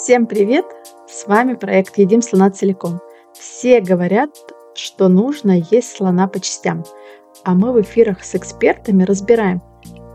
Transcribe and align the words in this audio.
Всем 0.00 0.26
привет! 0.26 0.64
С 1.08 1.26
вами 1.26 1.54
проект 1.54 1.98
«Едим 1.98 2.22
слона 2.22 2.52
целиком». 2.52 3.00
Все 3.34 3.80
говорят, 3.80 4.30
что 4.76 5.08
нужно 5.08 5.58
есть 5.72 5.96
слона 5.96 6.28
по 6.28 6.38
частям, 6.38 6.84
а 7.42 7.56
мы 7.56 7.72
в 7.72 7.80
эфирах 7.80 8.22
с 8.22 8.36
экспертами 8.36 9.02
разбираем, 9.02 9.60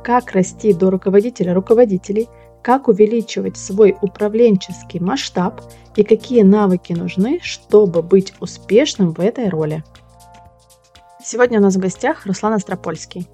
как 0.01 0.31
расти 0.31 0.71
до 0.71 0.89
руководителя 0.89 1.53
руководителей, 1.53 2.29
как 2.61 2.87
увеличивать 2.87 3.57
свой 3.57 3.97
управленческий 4.01 5.01
масштаб 5.01 5.61
и 5.97 6.03
какие 6.03 6.43
навыки 6.43 6.93
нужны, 6.93 7.41
чтобы 7.43 8.01
быть 8.01 8.33
успешным 8.39 9.11
в 9.11 9.19
этой 9.19 9.49
роли. 9.49 9.83
Сегодня 11.21 11.59
у 11.59 11.61
нас 11.61 11.75
в 11.75 11.79
гостях 11.79 12.25
Руслан 12.25 12.53
Астропольский. 12.53 13.27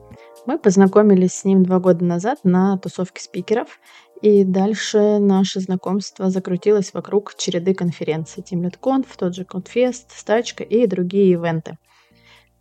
Мы 0.48 0.58
познакомились 0.58 1.34
с 1.36 1.44
ним 1.44 1.64
два 1.64 1.80
года 1.80 2.04
назад 2.04 2.40
на 2.44 2.76
тусовке 2.80 3.22
спикеров, 3.22 3.80
и 4.22 4.44
дальше 4.44 5.20
наше 5.20 5.60
знакомство 5.60 6.30
закрутилось 6.30 6.94
вокруг 6.94 7.36
череды 7.36 7.74
конференций. 7.74 8.44
TeamLeadConf, 8.44 9.06
тот 9.18 9.36
же 9.36 9.44
ConfFest, 9.44 10.08
Стачка 10.10 10.64
и 10.64 10.88
другие 10.88 11.32
ивенты. 11.32 11.78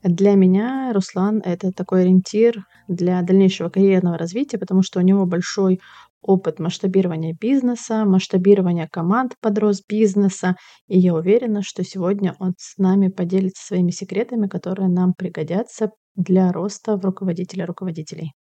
Для 0.05 0.34
меня 0.34 0.93
Руслан— 0.93 1.43
это 1.45 1.73
такой 1.73 2.03
ориентир 2.03 2.65
для 2.87 3.21
дальнейшего 3.23 3.69
карьерного 3.69 4.17
развития, 4.17 4.57
потому 4.57 4.83
что 4.83 5.01
у 5.01 5.03
него 5.03 5.27
большой 5.27 5.81
опыт 6.23 6.61
масштабирования 6.61 7.34
бизнеса, 7.39 8.05
масштабирования 8.05 8.89
команд 8.91 9.34
под 9.41 9.59
рост 9.59 9.84
бизнеса, 9.89 10.55
и 10.87 10.98
я 10.98 11.15
уверена, 11.15 11.62
что 11.62 11.83
сегодня 11.83 12.34
он 12.39 12.55
с 12.59 12.79
нами 12.79 13.09
поделится 13.09 13.67
своими 13.67 13.91
секретами, 13.91 14.47
которые 14.47 14.89
нам 14.89 15.15
пригодятся 15.15 15.91
для 16.15 16.53
роста 16.53 16.97
в 16.97 17.05
руководителя 17.05 17.67
руководителей. 17.67 18.33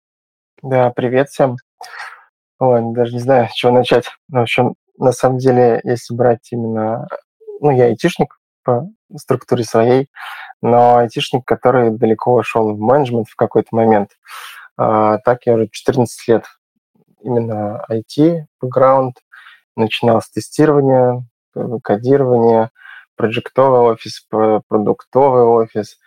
Да, 0.61 0.91
привет 0.91 1.29
всем. 1.29 1.55
Ой, 2.59 2.81
даже 2.93 3.13
не 3.13 3.19
знаю, 3.19 3.47
с 3.49 3.53
чего 3.53 3.71
начать. 3.71 4.05
Ну, 4.29 4.39
в 4.39 4.43
общем, 4.43 4.75
на 4.97 5.11
самом 5.11 5.37
деле, 5.37 5.79
если 5.83 6.15
брать 6.15 6.47
именно... 6.51 7.07
Ну, 7.59 7.71
я 7.71 7.85
айтишник 7.85 8.39
по 8.63 8.89
структуре 9.15 9.63
своей, 9.63 10.09
но 10.61 10.97
айтишник, 10.97 11.45
который 11.45 11.91
далеко 11.91 12.33
ушел 12.33 12.73
в 12.73 12.79
менеджмент 12.79 13.27
в 13.29 13.35
какой-то 13.35 13.69
момент. 13.71 14.11
А, 14.75 15.19
так 15.19 15.45
я 15.45 15.53
уже 15.53 15.67
14 15.71 16.27
лет 16.27 16.45
именно 17.21 17.83
IT, 17.89 18.45
бэкграунд, 18.61 19.17
начинал 19.75 20.21
с 20.21 20.29
тестирования, 20.29 21.23
кодирования, 21.83 22.71
проектовый 23.15 23.81
офис, 23.81 24.25
продуктовый 24.67 25.43
офис, 25.43 25.97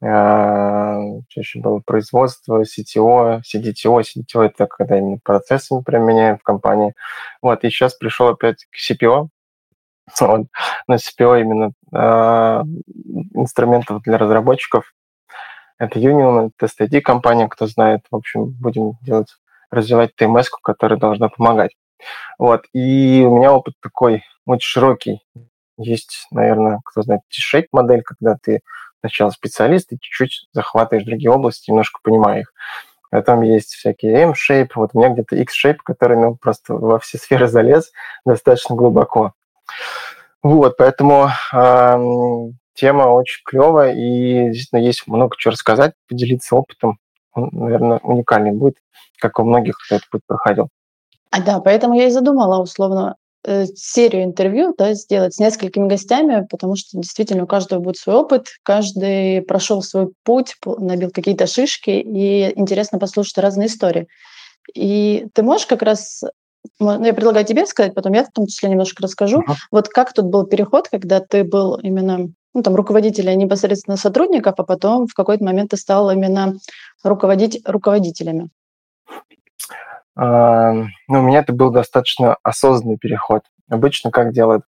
а, 0.00 1.00
чаще 1.28 1.60
было 1.60 1.80
производство, 1.84 2.62
CTO, 2.62 3.40
CDTO. 3.40 4.00
CDTO– 4.00 4.42
это 4.46 4.66
когда 4.66 4.98
именно 4.98 5.18
процессы 5.22 5.74
применяем 5.82 6.38
в 6.38 6.42
компании. 6.42 6.94
Вот, 7.42 7.64
и 7.64 7.70
сейчас 7.70 7.94
пришел 7.94 8.28
опять 8.28 8.66
к 8.70 8.76
CPO. 8.76 9.28
Вот. 10.20 10.46
На 10.86 10.94
CPO 10.94 11.40
именно 11.40 11.72
э, 11.92 12.62
инструментов 13.34 14.02
для 14.02 14.18
разработчиков. 14.18 14.94
Это 15.78 15.98
Union, 15.98 16.50
это 16.56 16.66
TestID 16.66 17.00
компания, 17.02 17.48
кто 17.48 17.66
знает. 17.66 18.06
В 18.10 18.16
общем, 18.16 18.46
будем 18.46 18.92
делать, 19.02 19.28
развивать 19.70 20.12
TMS, 20.18 20.46
которая 20.62 20.98
должна 20.98 21.28
помогать. 21.28 21.72
Вот. 22.38 22.64
И 22.72 23.24
у 23.26 23.36
меня 23.36 23.52
опыт 23.52 23.74
такой 23.80 24.22
очень 24.46 24.66
широкий. 24.66 25.22
Есть, 25.76 26.26
наверное, 26.30 26.80
кто 26.84 27.02
знает, 27.02 27.20
T-shape 27.28 27.68
модель, 27.72 28.02
когда 28.02 28.36
ты 28.42 28.60
сначала 29.00 29.30
специалист 29.30 29.92
и 29.92 29.98
чуть-чуть 30.00 30.48
захватываешь 30.52 31.06
другие 31.06 31.30
области, 31.30 31.70
немножко 31.70 32.00
понимая 32.02 32.40
их. 32.40 32.52
Потом 33.10 33.42
есть 33.42 33.70
всякие 33.70 34.20
M-shape, 34.22 34.70
вот 34.74 34.90
у 34.92 34.98
меня 34.98 35.10
где-то 35.10 35.36
X-shape, 35.36 35.78
который 35.82 36.18
ну, 36.18 36.36
просто 36.36 36.74
во 36.74 36.98
все 36.98 37.16
сферы 37.18 37.48
залез 37.48 37.92
достаточно 38.24 38.76
глубоко. 38.76 39.32
Вот, 40.42 40.76
поэтому 40.76 41.30
э, 41.52 41.98
тема 42.74 43.04
очень 43.04 43.42
клевая, 43.44 43.94
и 43.94 44.50
действительно 44.50 44.80
есть 44.80 45.06
много 45.06 45.36
чего 45.36 45.52
рассказать, 45.52 45.94
поделиться 46.08 46.54
опытом. 46.54 46.98
Он, 47.32 47.48
наверное, 47.52 47.98
уникальный 48.02 48.52
будет, 48.52 48.76
как 49.18 49.38
у 49.38 49.44
многих 49.44 49.76
кто 49.78 49.96
этот 49.96 50.08
путь 50.10 50.22
проходил. 50.26 50.68
А, 51.30 51.42
да, 51.42 51.60
поэтому 51.60 51.94
я 51.94 52.06
и 52.06 52.10
задумала 52.10 52.62
условно 52.62 53.16
серию 53.74 54.24
интервью 54.24 54.74
да, 54.76 54.94
сделать 54.94 55.34
с 55.34 55.38
несколькими 55.38 55.88
гостями, 55.88 56.46
потому 56.50 56.76
что 56.76 56.98
действительно 56.98 57.44
у 57.44 57.46
каждого 57.46 57.80
будет 57.80 57.96
свой 57.96 58.16
опыт, 58.16 58.48
каждый 58.62 59.42
прошел 59.42 59.82
свой 59.82 60.08
путь, 60.24 60.54
набил 60.64 61.10
какие-то 61.10 61.46
шишки, 61.46 61.90
и 61.90 62.52
интересно 62.58 62.98
послушать 62.98 63.38
разные 63.38 63.68
истории. 63.68 64.08
И 64.74 65.26
ты 65.34 65.42
можешь 65.42 65.66
как 65.66 65.82
раз 65.82 66.22
ну, 66.80 67.04
я 67.04 67.14
предлагаю 67.14 67.46
тебе 67.46 67.66
сказать, 67.66 67.94
потом 67.94 68.12
я 68.12 68.24
в 68.24 68.32
том 68.32 68.46
числе 68.46 68.68
немножко 68.68 69.02
расскажу. 69.02 69.40
Uh-huh. 69.40 69.54
Вот 69.70 69.88
как 69.88 70.12
тут 70.12 70.26
был 70.26 70.46
переход, 70.46 70.88
когда 70.88 71.20
ты 71.20 71.44
был 71.44 71.76
именно 71.76 72.28
ну, 72.54 72.62
там, 72.62 72.74
руководителя 72.74 73.34
непосредственно 73.34 73.96
сотрудников, 73.96 74.54
а 74.58 74.64
потом 74.64 75.06
в 75.06 75.14
какой-то 75.14 75.44
момент 75.44 75.70
ты 75.70 75.76
стал 75.76 76.10
именно 76.10 76.54
руководить 77.04 77.60
руководителями? 77.64 78.50
Ну, 80.18 81.20
у 81.20 81.22
меня 81.22 81.40
это 81.40 81.52
был 81.52 81.70
достаточно 81.70 82.36
осознанный 82.42 82.98
переход. 82.98 83.42
Обычно 83.70 84.10
как 84.10 84.32
делают? 84.32 84.64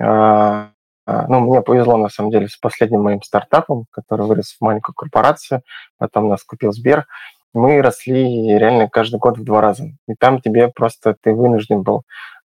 А, 0.00 0.70
а, 1.04 1.26
ну, 1.28 1.40
мне 1.40 1.60
повезло, 1.60 1.98
на 1.98 2.08
самом 2.08 2.30
деле, 2.30 2.48
с 2.48 2.56
последним 2.56 3.02
моим 3.02 3.22
стартапом, 3.22 3.84
который 3.90 4.24
вырос 4.24 4.56
в 4.58 4.64
маленькую 4.64 4.94
корпорацию, 4.94 5.62
потом 5.98 6.28
нас 6.28 6.42
купил 6.42 6.72
Сбер. 6.72 7.06
Мы 7.52 7.82
росли 7.82 8.56
реально 8.56 8.88
каждый 8.88 9.18
год 9.18 9.36
в 9.36 9.44
два 9.44 9.60
раза. 9.60 9.90
И 10.06 10.14
там 10.18 10.40
тебе 10.40 10.68
просто 10.68 11.14
ты 11.20 11.34
вынужден 11.34 11.82
был 11.82 12.04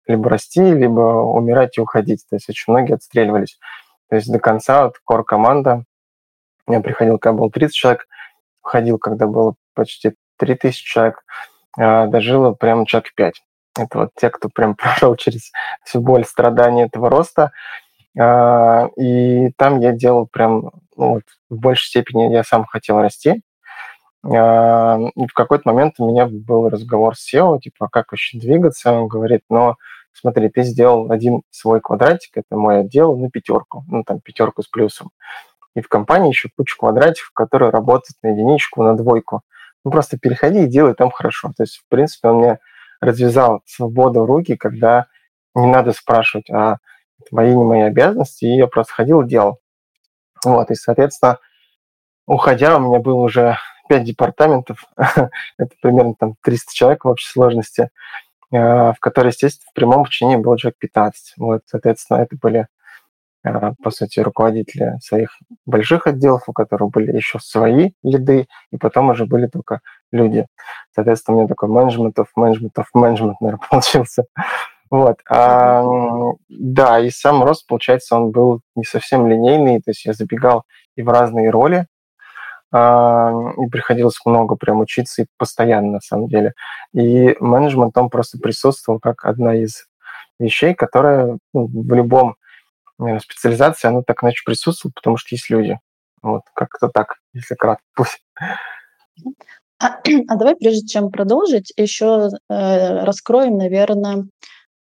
либо 0.09 0.29
расти, 0.29 0.61
либо 0.61 1.01
умирать 1.01 1.79
и 1.79 1.81
уходить. 1.81 2.25
То 2.29 2.35
есть 2.35 2.49
очень 2.49 2.73
многие 2.73 2.95
отстреливались. 2.95 3.61
То 4.11 4.17
есть 4.17 4.31
до 4.31 4.41
конца 4.41 4.87
вот 4.87 4.99
кор-команда, 5.05 5.85
я 6.67 6.81
приходил, 6.81 7.19
когда 7.19 7.39
было 7.39 7.51
30 7.51 7.75
человек, 7.75 8.07
уходил, 8.65 8.99
когда 8.99 9.29
было 9.29 9.55
почти 9.75 10.15
3000 10.39 10.85
человек– 10.85 11.23
дожило 11.77 12.53
прям 12.53 12.87
человек 12.87 13.15
5. 13.15 13.43
Это 13.79 13.99
вот 13.99 14.11
те, 14.17 14.31
кто 14.31 14.49
прям 14.49 14.75
прошел 14.77 15.17
через 15.17 15.51
всю 15.85 16.01
боль, 16.01 16.25
страдания 16.25 16.85
этого 16.85 17.11
роста. 17.11 17.53
А, 18.19 18.89
и 18.97 19.51
там 19.57 19.81
я 19.81 19.93
делал 19.93 20.27
прям, 20.27 20.71
ну, 20.97 21.15
вот, 21.15 21.23
в 21.51 21.57
большей 21.57 21.89
степени 21.89 22.33
я 22.33 22.45
сам 22.45 22.65
хотел 22.65 23.01
расти. 23.01 23.43
А, 24.25 24.99
и 25.17 25.27
в 25.27 25.35
какой-то 25.35 25.69
момент 25.69 25.95
у 25.99 26.09
меня 26.09 26.27
был 26.27 26.69
разговор 26.69 27.17
с 27.17 27.35
SEO, 27.35 27.59
типа, 27.59 27.89
как 27.91 28.13
еще 28.13 28.39
двигаться. 28.39 28.93
Он 28.93 29.09
говорит, 29.09 29.43
но 29.51 29.77
смотри, 30.13 30.49
ты 30.49 30.63
сделал 30.63 31.11
один 31.11 31.43
свой 31.51 31.81
квадратик, 31.81 32.37
это 32.37 32.57
мой 32.57 32.81
отдел, 32.81 33.17
на 33.17 33.31
пятерку, 33.31 33.85
ну, 33.89 34.05
там, 34.05 34.21
пятерку 34.21 34.63
с 34.63 34.69
плюсом. 34.69 35.11
И 35.75 35.81
в 35.81 35.89
компании 35.89 36.29
еще 36.29 36.51
куча 36.57 36.77
квадратиков, 36.79 37.33
которые 37.35 37.71
работают 37.71 38.17
на 38.23 38.29
единичку, 38.29 38.85
на 38.85 38.97
двойку. 38.97 39.43
Ну, 39.85 39.91
просто 39.91 40.19
переходи 40.19 40.65
и 40.65 40.69
делай 40.69 40.95
там 40.95 41.11
хорошо. 41.11 41.53
То 41.57 41.63
есть, 41.63 41.77
в 41.77 41.89
принципе, 41.89 42.29
он 42.29 42.37
мне 42.39 42.59
развязал 43.01 43.63
свободу 43.67 44.25
руки, 44.25 44.57
когда 44.57 45.07
не 45.55 45.67
надо 45.67 45.93
спрашивать, 45.93 46.51
а 46.51 46.79
мои, 47.31 47.55
не 47.55 47.65
мои 47.65 47.81
обязанности, 47.83 48.45
и 48.45 48.57
я 48.57 48.67
просто 48.67 48.95
ходил 48.95 49.23
и 49.23 49.29
делал. 49.29 49.61
Вот, 50.45 50.71
и, 50.71 50.75
соответственно, 50.75 51.39
уходя, 52.27 52.77
у 52.77 52.81
меня 52.81 52.99
было 52.99 53.21
уже 53.21 53.59
пять 53.89 54.05
департаментов, 54.05 54.85
это 54.97 55.75
примерно 55.83 56.15
там 56.15 56.35
300 56.43 56.73
человек 56.73 57.05
в 57.05 57.09
общей 57.09 57.31
сложности, 57.31 57.91
э, 58.53 58.59
в 58.59 58.97
которой, 59.01 59.29
естественно, 59.29 59.69
в 59.71 59.75
прямом 59.75 60.05
подчинении 60.05 60.43
было 60.43 60.59
человек 60.59 60.79
15. 60.79 61.35
Вот, 61.37 61.63
соответственно, 61.67 62.19
это 62.19 62.37
были 62.41 62.69
по 63.83 63.91
сути, 63.91 64.21
руководители 64.21 64.97
своих 65.03 65.31
больших 65.67 66.07
отделов, 66.07 66.45
у 66.47 66.53
которых 66.53 66.91
были 66.91 67.15
еще 67.15 67.39
свои 67.39 67.91
лиды, 68.03 68.47
и 68.73 68.79
потом 68.79 69.11
уже 69.11 69.27
были 69.27 69.47
только 69.47 69.81
люди. 70.13 70.47
Соответственно, 70.95 71.37
у 71.37 71.41
меня 71.41 71.49
такой 71.49 71.69
менеджмент 71.69 72.19
of 72.19 72.27
менеджмент 72.37 72.79
of 72.79 72.87
менеджмент, 72.95 73.41
наверное, 73.41 73.67
получился. 73.71 74.25
Вот. 74.91 75.19
А, 75.29 75.85
да, 76.49 77.01
и 77.01 77.11
сам 77.11 77.43
рост, 77.43 77.67
получается, 77.67 78.17
он 78.17 78.31
был 78.31 78.61
не 78.77 78.85
совсем 78.85 79.27
линейный, 79.27 79.79
то 79.79 79.91
есть 79.91 80.05
я 80.05 80.13
забегал 80.13 80.65
и 80.97 81.03
в 81.03 81.09
разные 81.09 81.51
роли, 81.51 81.87
а, 82.73 83.33
и 83.59 83.69
приходилось 83.69 84.19
много 84.25 84.57
прям 84.57 84.81
учиться 84.81 85.23
и 85.23 85.27
постоянно, 85.37 85.93
на 85.93 86.01
самом 86.01 86.29
деле. 86.29 86.55
И 86.93 87.37
менеджмент, 87.41 87.97
он 87.99 88.09
просто 88.09 88.39
присутствовал 88.39 89.01
как 89.01 89.25
одна 89.25 89.55
из 89.55 89.87
вещей, 90.39 90.75
которая 90.75 91.39
ну, 91.53 91.67
в 91.67 91.95
любом 91.95 92.37
специализация, 93.21 93.91
она 93.91 94.03
так 94.03 94.23
иначе 94.23 94.43
присутствует, 94.45 94.95
потому 94.95 95.17
что 95.17 95.35
есть 95.35 95.51
люди. 95.51 95.79
Вот, 96.23 96.43
как-то 96.55 96.89
так, 96.89 97.17
если 97.33 97.55
кратко 97.55 97.85
пусть. 97.95 98.25
А, 99.79 100.01
а 100.29 100.37
давай, 100.37 100.57
прежде 100.57 100.87
чем 100.87 101.11
продолжить, 101.11 101.73
еще 101.77 102.31
э, 102.49 103.05
раскроем, 103.05 103.59
наверное, 103.59 104.25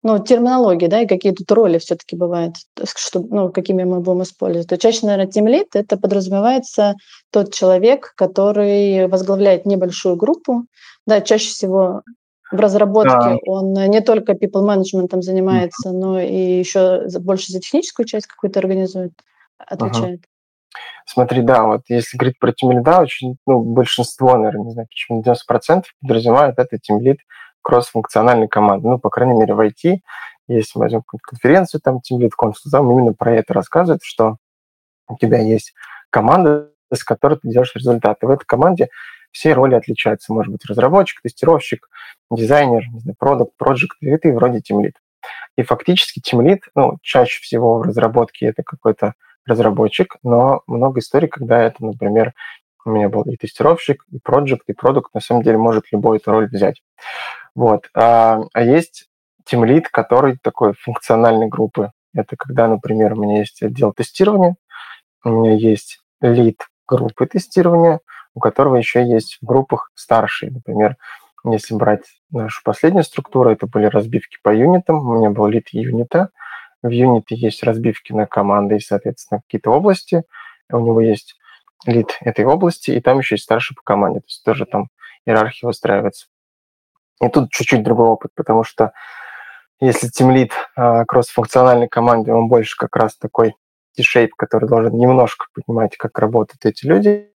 ну, 0.03 0.23
терминологии, 0.23 0.87
да, 0.87 1.01
и 1.01 1.07
какие 1.07 1.33
тут 1.33 1.51
роли 1.51 1.79
все-таки 1.79 2.15
бывают, 2.15 2.55
что, 2.95 3.19
ну, 3.19 3.51
какими 3.51 3.83
мы 3.83 3.99
будем 3.99 4.23
использовать. 4.23 4.69
То 4.69 4.77
чаще, 4.77 5.05
наверное, 5.05 5.31
тимлит– 5.31 5.67
это 5.75 5.97
подразумевается 5.97 6.95
тот 7.31 7.53
человек, 7.53 8.13
который 8.15 9.07
возглавляет 9.07 9.65
небольшую 9.65 10.15
группу, 10.15 10.65
да, 11.05 11.21
чаще 11.21 11.49
всего 11.49 12.03
в 12.51 12.59
разработке 12.59 13.11
да. 13.11 13.37
он 13.45 13.73
не 13.73 14.01
только 14.01 14.33
people 14.33 14.65
management 14.65 15.21
занимается, 15.21 15.89
mm-hmm. 15.89 15.97
но 15.97 16.19
и 16.19 16.59
еще 16.59 17.07
больше 17.19 17.51
за 17.51 17.59
техническую 17.59 18.05
часть 18.05 18.27
какую-то 18.27 18.59
организует, 18.59 19.13
отвечает. 19.57 20.21
Uh-huh. 20.21 20.27
Смотри, 21.05 21.41
да, 21.41 21.63
вот 21.63 21.81
если 21.87 22.17
говорить 22.17 22.39
про 22.39 22.51
тимлида, 22.51 22.99
очень, 22.99 23.37
ну, 23.45 23.61
большинство, 23.61 24.37
наверное, 24.37 24.65
не 24.65 24.71
знаю 24.71 24.87
почему, 24.87 25.23
90% 25.23 25.83
подразумевает 26.01 26.59
это 26.59 26.77
тимлид 26.77 27.19
кросс-функциональной 27.61 28.47
команды. 28.47 28.87
Ну, 28.87 28.99
по 28.99 29.09
крайней 29.09 29.39
мере, 29.39 29.53
в 29.53 29.59
IT, 29.59 29.99
если 30.47 30.71
мы 30.75 30.83
возьмем 30.83 31.03
конференцию, 31.21 31.81
там 31.81 32.01
тимлид 32.01 32.33
консул, 32.35 32.71
там 32.71 32.91
именно 32.91 33.13
про 33.13 33.35
это 33.35 33.53
рассказывает, 33.53 34.01
что 34.03 34.37
у 35.07 35.17
тебя 35.17 35.39
есть 35.39 35.73
команда, 36.09 36.71
с 36.93 37.03
которой 37.03 37.37
ты 37.37 37.49
делаешь 37.49 37.75
результаты. 37.75 38.27
В 38.27 38.29
этой 38.29 38.45
команде 38.45 38.89
все 39.37 39.53
роли 39.53 39.75
отличаются. 39.75 40.33
Может 40.33 40.51
быть, 40.51 40.65
разработчик, 40.65 41.21
тестировщик, 41.21 41.89
дизайнер, 42.31 42.85
продукт, 43.19 43.55
проект, 43.55 43.97
и 44.01 44.17
ты 44.17 44.33
вроде 44.33 44.61
тимлид. 44.61 44.95
И 45.55 45.61
фактически 45.61 46.19
тимлид, 46.19 46.63
ну, 46.73 46.97
чаще 47.03 47.39
всего 47.41 47.77
в 47.77 47.83
разработке 47.83 48.47
это 48.47 48.63
какой-то 48.63 49.13
разработчик, 49.45 50.17
но 50.23 50.61
много 50.65 50.99
историй, 50.99 51.27
когда 51.27 51.61
это, 51.61 51.85
например, 51.85 52.33
у 52.83 52.89
меня 52.89 53.09
был 53.09 53.21
и 53.23 53.37
тестировщик, 53.37 54.03
и 54.11 54.17
проект, 54.17 54.63
и 54.67 54.73
продукт, 54.73 55.13
на 55.13 55.21
самом 55.21 55.43
деле 55.43 55.57
может 55.57 55.91
любой 55.91 56.17
эту 56.17 56.31
роль 56.31 56.49
взять. 56.49 56.81
Вот. 57.53 57.89
А, 57.93 58.39
а 58.53 58.63
есть 58.63 59.07
тимлид, 59.45 59.89
который 59.89 60.37
такой 60.41 60.73
функциональной 60.73 61.47
группы. 61.47 61.91
Это 62.15 62.35
когда, 62.35 62.67
например, 62.67 63.13
у 63.13 63.21
меня 63.21 63.39
есть 63.39 63.61
отдел 63.61 63.93
тестирования, 63.93 64.55
у 65.23 65.29
меня 65.29 65.53
есть 65.53 65.99
лид 66.21 66.59
группы 66.87 67.27
тестирования, 67.27 67.99
у 68.37 68.39
которого 68.39 68.75
еще 68.75 69.03
есть 69.03 69.39
в 69.41 69.45
группах 69.45 69.91
старшие. 69.95 70.51
Например, 70.51 70.95
если 71.43 71.73
брать 71.73 72.03
нашу 72.29 72.61
последнюю 72.63 73.03
структуру, 73.03 73.49
это 73.49 73.65
были 73.65 73.87
разбивки 73.87 74.37
по 74.43 74.53
юнитам. 74.53 74.99
У 74.99 75.17
меня 75.17 75.31
был 75.31 75.47
лид 75.47 75.69
юнита, 75.71 76.29
в 76.83 76.89
юните 76.89 77.35
есть 77.35 77.63
разбивки 77.63 78.13
на 78.13 78.27
команды 78.27 78.75
и, 78.75 78.79
соответственно, 78.79 79.41
какие-то 79.41 79.71
области. 79.71 80.23
У 80.71 80.77
него 80.77 81.01
есть 81.01 81.35
лид 81.87 82.15
этой 82.21 82.45
области, 82.45 82.91
и 82.91 83.01
там 83.01 83.17
еще 83.17 83.35
есть 83.35 83.45
старший 83.45 83.75
по 83.75 83.81
команде. 83.81 84.19
То 84.19 84.27
есть 84.27 84.43
тоже 84.43 84.65
там 84.67 84.89
иерархия 85.25 85.65
выстраивается. 85.65 86.27
И 87.19 87.27
тут 87.29 87.49
чуть-чуть 87.49 87.81
другой 87.81 88.09
опыт, 88.09 88.31
потому 88.35 88.63
что 88.63 88.91
если 89.79 90.09
тимлид 90.09 90.51
э, 90.75 91.05
кросс-функциональной 91.05 91.87
команды, 91.87 92.31
он 92.33 92.49
больше 92.49 92.77
как 92.77 92.95
раз 92.95 93.17
такой 93.17 93.55
T-shape, 93.95 94.29
который 94.37 94.69
должен 94.69 94.95
немножко 94.95 95.47
понимать, 95.55 95.97
как 95.97 96.19
работают 96.19 96.65
эти 96.65 96.85
люди, 96.85 97.31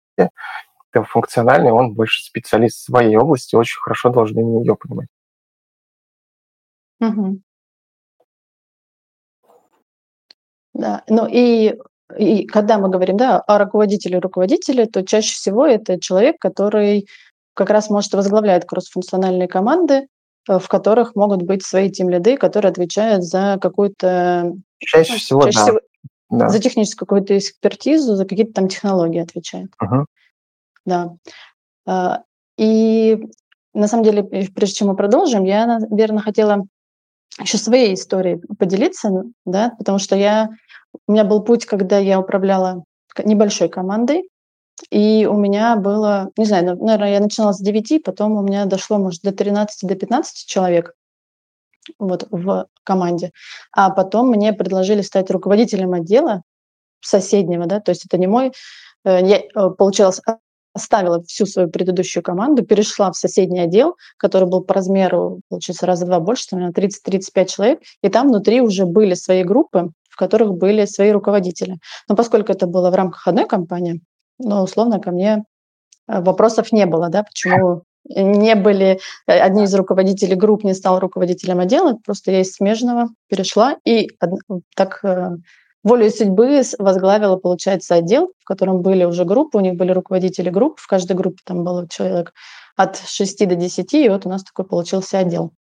функциональный 0.94 1.70
он 1.70 1.94
больше 1.94 2.22
специалист 2.22 2.78
в 2.78 2.84
своей 2.84 3.16
области, 3.16 3.56
очень 3.56 3.80
хорошо 3.80 4.10
должен 4.10 4.38
именно 4.38 4.60
ее 4.60 4.76
понимать. 4.76 5.08
Угу. 7.00 7.40
Да, 10.74 11.02
ну 11.08 11.26
и, 11.26 11.78
и 12.18 12.46
когда 12.46 12.78
мы 12.78 12.88
говорим 12.88 13.16
да, 13.16 13.40
о 13.40 13.58
руководителе 13.58 14.18
руководителе, 14.18 14.86
то 14.86 15.04
чаще 15.04 15.34
всего 15.34 15.66
это 15.66 16.00
человек, 16.00 16.36
который 16.38 17.08
как 17.54 17.70
раз 17.70 17.90
может 17.90 18.12
возглавлять 18.14 18.66
кроссфункциональные 18.66 19.48
команды, 19.48 20.06
э, 20.48 20.58
в 20.58 20.68
которых 20.68 21.14
могут 21.14 21.42
быть 21.42 21.64
свои 21.64 21.90
тимлиды, 21.90 22.36
которые 22.36 22.70
отвечают 22.70 23.24
за 23.24 23.58
какую-то... 23.60 24.54
Чаще 24.78 25.12
ну, 25.12 25.18
всего, 25.18 25.42
чаще 25.44 25.58
да. 25.58 25.64
всего 25.64 25.80
да. 26.32 26.48
За 26.48 26.58
техническую 26.60 27.06
какую-то 27.06 27.36
экспертизу, 27.36 28.16
за 28.16 28.24
какие-то 28.24 28.54
там 28.54 28.68
технологии 28.68 29.20
отвечает. 29.20 29.70
Uh-huh. 29.82 30.06
Да. 30.84 31.14
А, 31.86 32.22
и 32.56 33.24
на 33.74 33.88
самом 33.88 34.04
деле, 34.04 34.22
прежде 34.24 34.74
чем 34.74 34.88
мы 34.88 34.96
продолжим, 34.96 35.44
я, 35.44 35.66
наверное, 35.66 36.22
хотела 36.22 36.64
еще 37.40 37.56
своей 37.58 37.94
историей 37.94 38.40
поделиться, 38.58 39.10
да, 39.46 39.72
потому 39.78 39.98
что 39.98 40.16
я, 40.16 40.50
у 41.06 41.12
меня 41.12 41.24
был 41.24 41.42
путь, 41.42 41.64
когда 41.64 41.98
я 41.98 42.20
управляла 42.20 42.84
небольшой 43.24 43.68
командой, 43.68 44.28
и 44.90 45.26
у 45.26 45.36
меня 45.36 45.76
было, 45.76 46.30
не 46.36 46.44
знаю, 46.44 46.76
наверное, 46.76 47.12
я 47.12 47.20
начинала 47.20 47.52
с 47.52 47.60
9, 47.60 48.02
потом 48.02 48.32
у 48.32 48.42
меня 48.42 48.66
дошло, 48.66 48.98
может, 48.98 49.22
до 49.22 49.32
13, 49.32 49.88
до 49.88 49.94
15 49.94 50.46
человек 50.46 50.92
вот, 51.98 52.26
в 52.30 52.66
команде. 52.84 53.30
А 53.72 53.90
потом 53.90 54.28
мне 54.28 54.52
предложили 54.52 55.02
стать 55.02 55.30
руководителем 55.30 55.94
отдела 55.94 56.42
соседнего, 57.00 57.66
да, 57.66 57.80
то 57.80 57.90
есть 57.90 58.04
это 58.06 58.18
не 58.18 58.26
мой, 58.26 58.52
э, 59.04 59.26
я, 59.26 59.38
э, 59.38 59.70
получилось, 59.76 60.20
оставила 60.74 61.22
всю 61.22 61.46
свою 61.46 61.68
предыдущую 61.68 62.22
команду, 62.22 62.64
перешла 62.64 63.10
в 63.10 63.16
соседний 63.16 63.60
отдел, 63.60 63.96
который 64.16 64.48
был 64.48 64.62
по 64.62 64.74
размеру, 64.74 65.40
получается, 65.48 65.86
раза 65.86 66.06
два 66.06 66.20
больше, 66.20 66.48
там 66.48 66.70
30-35 66.70 67.46
человек, 67.46 67.80
и 68.02 68.08
там 68.08 68.28
внутри 68.28 68.60
уже 68.60 68.86
были 68.86 69.14
свои 69.14 69.44
группы, 69.44 69.90
в 70.08 70.16
которых 70.16 70.54
были 70.54 70.84
свои 70.84 71.10
руководители. 71.10 71.78
Но 72.08 72.16
поскольку 72.16 72.52
это 72.52 72.66
было 72.66 72.90
в 72.90 72.94
рамках 72.94 73.26
одной 73.26 73.46
компании, 73.46 74.00
ну, 74.38 74.62
условно, 74.62 74.98
ко 74.98 75.10
мне 75.10 75.44
э, 76.08 76.20
вопросов 76.20 76.72
не 76.72 76.86
было, 76.86 77.08
да, 77.08 77.22
почему 77.22 77.82
не 78.04 78.54
были, 78.54 78.98
э, 79.26 79.38
одни 79.38 79.64
из 79.64 79.74
руководителей 79.74 80.34
групп 80.34 80.64
не 80.64 80.74
стал 80.74 80.98
руководителем 80.98 81.60
отдела, 81.60 81.98
просто 82.04 82.32
я 82.32 82.40
из 82.40 82.52
смежного 82.52 83.08
перешла 83.28 83.76
и 83.84 84.08
так 84.74 85.00
волей 85.82 86.10
судьбы 86.10 86.62
возглавила, 86.78 87.36
получается, 87.36 87.96
отдел, 87.96 88.32
в 88.40 88.44
котором 88.44 88.82
были 88.82 89.04
уже 89.04 89.24
группы, 89.24 89.58
у 89.58 89.60
них 89.60 89.74
были 89.74 89.92
руководители 89.92 90.50
групп, 90.50 90.78
в 90.78 90.86
каждой 90.86 91.16
группе 91.16 91.38
там 91.44 91.64
было 91.64 91.88
человек 91.88 92.32
от 92.76 92.96
6 92.96 93.48
до 93.48 93.54
10, 93.54 93.94
и 93.94 94.08
вот 94.08 94.26
у 94.26 94.28
нас 94.28 94.44
такой 94.44 94.64
получился 94.64 95.18
отдел. 95.18 95.52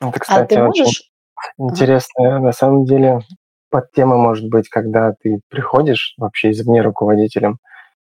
Это, 0.00 0.18
кстати, 0.20 0.54
а 0.54 0.56
ты 0.56 0.62
можешь... 0.62 1.10
интересно. 1.58 2.12
Ага. 2.18 2.38
На 2.40 2.52
самом 2.52 2.84
деле, 2.84 3.20
под 3.70 3.90
темой 3.92 4.18
может 4.18 4.48
быть, 4.48 4.68
когда 4.68 5.12
ты 5.20 5.40
приходишь 5.48 6.14
вообще 6.18 6.50
извне 6.50 6.82
руководителем, 6.82 7.58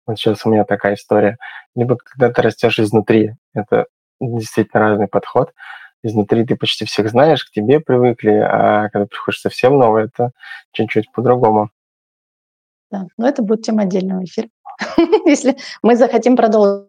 вот 0.06 0.18
сейчас 0.18 0.44
у 0.44 0.50
меня 0.50 0.64
такая 0.64 0.94
история, 0.94 1.36
либо 1.76 1.96
когда 1.96 2.32
ты 2.32 2.42
растешь 2.42 2.78
изнутри, 2.78 3.34
это 3.54 3.86
действительно 4.20 4.88
разный 4.88 5.08
подход, 5.08 5.52
изнутри 6.02 6.44
ты 6.44 6.56
почти 6.56 6.84
всех 6.84 7.10
знаешь, 7.10 7.44
к 7.44 7.50
тебе 7.50 7.80
привыкли, 7.80 8.30
а 8.30 8.88
когда 8.90 9.06
приходишь 9.06 9.40
совсем 9.40 9.78
новое, 9.78 10.04
это 10.04 10.32
чуть-чуть 10.72 11.10
по-другому. 11.12 11.70
Да, 12.90 13.06
но 13.16 13.28
это 13.28 13.42
будет 13.42 13.62
тема 13.62 13.82
отдельного 13.82 14.24
эфира, 14.24 14.48
если 15.26 15.56
мы 15.82 15.96
захотим 15.96 16.36
продолжить. 16.36 16.88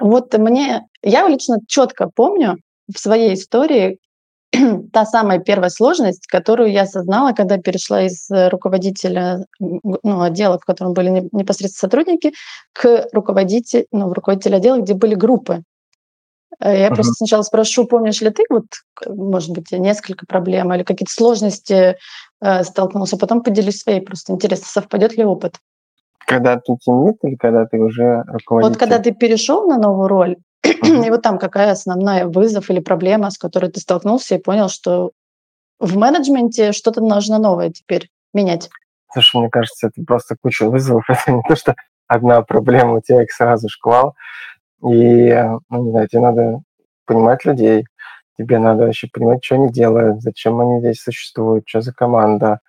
Вот 0.00 0.36
мне, 0.38 0.86
я 1.02 1.26
лично 1.28 1.58
четко 1.66 2.08
помню 2.14 2.58
в 2.92 2.98
своей 2.98 3.34
истории, 3.34 3.98
та 4.92 5.06
самая 5.06 5.38
первая 5.38 5.70
сложность, 5.70 6.26
которую 6.26 6.70
я 6.70 6.82
осознала, 6.82 7.32
когда 7.32 7.56
перешла 7.58 8.02
из 8.02 8.28
руководителя 8.30 9.46
ну, 9.58 10.20
отдела, 10.20 10.58
в 10.58 10.64
котором 10.64 10.92
были 10.92 11.28
непосредственно 11.32 11.88
сотрудники, 11.88 12.32
к 12.72 13.06
руководителю, 13.12 13.86
ну, 13.92 14.12
руководителю 14.12 14.56
отдела, 14.56 14.80
где 14.80 14.94
были 14.94 15.14
группы. 15.14 15.62
Э, 16.62 16.78
я 16.78 16.88
uh-huh. 16.88 16.94
просто 16.94 17.12
сначала 17.14 17.42
спрошу, 17.42 17.86
помнишь 17.86 18.20
ли 18.20 18.30
ты, 18.30 18.44
вот, 18.48 18.66
может 19.06 19.50
быть, 19.50 19.72
несколько 19.72 20.26
проблем 20.26 20.72
или 20.72 20.84
какие-то 20.84 21.12
сложности 21.12 21.96
э, 22.40 22.64
столкнулся, 22.64 23.16
потом 23.16 23.42
поделюсь 23.42 23.80
своей. 23.80 24.00
Просто 24.00 24.32
интересно, 24.32 24.66
совпадет 24.68 25.16
ли 25.16 25.24
опыт. 25.24 25.56
Когда 26.26 26.56
ты 26.56 26.76
тимит 26.80 27.16
или 27.22 27.34
когда 27.34 27.66
ты 27.66 27.78
уже 27.78 28.22
руководитель? 28.28 28.70
Вот 28.70 28.78
когда 28.78 28.98
ты 28.98 29.12
перешел 29.12 29.66
на 29.66 29.76
новую 29.76 30.08
роль, 30.08 30.36
uh-huh. 30.66 31.06
и 31.06 31.10
вот 31.10 31.22
там 31.22 31.38
какая 31.38 31.72
основная 31.72 32.26
вызов 32.26 32.70
или 32.70 32.78
проблема, 32.78 33.30
с 33.30 33.38
которой 33.38 33.70
ты 33.70 33.80
столкнулся 33.80 34.36
и 34.36 34.38
понял, 34.40 34.68
что 34.68 35.10
в 35.80 35.96
менеджменте 35.96 36.70
что-то 36.72 37.00
нужно 37.00 37.38
новое 37.38 37.70
теперь 37.70 38.08
менять. 38.32 38.70
Слушай, 39.12 39.40
мне 39.40 39.50
кажется, 39.50 39.88
это 39.88 40.00
просто 40.06 40.36
куча 40.40 40.70
вызовов. 40.70 41.04
Это 41.08 41.32
не 41.32 41.42
то, 41.46 41.56
что 41.56 41.74
одна 42.06 42.40
проблема, 42.42 42.94
у 42.94 43.00
тебя 43.00 43.22
их 43.22 43.32
сразу 43.32 43.68
шквал. 43.68 44.14
И, 44.84 45.32
ну, 45.70 45.84
не 45.84 45.90
знаю, 45.90 46.08
тебе 46.08 46.22
надо 46.22 46.60
понимать 47.06 47.44
людей, 47.44 47.84
тебе 48.38 48.58
надо 48.58 48.84
вообще 48.86 49.08
понимать, 49.12 49.44
что 49.44 49.56
они 49.56 49.70
делают, 49.70 50.22
зачем 50.22 50.60
они 50.60 50.80
здесь 50.80 51.00
существуют, 51.02 51.64
что 51.68 51.80
за 51.80 51.92
команда, 51.92 52.60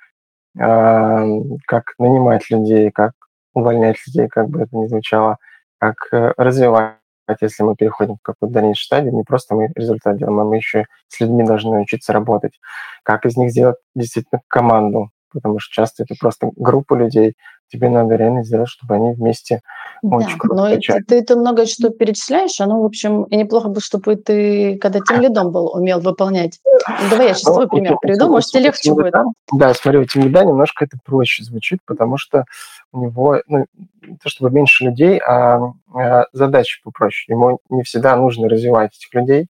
а, 0.60 1.25
как 1.65 1.93
нанимать 1.98 2.50
людей, 2.50 2.91
как 2.91 3.13
увольнять 3.53 3.98
людей, 4.08 4.27
как 4.27 4.50
бы 4.50 4.62
это 4.62 4.75
ни 4.77 4.88
звучало, 4.88 5.38
как 5.79 5.96
э, 6.12 6.34
развивать, 6.38 6.96
если 7.41 7.63
мы 7.63 7.75
переходим 7.75 8.15
в 8.15 8.22
какую-то 8.22 8.53
дальнейшую 8.53 8.86
стадию, 8.86 9.13
не 9.15 9.24
просто 9.24 9.55
мы 9.55 9.70
результат 9.75 10.17
делаем, 10.17 10.39
а 10.39 10.46
мы 10.46 10.58
еще 10.58 10.86
с 11.08 11.20
людьми 11.20 11.43
должны 11.43 11.72
научиться 11.72 12.13
работать, 12.13 12.60
как 13.03 13.25
из 13.25 13.38
них 13.38 13.51
сделать 13.51 13.77
действительно 13.96 14.41
команду, 14.48 15.10
потому 15.32 15.60
что 15.60 15.74
часто 15.74 16.03
это 16.03 16.15
просто 16.20 16.51
группа 16.55 16.96
людей, 16.96 17.36
тебе 17.74 17.89
надо 17.89 18.15
реально 18.15 18.44
сделать, 18.44 18.70
чтобы 18.70 18.96
они 18.96 19.13
вместе 19.13 19.62
да, 20.03 20.18
очень 20.18 20.38
круто 20.38 20.56
но 20.56 20.75
качали. 20.75 21.01
ты, 21.01 21.24
ты 21.24 21.36
много 21.36 21.65
что 21.65 21.89
перечисляешь, 21.89 22.62
оно, 22.62 22.82
в 22.82 22.86
общем, 22.86 23.24
и 23.24 23.36
неплохо 23.36 23.70
бы, 23.70 23.82
чтобы 23.82 24.15
ты, 24.15 24.77
когда 24.77 25.00
тем 25.00 25.22
лидом 25.22 25.51
был, 25.51 25.74
умел 25.74 26.00
выполнять. 26.00 26.60
Ну, 26.65 27.10
давай 27.10 27.30
я 27.30 27.34
сейчас 27.34 27.48
ну, 27.48 27.53
свой 27.56 27.68
пример 27.68 27.98
приведу, 28.00 28.30
может, 28.30 28.50
тебе 28.50 28.63
легче 28.63 28.94
будет. 28.94 29.13
Да, 29.51 29.74
смотри, 29.74 30.00
у 30.00 30.06
тем 30.06 30.24
лида 30.24 30.46
немножко 30.46 30.86
это 30.86 30.98
проще 31.03 31.44
звучит, 31.44 31.80
потому 31.86 32.18
что 32.18 32.46
у 32.92 33.00
него, 33.00 33.42
ну, 33.48 33.65
не 34.03 34.18
то 34.18 34.30
чтобы 34.30 34.51
меньше 34.51 34.86
людей, 34.86 35.20
а 35.20 35.60
э, 35.98 36.24
задачи 36.32 36.82
попроще. 36.84 37.34
Ему 37.36 37.60
не 37.70 37.82
всегда 37.82 38.15
нужно 38.15 38.48
развивать 38.48 38.96
этих 38.96 39.12
людей, 39.13 39.48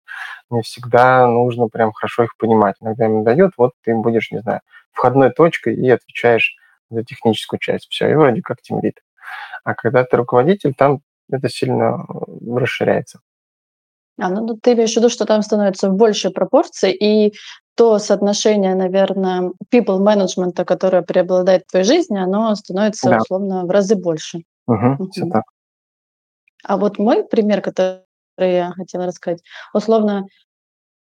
не 0.50 0.62
всегда 0.62 1.26
нужно 1.26 1.66
прям 1.66 1.92
хорошо 1.92 2.24
их 2.24 2.36
понимать. 2.36 2.76
Иногда 2.80 3.06
им 3.06 3.24
дают, 3.24 3.52
вот 3.56 3.72
ты 3.82 3.96
будешь, 3.96 4.30
не 4.30 4.40
знаю, 4.40 4.60
входной 4.92 5.30
точкой 5.30 5.74
и 5.74 5.90
отвечаешь 5.90 6.56
за 6.92 7.04
техническую 7.04 7.58
часть. 7.60 7.88
Все, 7.90 8.10
и 8.10 8.14
вроде 8.14 8.42
как 8.42 8.62
тимлит. 8.62 9.00
А 9.64 9.74
когда 9.74 10.04
ты 10.04 10.16
руководитель, 10.16 10.74
там 10.74 11.00
это 11.30 11.48
сильно 11.48 12.04
э, 12.08 12.56
расширяется. 12.56 13.20
А, 14.18 14.28
ну, 14.28 14.56
ты 14.56 14.74
имеешь 14.74 14.92
в 14.92 14.96
виду, 14.96 15.08
что 15.08 15.24
там 15.24 15.42
становится 15.42 15.88
в 15.88 15.94
большей 15.94 16.30
пропорции, 16.30 16.92
и 16.92 17.34
то 17.74 17.98
соотношение, 17.98 18.74
наверное, 18.74 19.52
people 19.72 19.98
management, 19.98 20.64
которое 20.64 21.02
преобладает 21.02 21.64
в 21.64 21.70
твоей 21.70 21.86
жизни, 21.86 22.18
оно 22.18 22.54
становится 22.54 23.08
да. 23.08 23.18
условно 23.18 23.64
в 23.64 23.70
разы 23.70 23.94
больше. 23.94 24.42
Угу, 24.66 24.86
угу. 24.98 25.10
Все 25.10 25.26
так. 25.26 25.44
А 26.64 26.76
вот 26.76 26.98
мой 26.98 27.24
пример, 27.24 27.62
который 27.62 28.02
я 28.38 28.72
хотела 28.72 29.06
рассказать, 29.06 29.42
условно, 29.72 30.26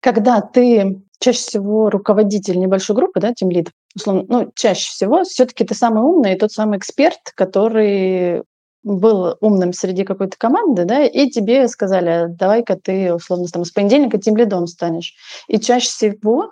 когда 0.05 0.43
ты 0.43 1.01
чаще 1.19 1.39
всего 1.39 1.89
руководитель 1.89 2.59
небольшой 2.59 2.95
группы, 2.95 3.21
да, 3.21 3.33
тимлид, 3.33 3.71
условно, 3.97 4.25
ну, 4.29 4.53
чаще 4.55 4.91
всего 4.91 5.25
все-таки 5.25 5.65
ты 5.65 5.75
самый 5.75 6.03
умный 6.03 6.35
и 6.35 6.39
тот 6.39 6.53
самый 6.53 6.77
эксперт, 6.77 7.21
который 7.35 8.43
был 8.83 9.39
умным 9.41 9.73
среди 9.73 10.05
какой-то 10.05 10.37
команды, 10.37 10.85
да, 10.85 11.03
и 11.05 11.31
тебе 11.31 11.69
сказали, 11.69 12.27
давай-ка 12.29 12.77
ты, 12.77 13.15
условно, 13.15 13.47
там, 13.51 13.65
с 13.65 13.71
понедельника 13.71 14.19
тем 14.19 14.37
лидом 14.37 14.67
станешь. 14.67 15.15
И 15.49 15.59
чаще 15.59 15.89
всего, 15.89 16.51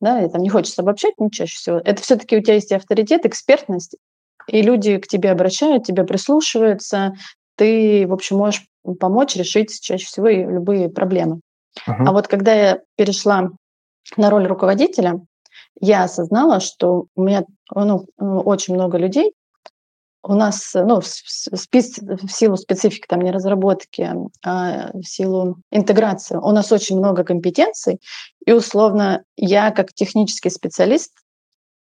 да, 0.00 0.22
и 0.22 0.30
там 0.30 0.40
не 0.40 0.48
хочется 0.48 0.82
обобщать, 0.82 1.14
но 1.18 1.28
чаще 1.28 1.56
всего, 1.56 1.80
это 1.84 2.00
все-таки 2.02 2.36
у 2.36 2.40
тебя 2.40 2.54
есть 2.54 2.70
авторитет, 2.70 3.26
экспертность, 3.26 3.96
и 4.46 4.62
люди 4.62 4.98
к 4.98 5.08
тебе 5.08 5.32
обращают, 5.32 5.86
тебе 5.86 6.04
прислушиваются, 6.04 7.14
ты, 7.56 8.06
в 8.06 8.12
общем, 8.12 8.36
можешь 8.36 8.62
помочь 9.00 9.34
решить 9.34 9.76
чаще 9.80 10.06
всего 10.06 10.28
любые 10.28 10.88
проблемы. 10.88 11.40
А 11.86 12.12
вот 12.12 12.28
когда 12.28 12.52
я 12.52 12.80
перешла 12.96 13.50
на 14.16 14.30
роль 14.30 14.46
руководителя, 14.46 15.20
я 15.80 16.04
осознала, 16.04 16.60
что 16.60 17.06
у 17.14 17.22
меня 17.22 17.44
ну, 17.74 18.06
очень 18.18 18.74
много 18.74 18.98
людей, 18.98 19.32
у 20.24 20.34
нас, 20.34 20.72
ну, 20.74 21.00
в, 21.00 21.04
в 21.04 22.32
силу 22.32 22.56
специфики, 22.56 23.06
там, 23.08 23.20
не 23.20 23.32
разработки, 23.32 24.08
а 24.44 24.90
в 24.92 25.02
силу 25.02 25.56
интеграции, 25.72 26.36
у 26.36 26.50
нас 26.52 26.70
очень 26.70 26.98
много 26.98 27.24
компетенций, 27.24 28.00
и 28.46 28.52
условно 28.52 29.24
я 29.36 29.72
как 29.72 29.92
технический 29.92 30.50
специалист 30.50 31.12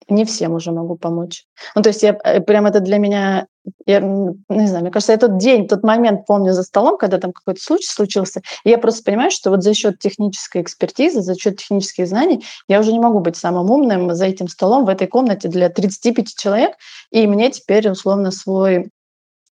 не 0.08 0.24
всем 0.24 0.54
уже 0.54 0.72
могу 0.72 0.96
помочь. 0.96 1.44
Ну, 1.74 1.82
то 1.82 1.88
есть 1.88 2.02
я 2.02 2.16
э, 2.24 2.40
прям 2.40 2.66
это 2.66 2.80
для 2.80 2.98
меня, 2.98 3.46
я 3.86 4.00
не 4.00 4.66
знаю, 4.66 4.82
мне 4.82 4.90
кажется, 4.90 5.12
я 5.12 5.18
тот 5.18 5.38
день, 5.38 5.68
тот 5.68 5.82
момент 5.82 6.26
помню 6.26 6.52
за 6.52 6.62
столом, 6.62 6.98
когда 6.98 7.18
там 7.18 7.32
какой-то 7.32 7.60
случай 7.60 7.88
случился, 7.88 8.42
и 8.64 8.70
я 8.70 8.78
просто 8.78 9.02
понимаю, 9.04 9.30
что 9.30 9.50
вот 9.50 9.62
за 9.62 9.74
счет 9.74 9.98
технической 9.98 10.62
экспертизы, 10.62 11.22
за 11.22 11.34
счет 11.34 11.58
технических 11.58 12.06
знаний 12.06 12.44
я 12.68 12.80
уже 12.80 12.92
не 12.92 13.00
могу 13.00 13.20
быть 13.20 13.36
самым 13.36 13.70
умным 13.70 14.14
за 14.14 14.26
этим 14.26 14.48
столом 14.48 14.84
в 14.84 14.88
этой 14.88 15.06
комнате 15.06 15.48
для 15.48 15.68
35 15.68 16.26
человек, 16.36 16.74
и 17.10 17.26
мне 17.26 17.50
теперь 17.50 17.88
условно 17.88 18.30
свой 18.30 18.88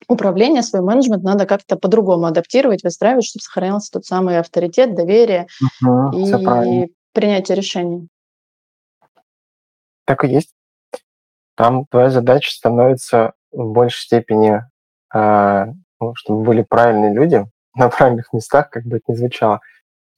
управление, 0.07 0.63
свой 0.63 0.81
менеджмент 0.81 1.23
надо 1.23 1.45
как-то 1.45 1.75
по-другому 1.75 2.25
адаптировать, 2.25 2.83
выстраивать, 2.83 3.25
чтобы 3.25 3.43
сохранялся 3.43 3.91
тот 3.91 4.05
самый 4.05 4.39
авторитет, 4.39 4.95
доверие 4.95 5.47
угу, 5.81 6.23
и 6.63 6.87
принятие 7.13 7.55
решений. 7.55 8.07
Так 10.05 10.23
и 10.23 10.27
есть. 10.27 10.53
Там 11.55 11.85
твоя 11.85 12.09
задача 12.09 12.51
становится 12.51 13.33
в 13.51 13.71
большей 13.71 14.01
степени, 14.01 14.61
э, 15.13 15.65
ну, 15.99 16.15
чтобы 16.15 16.43
были 16.43 16.63
правильные 16.63 17.13
люди 17.13 17.45
на 17.75 17.89
правильных 17.89 18.33
местах, 18.33 18.69
как 18.69 18.83
бы 18.83 18.97
это 18.97 19.11
ни 19.11 19.15
звучало. 19.15 19.59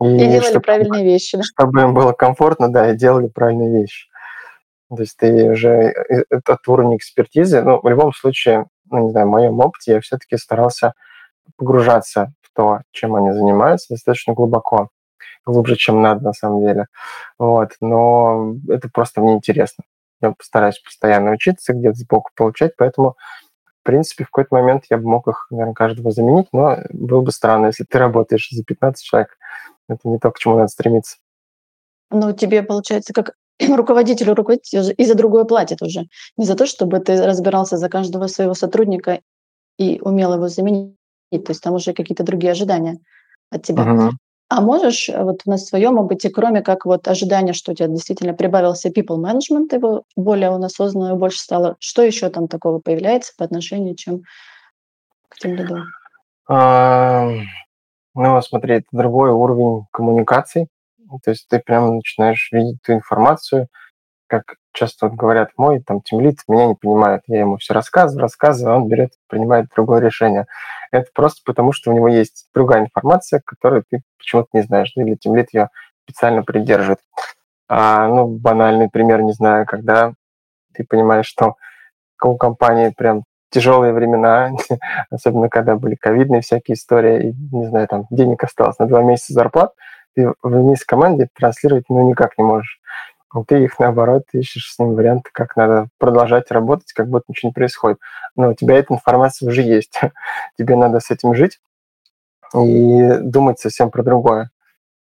И, 0.02 0.06
и 0.06 0.18
делали 0.18 0.50
чтобы, 0.50 0.62
правильные 0.62 1.04
вещи. 1.04 1.38
Да? 1.38 1.44
Чтобы 1.44 1.82
им 1.82 1.94
было 1.94 2.14
комфортно, 2.14 2.72
да, 2.72 2.92
и 2.92 2.98
делали 2.98 3.28
правильные 3.28 3.82
вещи. 3.82 4.08
То 4.90 5.02
есть 5.02 5.18
ты 5.18 5.52
уже 5.52 5.70
э, 5.70 6.24
этот 6.30 6.68
уровень 6.68 6.98
экспертизы, 6.98 7.62
ну, 7.62 7.80
в 7.82 7.88
любом 7.88 8.14
случае, 8.14 8.68
ну, 8.90 9.06
не 9.06 9.12
знаю, 9.12 9.28
в 9.28 9.32
моем 9.32 9.60
опыте 9.60 9.94
я 9.94 10.02
все-таки 10.02 10.38
старался 10.38 10.94
погружаться 11.58 12.34
в 12.42 12.56
то, 12.56 12.80
чем 12.92 13.16
они 13.16 13.32
занимаются, 13.32 13.94
достаточно 13.94 14.34
глубоко 14.34 14.90
глубже, 15.46 15.76
чем 15.76 16.02
надо 16.02 16.24
на 16.24 16.34
самом 16.34 16.62
деле. 16.62 16.88
Вот. 17.38 17.72
Но 17.82 18.56
это 18.70 18.90
просто 18.90 19.22
мне 19.22 19.34
интересно. 19.34 19.84
Я 20.22 20.32
постараюсь 20.32 20.80
постоянно 20.80 21.32
учиться, 21.32 21.74
где-то 21.74 21.96
сбоку 21.96 22.32
получать, 22.36 22.76
поэтому 22.78 23.16
в 23.84 23.86
принципе, 23.86 24.24
в 24.24 24.28
какой-то 24.28 24.56
момент 24.56 24.86
я 24.90 24.98
бы 24.98 25.10
мог 25.10 25.28
их, 25.28 25.48
наверное, 25.52 25.74
каждого 25.74 26.12
заменить, 26.12 26.48
но 26.54 26.78
было 26.92 27.20
бы 27.20 27.34
странно, 27.34 27.66
если 27.66 27.84
ты 27.84 27.98
работаешь 27.98 28.48
за 28.50 28.64
15 28.64 29.04
человек. 29.04 29.38
Это 29.90 30.08
не 30.08 30.20
то, 30.20 30.32
к 30.32 30.40
чему 30.40 30.56
надо 30.56 30.70
стремиться. 30.70 31.18
Ну, 32.10 32.32
тебе, 32.32 32.64
получается, 32.64 33.12
как 33.12 33.34
руководителю 33.60 34.36
руководитель 34.36 34.94
и 34.98 35.06
за 35.06 35.16
другое 35.16 35.44
платит 35.44 35.82
уже. 35.82 36.06
Не 36.38 36.46
за 36.46 36.56
то, 36.56 36.66
чтобы 36.66 37.00
ты 37.00 37.22
разбирался 37.26 37.76
за 37.76 37.90
каждого 37.90 38.28
своего 38.28 38.54
сотрудника 38.54 39.20
и 39.78 40.00
умел 40.02 40.34
его 40.34 40.48
заменить. 40.48 40.96
То 41.32 41.50
есть 41.50 41.62
там 41.62 41.74
уже 41.74 41.94
какие-то 41.94 42.24
другие 42.24 42.52
ожидания 42.52 43.00
от 43.50 43.64
тебя. 43.64 43.84
Uh-huh. 43.84 44.12
А 44.56 44.62
можешь 44.62 45.10
э, 45.10 45.24
вот 45.24 45.42
на 45.48 45.58
своем 45.58 45.98
опыте, 45.98 46.30
кроме 46.30 46.62
как 46.62 46.86
вот 46.86 47.08
ожидания, 47.08 47.54
что 47.54 47.72
у 47.72 47.76
тебя 47.76 47.88
действительно 47.88 48.36
прибавился 48.36 48.90
people 48.90 49.18
management, 49.18 49.74
его 49.74 50.04
более 50.16 50.52
он 50.52 50.64
осознанно 50.64 51.16
больше 51.16 51.40
стало, 51.40 51.76
что 51.80 52.04
еще 52.04 52.30
там 52.30 52.48
такого 52.48 52.78
появляется 52.78 53.34
по 53.36 53.46
отношению 53.46 53.96
чем 53.96 54.22
к 55.28 55.40
тем 55.40 55.56
лиду? 55.56 55.78
А, 56.48 57.32
ну, 58.14 58.42
смотри, 58.44 58.76
это 58.76 58.86
другой 58.92 59.32
уровень 59.32 59.88
коммуникаций. 59.92 60.68
То 61.24 61.32
есть 61.32 61.48
ты 61.48 61.58
прямо 61.58 61.92
начинаешь 61.92 62.50
видеть 62.52 62.78
ту 62.86 62.94
информацию, 62.94 63.70
как 64.28 64.58
часто 64.72 65.08
вот 65.08 65.16
говорят, 65.16 65.50
мой 65.58 65.82
там 65.82 66.02
тимлит 66.02 66.42
меня 66.48 66.68
не 66.68 66.76
понимает, 66.76 67.24
я 67.26 67.40
ему 67.40 67.58
все 67.58 67.74
рассказываю, 67.74 68.22
рассказываю, 68.22 68.76
а 68.76 68.78
он 68.78 68.88
берет, 68.88 69.14
принимает 69.28 69.66
другое 69.76 70.00
решение. 70.00 70.46
Это 70.94 71.08
просто 71.12 71.42
потому, 71.44 71.72
что 71.72 71.90
у 71.90 71.96
него 71.96 72.08
есть 72.08 72.50
другая 72.54 72.82
информация, 72.82 73.42
которую 73.44 73.84
ты 73.90 74.04
почему-то 74.20 74.50
не 74.54 74.62
знаешь, 74.62 74.92
ну, 74.96 75.04
или 75.04 75.16
тимлит 75.16 75.48
ее 75.52 75.70
специально 76.06 76.44
придерживает. 76.44 77.00
А, 77.68 78.08
ну, 78.08 78.28
банальный 78.28 78.90
пример, 78.92 79.24
не 79.24 79.32
знаю, 79.32 79.66
когда 79.66 80.14
ты 80.76 80.84
понимаешь, 80.84 81.26
что 81.26 81.56
у 82.22 82.38
компании 82.38 82.94
прям 82.96 83.24
тяжелые 83.50 83.92
времена, 83.92 84.52
особенно 85.10 85.50
когда 85.50 85.76
были 85.76 85.96
ковидные 85.96 86.42
всякие 86.42 86.76
истории, 86.76 87.30
и, 87.30 87.56
не 87.56 87.66
знаю, 87.66 87.88
там 87.88 88.06
денег 88.12 88.44
осталось 88.44 88.78
на 88.78 88.86
два 88.86 89.02
месяца 89.02 89.34
зарплат, 89.34 89.74
ты 90.14 90.32
вниз 90.44 90.86
команде 90.86 91.28
транслировать 91.34 91.86
ну 91.90 92.08
никак 92.08 92.38
не 92.38 92.44
можешь 92.44 92.80
ты 93.48 93.64
их, 93.64 93.80
наоборот, 93.80 94.24
ищешь 94.34 94.74
с 94.74 94.80
ним 94.80 94.94
варианты, 94.94 95.30
как 95.34 95.56
надо 95.56 95.88
продолжать 95.98 96.52
работать, 96.52 96.94
как 96.94 97.08
будто 97.08 97.26
ничего 97.28 97.50
не 97.50 97.54
происходит. 97.54 98.00
Но 98.36 98.52
у 98.52 98.54
тебя 98.54 98.76
эта 98.76 98.94
информация 98.94 99.50
уже 99.50 99.62
есть. 99.64 100.00
Тебе 100.58 100.76
надо 100.76 101.00
с 101.00 101.10
этим 101.10 101.34
жить 101.34 101.60
и 102.56 103.18
думать 103.22 103.60
совсем 103.60 103.90
про 103.90 104.04
другое. 104.04 104.52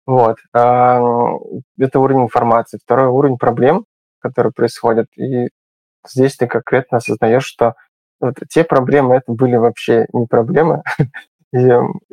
Вот. 0.06 0.38
Это 0.52 2.00
уровень 2.00 2.22
информации. 2.22 2.80
Второй 2.82 3.08
уровень 3.08 3.38
проблем, 3.38 3.84
которые 4.20 4.52
происходят. 4.52 5.06
И 5.16 5.48
здесь 6.08 6.36
ты 6.36 6.46
конкретно 6.46 6.98
осознаешь, 6.98 7.44
что 7.44 7.74
вот 8.20 8.34
те 8.48 8.64
проблемы, 8.64 9.16
это 9.16 9.32
были 9.32 9.56
вообще 9.56 10.06
не 10.12 10.26
проблемы, 10.26 10.82
и 11.52 11.70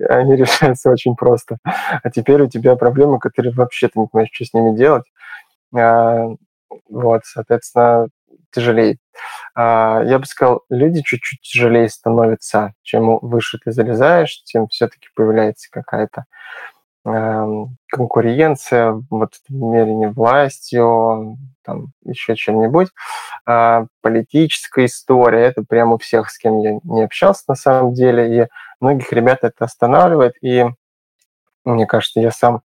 они 0.10 0.36
решаются 0.36 0.92
очень 0.92 1.16
просто. 1.16 1.58
А 1.64 2.10
теперь 2.10 2.42
у 2.42 2.50
тебя 2.50 2.76
проблемы, 2.76 3.20
которые 3.20 3.54
вообще 3.54 3.88
ты 3.88 4.00
не 4.00 4.08
понимаешь, 4.08 4.30
что 4.34 4.46
с 4.46 4.54
ними 4.54 4.76
делать. 4.76 5.06
А, 5.78 6.28
вот, 6.90 7.22
соответственно, 7.26 8.08
тяжелее. 8.52 8.98
А, 9.54 10.02
я 10.06 10.20
бы 10.20 10.26
сказал, 10.26 10.62
люди 10.70 11.02
чуть-чуть 11.02 11.42
тяжелее 11.42 11.90
становятся. 11.90 12.74
Чем 12.84 13.20
выше 13.20 13.60
ты 13.64 13.72
залезаешь, 13.72 14.44
тем 14.44 14.68
все-таки 14.68 15.08
появляется 15.16 15.70
какая-то 15.72 16.26
конкуренция, 17.92 19.00
вот 19.12 19.36
мерение 19.48 20.10
властью, 20.10 21.38
там 21.64 21.90
еще 22.04 22.36
чем-нибудь. 22.36 22.88
А 23.46 23.86
политическая 24.02 24.86
история, 24.86 25.44
это 25.44 25.64
прямо 25.64 25.94
у 25.94 25.98
всех, 26.00 26.32
с 26.32 26.38
кем 26.40 26.62
я 26.62 26.80
не 26.84 27.04
общался 27.04 27.44
на 27.48 27.54
самом 27.54 27.94
деле, 27.94 28.44
и 28.44 28.48
многих 28.80 29.14
ребят 29.14 29.44
это 29.44 29.66
останавливает, 29.66 30.34
и 30.42 30.66
мне 31.64 31.86
кажется, 31.86 32.20
я 32.20 32.32
сам 32.32 32.62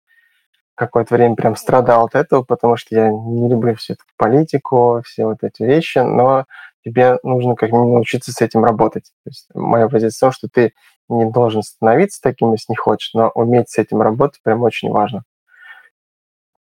какое-то 0.81 1.15
время 1.15 1.37
прям 1.37 1.57
страдал 1.57 2.07
от 2.07 2.15
этого, 2.15 2.43
потому 2.43 2.77
что 2.77 2.95
я 2.95 3.11
не 3.11 3.51
люблю 3.51 3.75
всю 3.75 3.93
эту 3.93 4.05
политику, 4.17 5.03
все 5.05 5.27
вот 5.27 5.43
эти 5.43 5.63
вещи, 5.63 5.99
но 5.99 6.47
тебе 6.83 7.19
нужно 7.23 7.55
как 7.55 7.71
минимум 7.71 7.93
научиться 7.93 8.33
с 8.33 8.41
этим 8.41 8.65
работать. 8.65 9.13
То 9.25 9.29
есть 9.29 9.49
моя 9.53 9.89
позиция 9.89 10.17
в 10.17 10.21
том, 10.21 10.33
что 10.33 10.49
ты 10.49 10.73
не 11.11 11.31
должен 11.31 11.63
становиться 11.63 12.21
таким, 12.23 12.53
если 12.53 12.73
не 12.73 12.77
хочешь, 12.77 13.13
но 13.13 13.31
уметь 13.35 13.69
с 13.69 13.77
этим 13.77 14.01
работать 14.01 14.41
прям 14.43 14.63
очень 14.63 14.89
важно. 14.91 15.25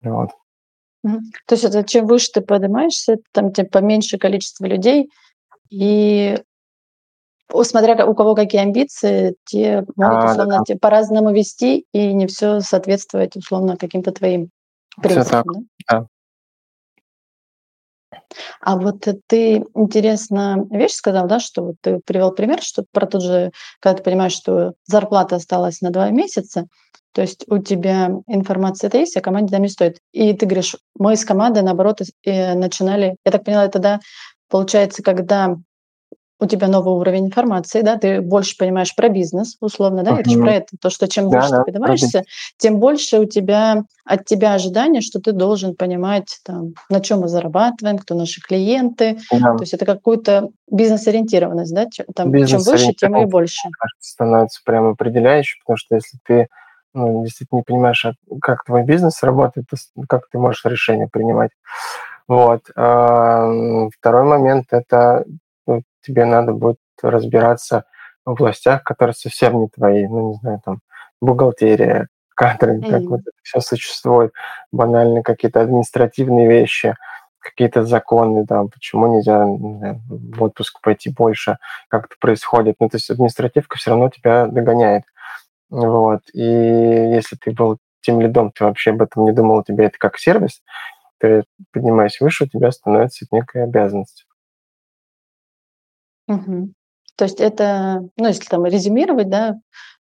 Вот. 0.03 0.31
То 1.03 1.51
есть 1.51 1.65
это 1.65 1.85
чем 1.85 2.07
выше 2.07 2.31
ты 2.33 2.41
поднимаешься, 2.41 3.19
там 3.33 3.53
тем 3.53 3.67
поменьше 3.67 4.17
количество 4.17 4.65
людей, 4.65 5.11
и 5.69 6.39
смотря 7.63 8.07
у 8.07 8.15
кого 8.15 8.35
какие 8.35 8.61
амбиции, 8.63 9.37
те 9.45 9.85
могут 9.97 10.25
А, 10.25 10.31
условно 10.33 10.63
те 10.67 10.77
по-разному 10.77 11.33
вести 11.33 11.87
и 11.93 12.13
не 12.13 12.27
все 12.27 12.61
соответствовать 12.61 13.37
условно 13.37 13.77
каким-то 13.77 14.13
твоим 14.13 14.51
Всё 15.03 15.25
так, 15.25 15.45
принципам, 15.45 15.69
да? 15.89 15.99
да. 16.01 16.07
А 18.61 18.77
вот 18.77 19.07
ты 19.27 19.65
интересно 19.75 20.67
вещь 20.71 20.93
сказал, 20.93 21.27
да, 21.27 21.41
что 21.41 21.63
вот 21.63 21.77
ты 21.81 22.01
привел 22.05 22.33
пример, 22.33 22.61
что 22.63 22.85
про 22.93 23.07
тот 23.07 23.23
же, 23.23 23.51
когда 23.81 23.97
ты 23.99 24.03
понимаешь, 24.03 24.33
что 24.33 24.75
зарплата 24.87 25.37
осталась 25.37 25.81
на 25.81 25.91
2 25.91 26.11
месяца, 26.11 26.67
то 27.13 27.23
есть 27.23 27.45
у 27.49 27.59
тебя 27.59 28.11
информация 28.27 28.89
это 28.89 28.99
есть, 28.99 29.17
а 29.17 29.21
команде 29.21 29.53
там 29.53 29.63
не 29.63 29.69
стоит. 29.69 29.99
И 30.13 30.33
ты 30.35 30.47
говоришь, 30.47 30.77
мы 30.99 31.17
с 31.17 31.25
командой, 31.25 31.63
наоборот, 31.63 32.01
э, 32.25 32.55
начинали 32.55 33.17
я 33.25 33.33
так 33.33 33.45
поняла, 33.45 33.65
это, 33.65 33.79
да, 33.79 34.01
получается, 34.51 35.03
когда 35.03 35.57
у 36.39 36.47
тебя 36.47 36.69
новый 36.69 36.95
уровень 36.95 37.27
информации, 37.27 37.81
да, 37.81 37.97
ты 37.97 38.21
больше 38.21 38.57
понимаешь 38.59 38.95
про 38.95 39.09
бизнес, 39.09 39.57
условно, 39.61 40.03
да, 40.03 40.19
это 40.21 40.29
ж 40.31 40.35
про 40.39 40.53
это, 40.53 40.77
то, 40.81 40.91
что 40.91 41.09
чем 41.09 41.29
выше 41.31 41.41
ты 41.49 41.51
Да-да, 41.51 41.57
про 41.63 41.65
поднимаешься, 41.73 42.07
бизнес. 42.07 42.27
тем 42.59 42.79
больше 42.79 43.19
у 43.21 43.25
тебя 43.25 43.85
от 44.05 44.25
тебя 44.27 44.55
ожидания, 44.55 45.01
что 45.01 45.21
ты 45.21 45.33
должен 45.33 45.75
понимать, 45.75 46.39
там, 46.45 46.75
на 46.91 47.01
чём 47.01 47.21
мы 47.21 47.29
зарабатываем, 47.29 47.99
кто 47.99 48.15
наши 48.15 48.41
клиенты. 48.41 49.19
Да. 49.33 49.55
То 49.57 49.63
есть 49.63 49.75
это 49.75 49.85
какую-то 49.87 50.51
бизнес-ориентированность, 50.71 51.75
да, 51.75 51.87
там 52.15 52.33
чем 52.47 52.61
выше, 52.61 52.93
тем 52.93 53.17
и 53.17 53.25
больше. 53.25 53.69
становится 54.01 54.61
прям 54.65 54.89
определяющей, 54.89 55.59
потому 55.65 55.77
что 55.79 55.95
если 55.95 56.19
ты, 56.27 56.49
ну, 56.95 57.25
действительно 57.25 57.59
не 57.59 57.65
понимаешь, 57.65 58.05
а 58.05 58.13
как 58.41 58.65
твой 58.65 58.85
бизнес 58.85 59.23
работает, 59.23 59.67
как 60.09 60.29
ты 60.31 60.39
можешь 60.39 60.65
решения 60.67 61.09
принимать. 61.11 61.51
Вот. 62.29 62.63
Ам, 62.77 63.89
второй 63.91 64.25
момент- 64.25 64.67
это, 64.71 65.25
тебе 66.07 66.25
надо 66.27 66.53
будет 66.53 66.79
разбираться 67.03 67.85
в 68.25 68.31
областях, 68.31 68.83
которые 68.85 69.15
совсем 69.15 69.61
не 69.61 69.69
твои. 69.69 70.07
Ну, 70.07 70.31
не 70.31 70.35
знаю, 70.37 70.61
там, 70.65 70.81
бухгалтерия, 71.21 72.09
кадры, 72.35 72.81
как 72.83 73.03
вот 73.05 73.21
это 73.21 73.31
всё 73.43 73.61
существует, 73.61 74.33
банальные 74.73 75.23
какие-то 75.23 75.61
административные 75.63 76.49
вещи, 76.49 76.95
какие-то 77.41 77.85
законы, 77.85 78.47
там, 78.47 78.69
почему 78.69 79.07
нельзя, 79.17 79.45
не 79.47 79.79
знаю, 79.79 80.01
в 80.09 80.43
отпуск 80.43 80.81
пойти 80.83 81.11
больше, 81.11 81.59
как 81.89 82.07
это 82.07 82.17
происходит. 82.21 82.77
Ну, 82.81 82.89
то 82.89 82.97
есть 82.97 83.11
административка 83.11 83.79
всё 83.79 83.91
равно 83.93 84.11
тебя 84.11 84.47
догоняет. 84.47 85.05
Вот. 85.71 86.23
И 86.35 86.41
если 86.43 87.37
ты 87.37 87.53
был 87.53 87.79
тимлидом, 88.03 88.53
ты 88.53 88.65
вообще 88.65 88.91
об 88.93 89.03
этом 89.03 89.25
не 89.25 89.33
думал, 89.33 89.59
у 89.59 89.65
тебя 89.65 89.87
это 89.87 89.99
как 89.99 90.19
сервис, 90.19 90.63
ты 91.21 91.45
поднимаясь 91.73 92.21
выше, 92.21 92.45
у 92.45 92.49
тебя 92.49 92.71
становится 92.73 93.27
некая 93.33 93.65
обязанность. 93.65 94.26
Мгм. 96.29 96.75
То 97.17 97.25
есть 97.25 97.41
это, 97.41 98.03
ну, 98.17 98.27
если 98.27 98.45
там 98.47 98.67
резюмировать, 98.67 99.29
да, 99.31 99.55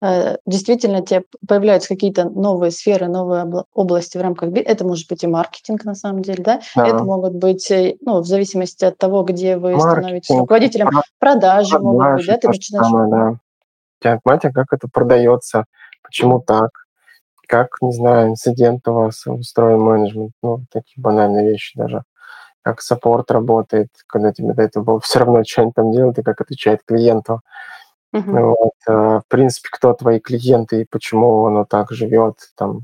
э, 0.02 0.36
действительно, 0.46 1.00
те 1.02 1.20
п 1.20 1.26
появляются 1.46 1.88
какие-то 1.88 2.28
новые 2.28 2.70
сферы, 2.70 3.08
новые 3.08 3.42
обла 3.42 3.64
области 3.74 4.18
в 4.18 4.20
рамках 4.20 4.50
би 4.50 4.60
это 4.60 4.84
может 4.86 5.08
быть 5.08 5.24
и 5.24 5.26
маркетинг, 5.26 5.84
на 5.84 5.94
самом 5.94 6.22
деле, 6.22 6.42
да. 6.44 6.60
Это 6.76 6.98
Да. 6.98 7.04
могут 7.04 7.34
быть, 7.34 7.70
э, 7.70 7.96
ну, 8.02 8.20
в 8.20 8.26
зависимости 8.26 8.84
от 8.84 8.98
того, 8.98 9.22
где 9.22 9.56
вы 9.56 9.78
становитесь 9.80 10.28
Маркетинг, 10.30 10.40
руководителем, 10.40 10.88
про 10.88 11.02
продажи 11.18 11.78
могут 11.78 11.98
быть, 11.98 12.06
продажи, 12.08 12.32
да, 12.32 12.38
ты 12.38 12.48
начинаешь 12.48 12.86
самое, 12.86 13.10
да. 14.02 14.18
Понимаете, 14.24 14.50
как 14.52 14.72
это 14.72 14.88
продаётся, 14.92 15.64
почему 16.04 16.40
так, 16.40 16.70
как, 17.48 17.68
не 17.82 17.92
знаю, 17.92 18.30
инцидент 18.30 18.86
у 18.88 18.94
вас 18.94 19.26
устроен 19.26 19.80
менеджмент, 19.80 20.32
ну, 20.42 20.60
такие 20.72 21.02
банальные 21.02 21.50
вещи 21.50 21.78
даже. 21.78 22.02
Как 22.68 22.82
саппорт 22.82 23.30
работает, 23.30 23.88
когда 24.06 24.30
тебе 24.30 24.52
до 24.52 24.62
этого 24.62 24.84
было 24.84 25.00
всё 25.04 25.20
равно, 25.20 25.42
чё 25.42 25.62
они 25.62 25.72
там 25.74 25.90
делают 25.90 26.18
и 26.18 26.22
как 26.22 26.40
отвечать 26.42 26.80
клиенту. 26.86 27.40
Мгм. 28.12 28.42
Вот. 28.42 28.72
Э, 28.88 28.92
в 29.20 29.24
принципе, 29.28 29.68
кто 29.72 29.94
твои 29.94 30.20
клиенты 30.20 30.82
и 30.82 30.86
почему 30.90 31.46
оно 31.46 31.64
так 31.64 31.90
живёт 31.92 32.36
там. 32.56 32.82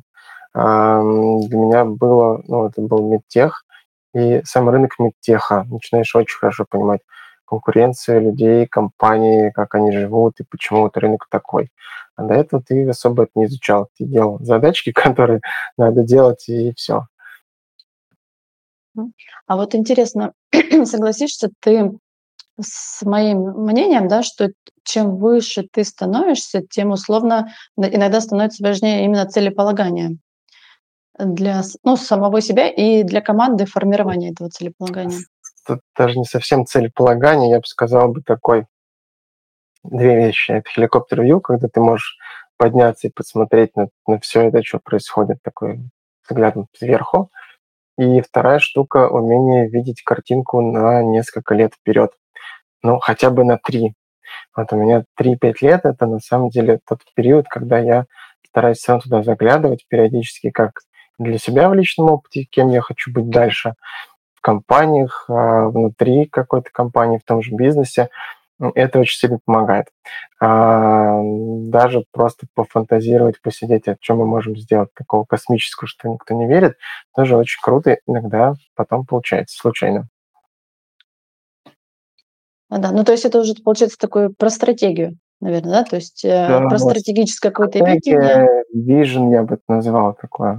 Ам, 0.55 1.41
для 1.49 1.59
меня 1.59 1.85
было, 1.87 2.43
ну, 2.49 2.67
это 2.69 2.81
был 2.83 3.09
медтех, 3.11 3.65
и 4.15 4.43
сам 4.45 4.71
рынок 4.71 4.93
медтеха. 5.01 5.67
Начинаешь 5.71 6.15
очень 6.17 6.39
хорошо 6.39 6.67
понимать 6.71 7.01
конкуренцию 7.47 8.23
людей, 8.23 8.67
компаний, 8.69 9.53
как 9.53 9.75
они 9.77 9.93
живут 9.93 10.41
и 10.41 10.45
почему 10.51 10.83
вот 10.83 10.97
рынок 10.99 11.27
такой. 11.31 11.71
А 12.17 12.23
до 12.25 12.35
этого 12.35 12.63
ты 12.63 12.89
особо 12.89 13.25
это 13.25 13.33
не 13.37 13.47
изучал. 13.47 13.89
Ты 13.99 14.05
делал 14.07 14.39
задачки, 14.41 14.93
которые 15.19 15.41
надо 15.79 16.03
делать, 16.05 16.49
и 16.49 16.73
всё. 16.77 17.07
А 19.47 19.57
вот 19.57 19.75
интересно, 19.75 20.33
согласишься 20.85 21.51
ты 21.61 21.93
с 22.61 23.03
моим 23.05 23.41
мнением, 23.65 24.09
да, 24.09 24.23
что 24.23 24.51
чем 24.85 25.17
выше 25.19 25.67
ты 25.73 25.85
становишься, 25.85 26.63
тем 26.63 26.91
условно 26.93 27.49
иногда 27.77 28.21
становится 28.21 28.65
важнее 28.65 29.05
именно 29.05 29.27
целеполагание 29.27 30.19
для 31.19 31.63
ну, 31.85 31.97
самого 31.97 32.41
себя 32.41 32.69
и 32.69 33.05
для 33.05 33.21
команды 33.21 33.67
формирования 33.67 34.33
этого 34.33 34.51
целеполагания? 34.51 35.21
Тут 35.67 35.81
даже 35.97 36.19
не 36.19 36.25
совсем 36.27 36.67
целеполагание, 36.67 37.51
я 37.51 37.59
бы 37.61 37.67
сказал 37.67 38.09
бы 38.13 38.23
такой 38.23 38.67
2 39.85 40.17
вещи. 40.17 40.51
Это 40.53 40.71
view, 41.17 41.41
когда 41.41 41.69
ты 41.69 41.81
можешь 41.81 42.17
подняться 42.57 43.09
и 43.09 43.11
посмотреть 43.11 43.77
на 43.77 43.89
на 44.07 44.19
всё 44.21 44.43
это, 44.43 44.63
чё 44.63 44.79
происходит, 44.83 45.39
такой 45.43 45.81
взглядом 46.29 46.67
сверху. 46.73 47.31
И 47.99 48.21
вторая 48.23 48.59
штука- 48.59 49.09
умение 49.09 49.69
видеть 49.69 50.03
картинку 50.03 50.61
на 50.61 51.03
несколько 51.03 51.55
лет 51.55 51.75
вперёд. 51.75 52.13
Ну, 52.83 52.99
хотя 53.01 53.31
бы 53.31 53.45
на 53.45 53.59
3. 53.59 53.95
Вот 54.57 54.73
у 54.73 54.77
меня 54.77 55.05
3-5 55.17 55.63
лет- 55.63 55.85
это 55.85 56.07
на 56.07 56.21
самом 56.21 56.51
деле 56.51 56.81
тот 56.89 57.01
период, 57.15 57.47
когда 57.49 57.79
я 57.79 58.07
стараюсь 58.49 58.81
сам 58.81 59.01
туда 59.01 59.23
заглядывать 59.23 59.87
периодически 59.89 60.51
как 60.51 60.81
для 61.19 61.39
себя 61.39 61.69
в 61.69 61.75
личном 61.75 62.11
опыте, 62.11 62.45
кем 62.51 62.69
я 62.71 62.81
хочу 62.81 63.13
быть 63.13 63.31
дальше, 63.31 63.75
в 64.35 64.41
компаниях, 64.43 65.27
а, 65.29 65.69
внутри 65.69 66.27
какой-то 66.27 66.71
компании, 66.73 67.19
в 67.19 67.25
том 67.25 67.43
же 67.43 67.55
бизнесе. 67.55 68.09
М, 68.65 68.73
это 68.75 68.99
очень 69.01 69.19
сильно 69.19 69.39
помогает. 69.45 69.87
Ам, 70.41 71.71
даже 71.71 72.05
просто 72.13 72.47
пофантазировать, 72.55 73.41
посидеть, 73.43 73.89
а 73.89 73.97
чё 74.01 74.17
мы 74.17 74.27
можем 74.27 74.57
сделать 74.57 74.91
такого 74.95 75.25
космического, 75.25 75.87
что 75.89 76.09
никто 76.09 76.35
не 76.35 76.47
верит, 76.47 76.77
тоже 77.15 77.37
очень 77.37 77.61
круто. 77.63 77.99
Иногда 78.07 78.55
потом 78.75 79.05
получается 79.07 79.57
случайно. 79.59 80.09
А, 82.71 82.79
да. 82.79 82.93
Ну, 82.93 83.05
то 83.05 83.13
есть 83.13 83.25
это 83.25 83.41
уже 83.41 83.55
получается 83.63 83.99
такое 83.99 84.31
про 84.31 84.51
стратегию, 84.51 85.19
наверно, 85.41 85.71
да? 85.73 85.85
То 85.85 85.97
есть, 85.97 86.25
Да, 86.25 86.61
э, 86.61 86.69
про 86.69 86.79
вот 86.79 86.81
стратегическое 86.81 87.51
какое-то 87.51 87.81
видение. 87.81 88.49
вижен, 88.75 89.31
я 89.31 89.43
бы 89.43 89.55
это 89.55 89.63
назвал 89.69 90.15
такое. 90.15 90.57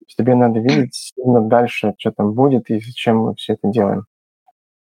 То 0.00 0.06
есть 0.08 0.18
тебе 0.18 0.34
надо 0.36 0.60
видеть 0.60 0.94
сильно 0.94 1.42
дальше, 1.42 1.94
чё 1.98 2.12
там 2.12 2.34
будет 2.34 2.70
и 2.70 2.80
зачем 2.80 3.18
мы 3.18 3.34
всё 3.36 3.54
это 3.54 3.68
делаем. 3.70 4.06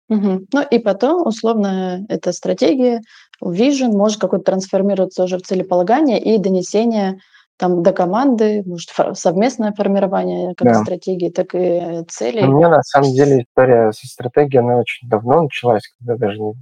Мгм. 0.08 0.46
Ну 0.52 0.62
и 0.70 0.78
потом, 0.78 1.26
условно, 1.26 2.04
эта 2.08 2.32
стратегия, 2.32 3.00
вижен 3.44 3.90
может 3.92 4.18
какой-то 4.20 4.44
трансформироваться 4.52 5.24
уже 5.24 5.36
в 5.38 5.42
целеполагание 5.42 6.18
и 6.20 6.38
донесение 6.38 7.18
там 7.58 7.82
до 7.82 7.92
команды, 7.92 8.62
может, 8.64 8.90
совместное 9.18 9.72
формирование 9.72 10.54
как 10.56 10.68
Да. 10.68 10.74
стратегии, 10.76 11.28
так 11.30 11.54
и 11.54 12.04
У 12.40 12.46
целей. 12.46 12.46
меня 12.46 12.68
на 12.68 12.82
самом 12.84 13.12
деле 13.14 13.40
история 13.42 13.90
со 13.92 14.06
стратегией, 14.06 14.60
она 14.62 14.76
очень 14.78 15.08
давно 15.08 15.42
началась, 15.42 15.82
когда 15.98 16.16
даже 16.16 16.38
не 16.40 16.54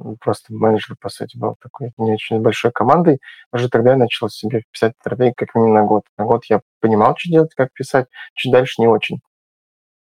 м, 0.00 0.16
просто 0.20 0.54
менеджер, 0.54 0.96
по 1.00 1.08
сути, 1.10 1.38
был 1.38 1.56
такой 1.62 1.92
не 1.98 2.12
очень 2.14 2.40
большой 2.40 2.72
командой. 2.72 3.20
Уже 3.52 3.68
тогда 3.70 3.92
я 3.92 3.96
начал 3.98 4.28
себе 4.30 4.62
писать 4.72 4.94
стратегии 5.00 5.34
как 5.36 5.54
минимум 5.54 5.74
на 5.74 5.84
год. 5.84 6.04
На 6.18 6.24
год 6.26 6.44
я 6.50 6.60
понимал, 6.80 7.14
чё 7.16 7.30
делать, 7.30 7.54
как 7.56 7.72
писать, 7.74 8.06
чуть 8.34 8.52
дальше 8.52 8.82
не 8.82 8.88
очень. 8.88 9.20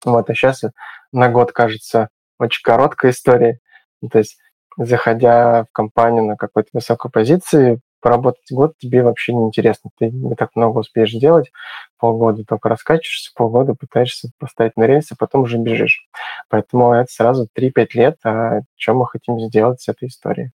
Вот, 0.05 0.29
а 0.29 0.35
щас, 0.35 0.63
э, 0.65 0.71
на 1.13 1.29
год 1.29 1.51
кажется 1.53 2.09
очень 2.39 2.61
короткой 2.63 3.11
историей. 3.11 3.59
Ну, 4.01 4.09
то 4.09 4.19
есть, 4.19 4.37
заходя 4.77 5.63
в 5.65 5.67
компанию 5.73 6.23
на 6.25 6.35
какой-то 6.37 6.69
высокой 6.73 7.11
позиции, 7.11 7.79
поработать 8.01 8.51
год 8.51 8.73
тебе 8.77 9.01
вообще 9.03 9.33
не 9.33 9.45
интересно. 9.45 9.89
Ты 9.97 10.11
не 10.11 10.35
так 10.35 10.51
много 10.55 10.79
успеешь 10.79 11.11
сделать. 11.11 11.51
Полгода 11.99 12.43
тока 12.45 12.69
раскачиваешься, 12.69 13.31
полгода 13.35 13.73
пытаешься 13.75 14.29
поставить 14.39 14.77
на 14.77 14.83
рельсы, 14.85 15.15
потом 15.17 15.43
уже 15.43 15.57
бежишь. 15.57 16.07
Поэтому 16.49 16.93
это 16.93 17.11
сразу 17.11 17.47
3-5 17.53 17.95
лет, 17.95 18.17
а, 18.23 18.61
чё 18.75 18.93
мы 18.93 19.07
хотим 19.07 19.39
сделать 19.39 19.81
с 19.81 19.87
этой 19.89 20.09
историей. 20.09 20.51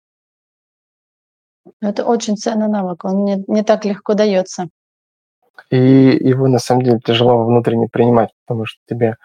Это 1.81 2.05
очень 2.05 2.37
ценный 2.37 2.69
навык, 2.69 3.05
он 3.05 3.25
не 3.25 3.45
не 3.49 3.63
так 3.65 3.85
легко 3.85 4.15
даётся. 4.15 4.69
И 5.71 5.77
его 5.77 6.47
на 6.49 6.59
самом 6.59 6.83
деле 6.83 7.01
тяжело 7.05 7.45
внутренне 7.45 7.89
принимать, 7.91 8.31
потому 8.47 8.65
что 8.67 8.81
тебе, 8.89 9.17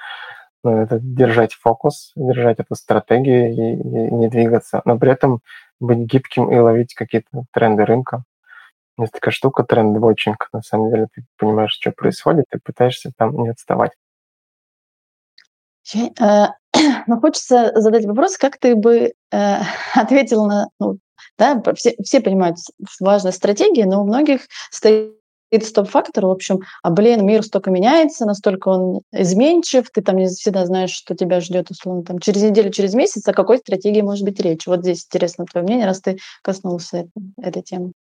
ну, 0.64 0.78
это 0.82 1.00
держать 1.00 1.54
фокус, 1.54 2.12
держать 2.16 2.60
эту 2.60 2.76
стратегию 2.76 3.52
и 3.52 3.74
и 3.74 4.14
не 4.14 4.28
двигаться, 4.30 4.82
но 4.86 4.98
при 4.98 5.12
этом 5.12 5.42
быть 5.80 6.00
гибким 6.00 6.52
и 6.52 6.58
ловить 6.58 6.94
какие-то 6.94 7.46
тренды 7.52 7.86
рынка. 7.86 8.24
Есть 9.00 9.14
такая 9.14 9.32
штука 9.32 9.64
тренд-вотчинг. 9.64 10.50
На 10.54 10.62
самом 10.62 10.92
деле 10.92 11.08
ты 11.14 11.24
понимаешь, 11.38 11.74
чё 11.74 11.92
происходит, 11.92 12.46
и 12.54 12.60
пытаешься 12.60 13.12
там 13.18 13.36
не 13.42 13.50
отставать. 13.50 13.92
Э, 15.94 16.48
ну, 17.08 17.20
хочется 17.20 17.72
задать 17.76 18.06
вопрос, 18.06 18.38
как 18.38 18.58
ты 18.58 18.76
бы 18.76 19.14
э, 19.32 19.58
ответил 19.96 20.46
на, 20.46 20.68
ну, 20.80 21.00
да, 21.38 21.62
все, 21.76 21.96
все 22.04 22.22
понимают 22.22 22.58
важность 23.00 23.38
стратегии, 23.38 23.84
но 23.84 24.02
у 24.02 24.06
многих 24.06 24.42
стоит 24.70 25.18
стоп-фактор, 25.62 26.26
в 26.26 26.32
общем, 26.32 26.60
а 26.82 26.90
блин, 26.90 27.26
мир 27.26 27.44
столько 27.44 27.70
меняется, 27.70 28.26
настолько 28.26 28.70
он 28.70 29.02
изменчив, 29.12 29.90
ты 29.92 30.02
там 30.02 30.18
не 30.18 30.28
всегда 30.28 30.66
знаешь, 30.66 30.92
что 30.92 31.16
тебя 31.16 31.40
ждет, 31.40 31.70
условно, 31.70 32.04
там 32.04 32.20
через 32.20 32.42
неделю, 32.42 32.72
через 32.72 32.94
месяц, 32.94 33.28
о 33.28 33.34
какой 33.34 33.60
стратегии 33.60 34.02
может 34.02 34.26
быть 34.26 34.40
речь. 34.40 34.66
Вот 34.66 34.82
здесь 34.82 35.06
интересно 35.06 35.46
твое 35.46 35.66
мнение, 35.66 35.86
раз 35.86 36.02
ты 36.02 36.18
коснулся 36.42 37.08
этой 37.42 37.62
темы. 37.62 37.94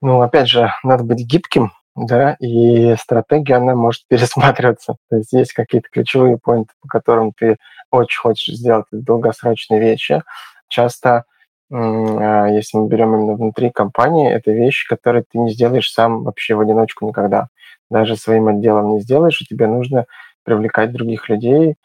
Ну, 0.00 0.20
опять 0.20 0.48
же, 0.48 0.72
надо 0.84 1.04
быть 1.04 1.24
гибким, 1.24 1.72
да, 1.96 2.34
и 2.40 2.94
стратегия, 2.96 3.56
она 3.56 3.74
может 3.74 4.02
пересматриваться. 4.08 4.96
То 5.10 5.16
есть 5.16 5.32
есть 5.32 5.52
какие-то 5.52 5.88
ключевые 5.90 6.38
поинты, 6.38 6.72
по 6.80 6.88
которым 6.88 7.32
ты 7.32 7.56
очень 7.90 8.18
хочешь 8.18 8.54
сделать 8.56 8.86
долгосрочные 8.92 9.80
вещи. 9.80 10.22
Часто, 10.68 11.24
если 11.70 12.78
мы 12.78 12.88
берем 12.88 13.14
именно 13.14 13.34
внутри 13.34 13.70
компании, 13.70 14.32
это 14.32 14.50
вещи, 14.52 14.88
которые 14.88 15.24
ты 15.30 15.38
не 15.38 15.50
сделаешь 15.50 15.92
сам 15.92 16.24
вообще 16.24 16.54
в 16.54 16.60
одиночку 16.60 17.06
никогда. 17.06 17.48
Даже 17.90 18.16
своим 18.16 18.48
отделом 18.48 18.94
не 18.94 19.00
сделаешь, 19.00 19.40
и 19.40 19.44
тебе 19.44 19.66
нужно 19.66 20.06
привлекать 20.44 20.92
других 20.92 21.28
людей, 21.28 21.76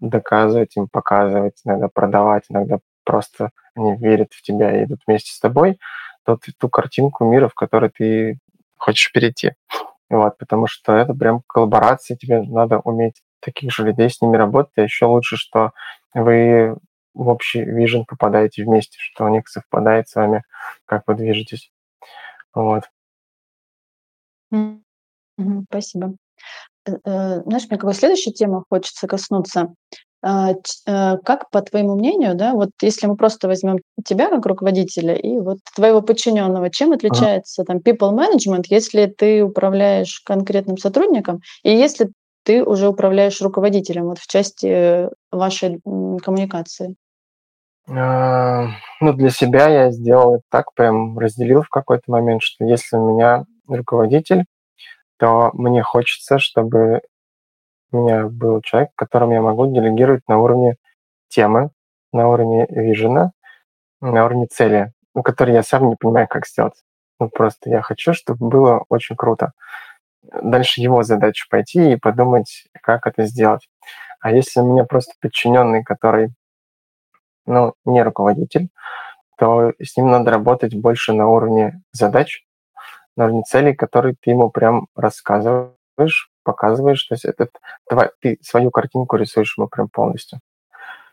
доказывать 0.00 0.76
им, 0.76 0.88
показывать, 0.88 1.60
иногда 1.64 1.88
продавать, 1.88 2.44
иногда 2.48 2.78
просто 3.04 3.50
они 3.74 3.96
верят 3.96 4.32
в 4.32 4.42
тебя 4.42 4.80
и 4.80 4.84
идут 4.84 5.00
вместе 5.06 5.32
с 5.32 5.40
тобой, 5.40 5.78
тот, 6.24 6.44
ту 6.58 6.68
картинку 6.68 7.24
мира, 7.24 7.48
в 7.48 7.54
которой 7.54 7.90
ты 7.90 8.38
хочешь 8.76 9.12
перейти. 9.12 9.52
Вот, 10.08 10.36
потому 10.38 10.66
что 10.66 10.94
это 10.94 11.14
прям 11.14 11.42
коллаборация, 11.46 12.16
тебе 12.16 12.42
надо 12.42 12.78
уметь 12.78 13.22
таких 13.40 13.72
же 13.72 13.84
людей 13.84 14.10
с 14.10 14.20
ними 14.20 14.36
работать, 14.36 14.72
а 14.76 14.82
еще 14.82 15.06
лучше, 15.06 15.36
что 15.36 15.72
вы 16.14 16.76
в 17.14 17.28
общий 17.28 17.62
вижен 17.62 18.04
попадаете 18.04 18.64
вместе, 18.64 18.96
что 18.98 19.24
у 19.24 19.28
них 19.28 19.48
совпадает 19.48 20.08
с 20.08 20.14
вами, 20.14 20.42
как 20.86 21.04
вы 21.06 21.14
движетесь. 21.14 21.70
Вот. 22.54 22.84
Спасибо. 25.68 26.14
Э, 26.86 26.92
э, 27.04 27.42
знаешь, 27.46 27.66
мне 27.68 27.78
какой 27.78 27.94
следующей 27.94 28.32
темы 28.32 28.64
хочется 28.68 29.06
коснуться. 29.06 29.74
Э, 30.24 30.54
как, 30.86 31.50
по 31.50 31.62
твоему 31.62 31.96
мнению, 31.96 32.34
да, 32.36 32.52
вот 32.52 32.70
если 32.80 33.06
мы 33.06 33.16
просто 33.16 33.48
возьмем 33.48 33.78
тебя 34.04 34.28
как 34.28 34.46
руководителя 34.46 35.14
и 35.14 35.38
вот 35.38 35.58
твоего 35.74 36.00
подчиненного, 36.00 36.70
чем 36.70 36.92
отличается 36.92 37.64
там 37.64 37.78
people 37.78 38.12
management, 38.16 38.64
если 38.68 39.06
ты 39.06 39.42
управляешь 39.42 40.20
конкретным 40.24 40.78
сотрудником 40.78 41.40
и 41.64 41.70
если 41.70 42.12
ты 42.44 42.64
уже 42.64 42.88
управляешь 42.88 43.40
руководителем 43.40 44.06
вот 44.06 44.18
в 44.18 44.26
части 44.26 45.08
вашей 45.32 45.80
коммуникации? 46.22 46.96
А, 47.88 48.68
ну, 49.00 49.12
для 49.12 49.30
себя 49.30 49.68
я 49.68 49.90
сделал 49.90 50.36
это 50.36 50.44
так, 50.50 50.72
прям 50.74 51.18
разделил 51.18 51.62
в 51.62 51.68
какой-то 51.68 52.04
момент, 52.10 52.42
что 52.42 52.64
если 52.64 52.96
у 52.96 53.14
меня 53.14 53.44
руководитель, 53.66 54.44
то 55.18 55.50
мне 55.54 55.82
хочется, 55.82 56.38
чтобы 56.38 57.02
у 57.92 57.98
меня 57.98 58.26
был 58.26 58.60
человек, 58.62 58.90
которому 58.94 59.34
я 59.34 59.42
могу 59.42 59.66
делегировать 59.66 60.22
на 60.28 60.38
уровне 60.38 60.76
темы, 61.28 61.70
на 62.12 62.28
уровне 62.28 62.66
вижена, 62.68 63.32
на 64.00 64.24
уровне 64.24 64.46
цели, 64.46 64.92
ну, 65.14 65.22
который 65.22 65.54
я 65.54 65.62
сам 65.62 65.88
не 65.88 65.96
понимаю, 65.96 66.26
как 66.28 66.46
сделать. 66.46 66.74
Ну, 67.20 67.28
просто 67.28 67.70
я 67.70 67.82
хочу, 67.82 68.14
чтобы 68.14 68.48
было 68.48 68.84
очень 68.88 69.16
круто. 69.16 69.52
Дальше 70.22 70.80
его 70.80 71.02
задача 71.02 71.46
пойти 71.50 71.92
и 71.92 71.96
подумать, 71.96 72.64
как 72.82 73.06
это 73.06 73.24
сделать. 73.24 73.68
А 74.20 74.30
если 74.32 74.60
у 74.60 74.72
меня 74.72 74.84
просто 74.84 75.12
подчиненный, 75.20 75.82
который, 75.82 76.30
ну, 77.46 77.74
не 77.84 78.02
руководитель, 78.02 78.68
то 79.36 79.72
с 79.80 79.96
ним 79.96 80.10
надо 80.10 80.30
работать 80.30 80.74
больше 80.74 81.12
на 81.12 81.28
уровне 81.28 81.82
задач, 81.92 82.44
на 83.16 83.24
уровне 83.24 83.42
целей, 83.42 83.74
которые 83.74 84.14
ты 84.20 84.30
ему 84.30 84.50
прям 84.50 84.86
рассказываешь, 84.94 86.30
показываешь, 86.44 87.02
то 87.04 87.14
есть 87.14 87.24
это 87.24 87.48
давай, 87.88 88.10
ты 88.20 88.38
свою 88.42 88.70
картинку 88.70 89.16
рисуешь 89.16 89.56
ему 89.56 89.68
прям 89.68 89.88
полностью. 89.88 90.40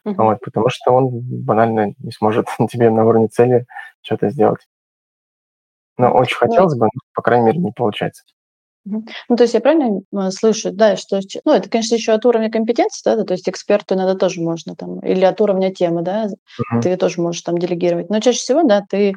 Uh-huh. 0.05 0.15
Вот, 0.15 0.39
потому 0.41 0.69
что 0.69 0.91
он 0.91 1.09
банально 1.11 1.93
не 1.97 2.11
сможет 2.11 2.47
тебе 2.71 2.89
на 2.89 3.05
уровне 3.05 3.27
цели 3.27 3.65
что-то 4.01 4.29
сделать. 4.29 4.65
Но 5.97 6.13
очень 6.13 6.37
ну 6.39 6.47
хотелось 6.47 6.77
бы, 6.77 6.85
но, 6.85 7.01
по 7.13 7.21
крайней 7.21 7.47
мере, 7.47 7.59
не 7.59 7.71
получается. 7.71 8.23
Ну, 8.85 9.35
то 9.35 9.43
есть 9.43 9.53
я 9.53 9.61
правильно 9.61 10.01
слышу, 10.31 10.71
да, 10.71 10.95
что, 10.95 11.19
ну, 11.45 11.53
это, 11.53 11.69
конечно, 11.69 11.95
еще 11.95 12.13
от 12.13 12.25
уровня 12.25 12.49
компетенции, 12.49 13.01
да, 13.03 13.23
то 13.23 13.33
есть 13.33 13.47
эксперту 13.47 13.95
иногда 13.95 14.15
тоже 14.15 14.41
можно 14.41 14.75
там, 14.75 14.99
или 14.99 15.25
от 15.25 15.39
уровня 15.41 15.73
темы, 15.73 16.01
да, 16.01 16.25
uh-huh. 16.27 16.81
ты 16.81 16.95
тоже 16.97 17.21
можешь 17.21 17.41
там 17.41 17.57
делегировать. 17.57 18.09
Но 18.09 18.19
чаще 18.19 18.39
всего, 18.39 18.63
да, 18.63 18.83
ты 18.87 19.13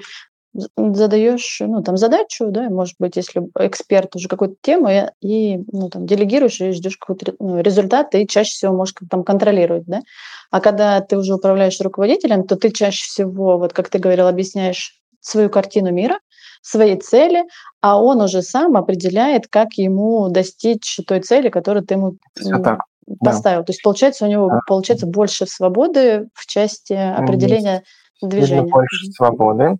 задаешь, 0.76 1.58
ну, 1.60 1.82
там, 1.82 1.96
задачу, 1.96 2.46
да, 2.50 2.68
может 2.68 2.96
быть, 2.98 3.16
если 3.16 3.42
эксперт 3.58 4.14
уже 4.16 4.28
какую-то 4.28 4.56
тему, 4.60 4.88
и, 4.90 5.06
и 5.22 5.58
ну, 5.72 5.88
там, 5.88 6.06
делегируешь 6.06 6.60
и 6.60 6.72
ждешь 6.72 6.98
какой-то 6.98 7.34
ну, 7.38 7.60
результат, 7.60 8.10
ты 8.10 8.26
чаще 8.26 8.50
всего 8.50 8.74
можешь 8.74 8.94
там 9.08 9.24
контролировать, 9.24 9.84
да. 9.86 10.02
А 10.50 10.60
когда 10.60 11.00
ты 11.00 11.16
уже 11.16 11.34
управляешь 11.34 11.80
руководителем, 11.80 12.46
то 12.46 12.56
ты 12.56 12.70
чаще 12.70 13.04
всего, 13.04 13.56
вот 13.56 13.72
как 13.72 13.88
ты 13.88 13.98
говорил, 13.98 14.26
объясняешь 14.26 15.00
свою 15.20 15.48
картину 15.48 15.90
мира, 15.90 16.18
свои 16.62 16.96
цели, 16.96 17.44
а 17.80 18.00
он 18.00 18.22
уже 18.22 18.40
сам 18.40 18.76
определяет, 18.76 19.48
как 19.48 19.74
ему 19.74 20.28
достичь 20.30 21.00
той 21.06 21.20
цели, 21.20 21.50
которую 21.50 21.84
ты 21.84 21.94
ему 21.94 22.16
Все 22.38 22.58
так. 22.58 22.80
поставил. 23.20 23.60
Да. 23.60 23.64
То 23.64 23.72
есть 23.72 23.82
получается 23.82 24.24
у 24.24 24.28
него 24.28 24.48
да. 24.48 24.60
получается 24.66 25.06
больше 25.06 25.46
свободы 25.46 26.28
в 26.34 26.46
части 26.46 26.92
определения 26.92 27.82
Есть. 28.20 28.32
движения. 28.34 28.62
Больше 28.62 29.06
свободы 29.12 29.76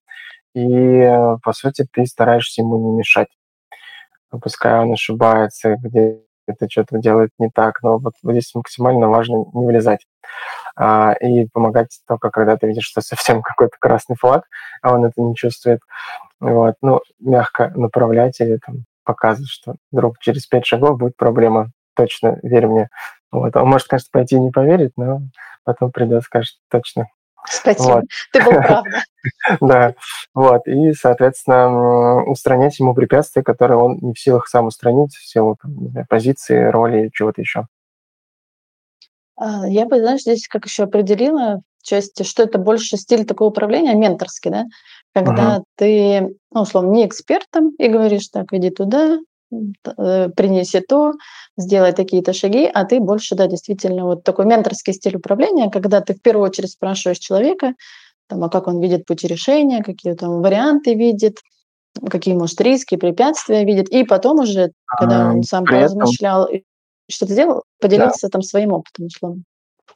и, 0.55 1.09
по 1.42 1.53
сути, 1.53 1.87
ты 1.90 2.05
стараешься 2.05 2.61
ему 2.61 2.77
не 2.77 2.99
мешать. 2.99 3.29
Пускай 4.31 4.81
он 4.81 4.92
ошибается, 4.92 5.77
где 5.79 6.21
это 6.47 6.68
что-то 6.68 6.99
делает 6.99 7.31
не 7.38 7.49
так, 7.51 7.83
но 7.83 7.99
вот 7.99 8.14
здесь 8.23 8.55
максимально 8.55 9.09
важно 9.09 9.45
не 9.55 9.66
влезать 9.66 10.07
и 10.78 11.46
помогать 11.52 12.00
только 12.06 12.30
когда 12.30 12.56
ты 12.56 12.66
видишь, 12.66 12.87
что 12.87 13.00
совсем 13.00 13.42
какой-то 13.42 13.76
красный 13.78 14.16
флаг, 14.16 14.44
а 14.82 14.94
он 14.94 15.04
это 15.04 15.20
не 15.20 15.35
чувствует. 15.35 15.80
Вот. 16.40 16.74
Ну, 16.82 17.00
мягко 17.20 17.72
направлять 17.74 18.40
или 18.40 18.58
там 18.64 18.85
показывать, 19.04 19.50
что, 19.50 19.74
друг, 19.90 20.18
через 20.20 20.46
пять 20.46 20.66
шагов 20.66 20.98
будет 20.98 21.16
проблема, 21.16 21.70
точно, 21.94 22.38
верь 22.42 22.66
мне. 22.66 22.88
Вот. 23.30 23.56
Он 23.56 23.68
может, 23.68 23.88
конечно, 23.88 24.08
пойти 24.12 24.37
и 24.37 24.40
не 24.40 24.50
поверить, 24.50 24.92
но 24.96 25.20
потом 25.64 25.90
придет, 25.92 26.22
скажет, 26.22 26.56
точно, 26.70 27.06
Спасибо. 27.48 27.94
Вот. 27.94 28.04
Ты 28.32 28.42
был 28.42 28.52
прав, 28.62 28.85
да. 29.61 29.94
Вот. 30.35 30.66
И, 30.66 30.92
соответственно, 30.92 32.24
устранять 32.24 32.78
ему 32.78 32.94
препятствия, 32.94 33.42
которые 33.42 33.78
он 33.78 33.98
не 34.00 34.14
в 34.14 34.18
силах 34.18 34.46
сам 34.48 34.66
устранить 34.66 35.14
в 35.14 35.28
силу 35.28 35.56
там, 35.61 36.04
позиции, 36.08 36.64
роли, 36.64 37.11
чего-то 37.12 37.40
еще. 37.40 37.66
А, 39.37 39.66
я 39.68 39.87
бы, 39.87 39.99
знаешь, 39.99 40.23
здесь 40.23 40.47
как 40.49 40.66
еще 40.66 40.85
определила 40.85 41.61
в 41.79 41.87
части, 41.87 42.23
что 42.23 42.42
это 42.42 42.59
больше 42.59 42.97
стиль 42.97 43.25
такого 43.25 43.49
управления, 43.49 43.95
менторский, 43.95 44.51
да, 44.51 44.64
когда 45.14 45.59
uh-huh. 45.59 45.62
ты, 45.77 46.37
ну, 46.53 46.62
условно, 46.62 46.92
не 46.92 47.07
экспертом 47.07 47.71
и 47.79 47.88
говоришь, 47.88 48.29
так, 48.29 48.47
иди 48.53 48.71
туда, 48.71 49.18
Э, 49.99 50.29
принеси 50.31 50.81
то, 50.81 51.12
сделай 51.57 51.92
такие-то 51.92 52.33
шаги, 52.33 52.71
а 52.73 52.85
ты 52.85 53.01
больше, 53.01 53.35
да, 53.35 53.47
действительно, 53.47 54.05
вот 54.05 54.25
такой 54.25 54.47
менторский 54.47 54.95
стиль 54.95 55.16
управления, 55.16 55.71
когда 55.71 56.01
ты 56.01 56.14
в 56.14 56.23
первую 56.23 56.49
очередь 56.49 56.71
спрашиваешь 56.71 57.18
человека, 57.18 57.75
там, 58.29 58.42
а 58.45 58.49
как 58.49 58.66
он 58.66 58.81
видит 58.81 59.05
пути 59.05 59.27
решения, 59.27 59.83
какие 59.83 60.14
там 60.14 60.40
варианты 60.40 60.95
видит, 60.95 61.38
какие, 62.09 62.35
может, 62.35 62.61
риски, 62.61 62.97
препятствия 62.97 63.64
видит, 63.64 63.90
и 63.90 64.05
потом 64.05 64.40
уже, 64.40 64.73
когда 64.87 65.31
он 65.31 65.42
сам 65.42 65.64
поразмышлял 65.64 66.47
и 66.47 66.62
что-то 67.12 67.33
сделал, 67.33 67.64
поделиться 67.81 68.27
да. 68.27 68.31
там 68.31 68.42
своим 68.42 68.72
опытом, 68.72 69.07
условно. 69.07 69.42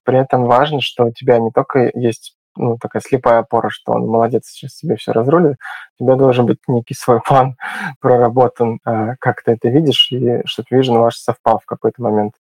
При 0.04 0.18
этом 0.18 0.44
важно, 0.44 0.80
что 0.80 1.06
у 1.06 1.12
тебя 1.12 1.38
не 1.38 1.50
только 1.50 1.90
есть 1.94 2.36
ну, 2.56 2.78
такая 2.78 3.02
слепая 3.02 3.40
опора, 3.40 3.68
что 3.70 3.92
он 3.92 4.06
молодец, 4.06 4.46
сейчас 4.46 4.76
себе 4.76 4.96
все 4.96 5.12
разрулит. 5.12 5.56
У 5.98 6.04
тебя 6.04 6.16
должен 6.16 6.46
быть 6.46 6.58
некий 6.66 6.94
свой 6.94 7.20
план 7.20 7.56
проработан, 8.00 8.80
а, 8.84 9.14
как 9.20 9.42
ты 9.42 9.52
это 9.52 9.68
видишь, 9.68 10.10
и 10.10 10.42
чтобы 10.46 10.66
вижен 10.70 10.98
ваш 10.98 11.16
совпал 11.16 11.58
в 11.58 11.66
какой-то 11.66 12.02
момент. 12.02 12.34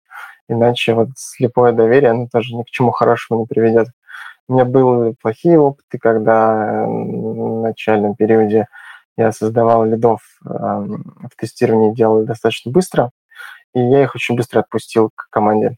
Иначе 0.47 0.93
вот 0.93 1.09
слепое 1.15 1.73
доверие, 1.73 2.11
оно 2.11 2.27
тоже 2.31 2.55
ни 2.55 2.63
к 2.63 2.69
чему 2.69 2.91
хорошему 2.91 3.41
не 3.41 3.45
приведет. 3.45 3.87
У 4.47 4.53
меня 4.53 4.65
были 4.65 5.15
плохие 5.21 5.59
опыты, 5.59 5.97
когда 5.97 6.85
в 6.85 7.61
начальном 7.61 8.15
периоде 8.15 8.67
я 9.17 9.31
создавал 9.31 9.85
лидов 9.85 10.21
в 10.43 11.29
тестировании, 11.35 11.95
делал 11.95 12.23
достаточно 12.25 12.71
быстро, 12.71 13.09
и 13.75 13.79
я 13.79 14.03
их 14.03 14.15
очень 14.15 14.35
быстро 14.35 14.61
отпустил 14.61 15.11
к 15.13 15.27
команде. 15.29 15.75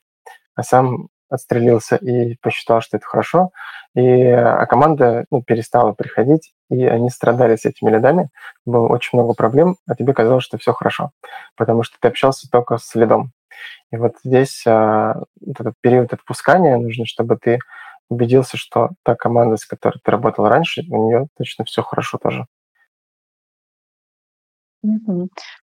А 0.56 0.64
сам 0.64 1.10
отстрелился 1.30 1.98
и 1.98 2.36
посчитал, 2.42 2.80
что 2.80 2.98
это 2.98 3.06
хорошо. 3.06 3.50
И, 3.96 4.24
а 4.24 4.66
команда 4.68 5.26
ну, 5.32 5.42
перестала 5.42 5.92
приходить, 5.92 6.54
и 6.70 6.86
они 6.86 7.10
страдали 7.10 7.56
с 7.56 7.66
этими 7.66 7.90
лидами. 7.90 8.30
Было 8.66 8.88
очень 8.88 9.18
много 9.18 9.34
проблем, 9.34 9.78
а 9.88 9.96
тебе 9.96 10.14
казалось, 10.14 10.44
что 10.44 10.58
все 10.58 10.72
хорошо, 10.72 11.12
потому 11.56 11.84
что 11.84 11.98
ты 12.00 12.08
общался 12.08 12.48
только 12.50 12.78
с 12.78 12.96
лидом. 12.96 13.32
И 13.92 13.98
вот 13.98 14.14
здесь 14.24 14.64
а, 14.68 15.24
этот 15.46 15.74
период 15.82 16.14
отпускания 16.14 16.78
нужно, 16.78 17.06
чтобы 17.06 17.38
ты 17.38 17.60
убедился, 18.10 18.56
что 18.56 18.92
та 19.04 19.16
команда, 19.16 19.58
с 19.58 19.66
которой 19.66 20.00
ты 20.04 20.12
работал 20.12 20.48
раньше, 20.48 20.84
у 20.90 21.08
нее 21.08 21.28
точно 21.38 21.66
все 21.66 21.82
хорошо 21.82 22.20
тоже. 22.20 22.46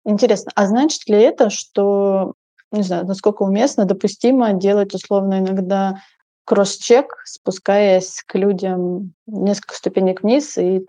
Интересно, 0.05 0.51
а 0.55 0.67
значит 0.67 1.07
ли 1.07 1.19
это, 1.19 1.49
что, 1.49 2.33
не 2.71 2.83
знаю, 2.83 3.05
насколько 3.05 3.43
уместно, 3.43 3.85
допустимо 3.85 4.53
делать 4.53 4.93
условно 4.93 5.39
иногда 5.39 6.01
кросс-чек, 6.45 7.21
спускаясь 7.25 8.23
к 8.25 8.35
людям 8.35 9.13
несколько 9.27 9.75
ступенек 9.75 10.23
вниз 10.23 10.57
и 10.57 10.85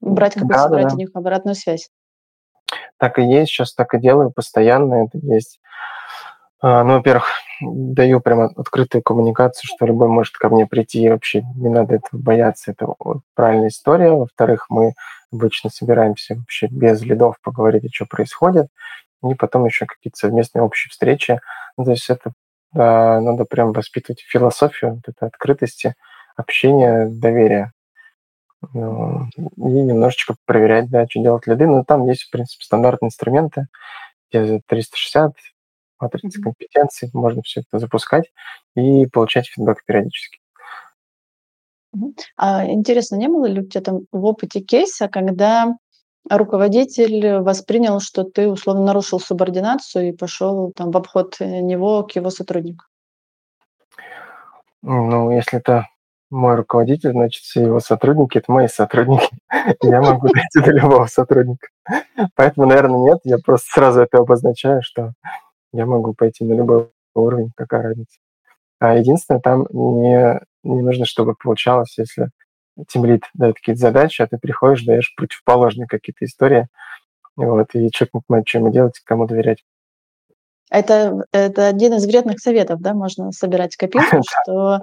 брать 0.00 0.34
как 0.34 0.44
бы 0.44 0.54
Да, 0.54 0.64
собрать 0.64 0.84
да-да. 0.84 0.94
у 0.96 0.98
них 0.98 1.10
обратную 1.14 1.54
связь? 1.54 1.88
Так 2.98 3.18
и 3.18 3.22
есть, 3.22 3.50
сейчас 3.50 3.74
так 3.74 3.94
и 3.94 4.00
делаю 4.00 4.30
постоянно, 4.30 5.06
это 5.06 5.18
есть. 5.18 5.60
А, 6.62 6.84
ну, 6.84 6.94
во-первых, 6.96 7.24
даю 7.62 8.20
прямо 8.20 8.50
открытую 8.56 9.02
коммуникацию, 9.02 9.62
что 9.66 9.86
любой 9.86 10.08
может 10.08 10.36
ко 10.36 10.48
мне 10.50 10.66
прийти, 10.66 11.02
и 11.02 11.08
вообще 11.08 11.42
не 11.56 11.68
надо 11.70 11.94
этого 11.96 12.20
бояться, 12.20 12.72
это 12.72 12.86
правильная 13.34 13.68
история. 13.68 14.10
Во-вторых, 14.12 14.66
мы 14.68 14.92
обычно 15.32 15.70
собираемся 15.70 16.34
вообще 16.36 16.66
без 16.70 17.00
лидов 17.02 17.36
поговорить, 17.42 17.84
о 17.84 17.88
чём 17.88 18.08
происходит, 18.08 18.66
и 19.28 19.34
потом 19.34 19.64
еще 19.64 19.86
какие-то 19.86 20.18
совместные 20.18 20.62
общие 20.62 20.90
встречи. 20.90 21.40
Ну, 21.78 21.84
то 21.84 21.92
есть 21.92 22.10
это, 22.10 22.32
да, 22.72 23.20
надо 23.20 23.44
прям 23.46 23.72
воспитывать 23.72 24.20
философию 24.28 24.96
вот 24.96 25.08
этой 25.14 25.28
открытости, 25.28 25.94
общения, 26.36 27.06
доверия. 27.10 27.72
Ну, 28.74 29.26
и 29.36 29.62
немножечко 29.62 30.36
проверять, 30.46 30.90
да, 30.90 31.06
чё 31.06 31.22
делать 31.22 31.46
лиды. 31.46 31.66
Ну, 31.66 31.84
там 31.84 32.06
есть, 32.06 32.24
в 32.24 32.30
принципе, 32.30 32.64
стандартные 32.64 33.08
инструменты, 33.08 33.68
те 34.32 34.60
360, 34.68 35.34
матрица 36.00 36.38
Мгм. 36.38 36.44
компетенций, 36.44 37.10
можно 37.12 37.42
все 37.42 37.60
это 37.60 37.78
запускать 37.78 38.24
и 38.74 39.06
получать 39.06 39.46
фидбэк 39.46 39.84
периодически. 39.84 40.38
А 42.36 42.66
интересно, 42.66 43.16
не 43.16 43.28
было 43.28 43.46
ли 43.46 43.60
у 43.60 43.66
тебя 43.66 43.82
там 43.82 44.00
в 44.12 44.24
опыте 44.24 44.60
кейса, 44.60 45.08
когда 45.08 45.74
руководитель 46.28 47.38
воспринял, 47.38 48.00
что 48.00 48.24
ты 48.24 48.48
условно 48.48 48.84
нарушил 48.84 49.18
субординацию 49.18 50.08
и 50.08 50.12
пошел 50.16 50.72
там 50.76 50.90
в 50.90 50.96
обход, 50.96 51.36
э, 51.40 51.60
него 51.60 52.04
к 52.04 52.12
его 52.12 52.30
сотруднику? 52.30 52.84
Ну, 54.82 55.30
если 55.30 55.58
это 55.58 55.88
мой 56.30 56.54
руководитель, 56.54 57.10
значит, 57.10 57.42
все 57.42 57.62
его 57.62 57.80
сотрудники- 57.80 58.38
это 58.38 58.52
мои 58.52 58.68
сотрудники. 58.68 59.28
Я 59.82 60.00
могу 60.00 60.28
дойти 60.28 60.60
до 60.64 60.70
любого 60.70 61.06
сотрудника. 61.06 61.68
Поэтому, 62.36 62.66
наверно, 62.66 62.96
нет. 63.04 63.18
Я 63.24 63.38
просто 63.38 63.68
сразу 63.72 64.00
это 64.02 64.18
обозначаю, 64.18 64.80
что 64.82 65.12
я 65.72 65.86
могу 65.86 66.14
пойти 66.14 66.44
на 66.44 66.54
любой 66.54 66.88
уровень, 67.14 67.52
какая 67.56 67.82
разница. 67.82 68.18
А 68.80 68.96
единственное, 68.96 69.40
там 69.42 69.66
не 69.72 70.40
не 70.64 70.82
нужно, 70.82 71.06
чтобы 71.06 71.34
получалось, 71.42 71.96
если 71.98 72.30
тимлид 72.88 73.24
дает 73.34 73.56
какие-то 73.56 73.80
задачи, 73.80 74.22
а 74.22 74.28
ты 74.28 74.38
приходишь, 74.38 74.84
даешь 74.84 75.14
противоположные 75.16 75.88
какие-то 75.88 76.24
истории, 76.26 76.68
вот, 77.36 77.68
и 77.74 77.90
человек 77.92 78.14
не 78.14 78.22
понимает, 78.28 78.46
чё 78.46 78.58
ему 78.60 78.72
делать 78.72 79.00
кому 79.04 79.26
доверять. 79.26 79.64
Это 80.70 81.24
это 81.32 81.66
один 81.66 81.94
из 81.94 82.06
вредных 82.06 82.38
советов, 82.40 82.80
да, 82.80 82.94
можно 82.94 83.32
собирать 83.32 83.76
копилку, 83.76 84.18
Да. 84.18 84.22
что 84.22 84.82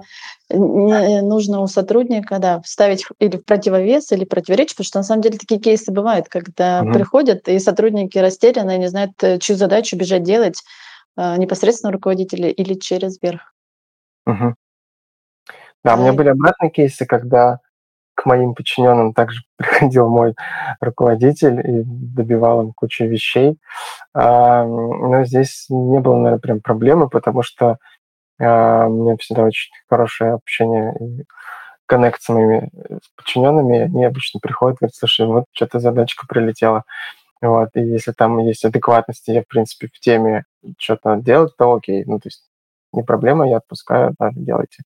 нужно 0.50 1.60
у 1.60 1.66
сотрудника, 1.66 2.38
да, 2.38 2.60
вставить 2.62 3.06
или 3.18 3.38
в 3.38 3.44
противовес, 3.44 4.12
или 4.12 4.24
противоречие, 4.24 4.74
потому 4.76 4.84
что 4.86 4.98
на 4.98 5.02
самом 5.04 5.22
деле 5.22 5.38
такие 5.38 5.60
кейсы 5.60 5.90
бывают, 5.92 6.28
когда 6.28 6.82
Мгм. 6.82 6.92
приходят 6.92 7.48
и 7.48 7.58
сотрудники 7.58 8.18
растеряны, 8.18 8.76
не 8.78 8.88
знают, 8.88 9.12
э, 9.22 9.38
чью 9.38 9.56
задачу 9.56 9.96
бежать 9.96 10.22
делать, 10.22 10.62
а, 11.16 11.36
непосредственно 11.36 11.92
руководителя 11.92 12.50
или 12.50 12.74
через 12.74 13.20
верх. 13.22 13.54
Мгм. 14.26 14.54
Да, 15.84 15.94
у 15.94 15.98
меня 16.00 16.12
были 16.12 16.28
обратные 16.28 16.70
кейсы, 16.70 17.06
когда 17.06 17.60
к 18.18 18.26
моим 18.26 18.54
подчиненным 18.54 19.14
также 19.14 19.42
приходил 19.58 20.08
мой 20.08 20.34
руководитель 20.80 21.60
и 21.60 21.84
добивал 21.86 22.62
им 22.62 22.72
кучу 22.74 23.04
вещей. 23.06 23.58
Ам, 24.14 25.10
но 25.10 25.24
здесь 25.26 25.66
не 25.70 26.00
было, 26.00 26.16
наверно, 26.16 26.40
прям 26.40 26.60
проблемы, 26.60 27.08
потому 27.10 27.42
что, 27.42 27.78
а, 28.40 28.86
у 28.88 28.90
меня 29.04 29.16
всегда 29.18 29.44
очень 29.44 29.72
хорошее 29.90 30.34
общение 30.34 30.94
и 31.00 31.24
коннект 31.86 32.22
с 32.22 32.28
моими, 32.30 32.70
э, 32.90 32.98
подчиненными. 33.16 33.80
Они 33.82 34.04
обычно 34.06 34.40
приходят, 34.40 34.78
говорят: 34.80 34.94
"Слушай, 34.96 35.26
вот 35.26 35.44
чё-то 35.52 35.80
задачка 35.80 36.26
прилетела". 36.28 36.84
Вот, 37.42 37.70
и 37.74 37.80
если 37.82 38.12
там 38.12 38.38
есть 38.40 38.64
адекватность, 38.66 39.28
и 39.28 39.34
я, 39.34 39.42
в 39.42 39.48
принципе, 39.48 39.88
в 39.94 40.00
теме, 40.00 40.44
чё-то 40.78 41.16
делать, 41.16 41.52
то 41.58 41.74
окей. 41.74 42.04
Ну, 42.06 42.18
то 42.20 42.28
есть 42.28 42.44
не 42.94 43.02
проблема, 43.04 43.48
я 43.48 43.58
отпускаю, 43.58 44.14
да, 44.18 44.30
делайте. 44.34 44.82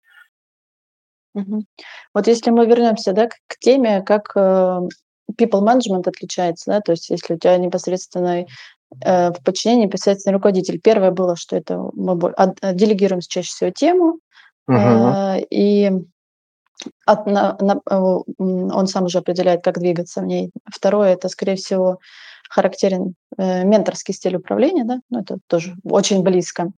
Вот 2.15 2.27
если 2.27 2.51
мы 2.51 2.67
вернемся, 2.67 3.13
да, 3.13 3.27
к 3.29 3.35
к 3.47 3.59
теме, 3.61 4.03
как, 4.03 4.33
э, 4.37 4.81
people 5.39 5.61
management 5.63 6.09
отличается, 6.09 6.71
да, 6.71 6.81
то 6.81 6.93
есть 6.93 7.11
если 7.11 7.35
у 7.35 7.39
тебя 7.39 7.57
непосредственный, 7.59 8.47
э, 9.05 9.31
в 9.33 9.43
подчинении 9.45 9.85
непосредственный 9.87 10.35
руководитель. 10.35 10.81
Первое 10.81 11.11
было, 11.11 11.37
что 11.37 11.57
это 11.57 11.79
мы 11.95 12.15
бо 12.15 12.31
от 12.31 12.59
делегируем 12.77 13.21
чаще 13.21 13.49
всего 13.49 13.71
тему, 13.71 14.19
Мгм. 14.69 14.79
э, 14.81 15.41
и 15.51 15.91
от 17.07 17.27
на 17.27 17.57
на 17.61 17.81
он 17.89 18.87
сам 18.87 19.05
уже 19.05 19.19
определяет, 19.19 19.63
как 19.65 19.79
двигаться 19.79 20.21
в 20.21 20.27
ней. 20.27 20.51
Второе- 20.67 21.15
это, 21.15 21.29
скорее 21.29 21.57
всего, 21.57 21.99
характерен, 22.49 23.15
э, 23.39 23.65
менторский 23.65 24.15
стиль 24.15 24.37
управления, 24.37 24.85
да, 24.85 25.01
ну, 25.11 25.21
это 25.21 25.39
тоже 25.49 25.75
очень 25.85 26.23
близко. 26.23 26.71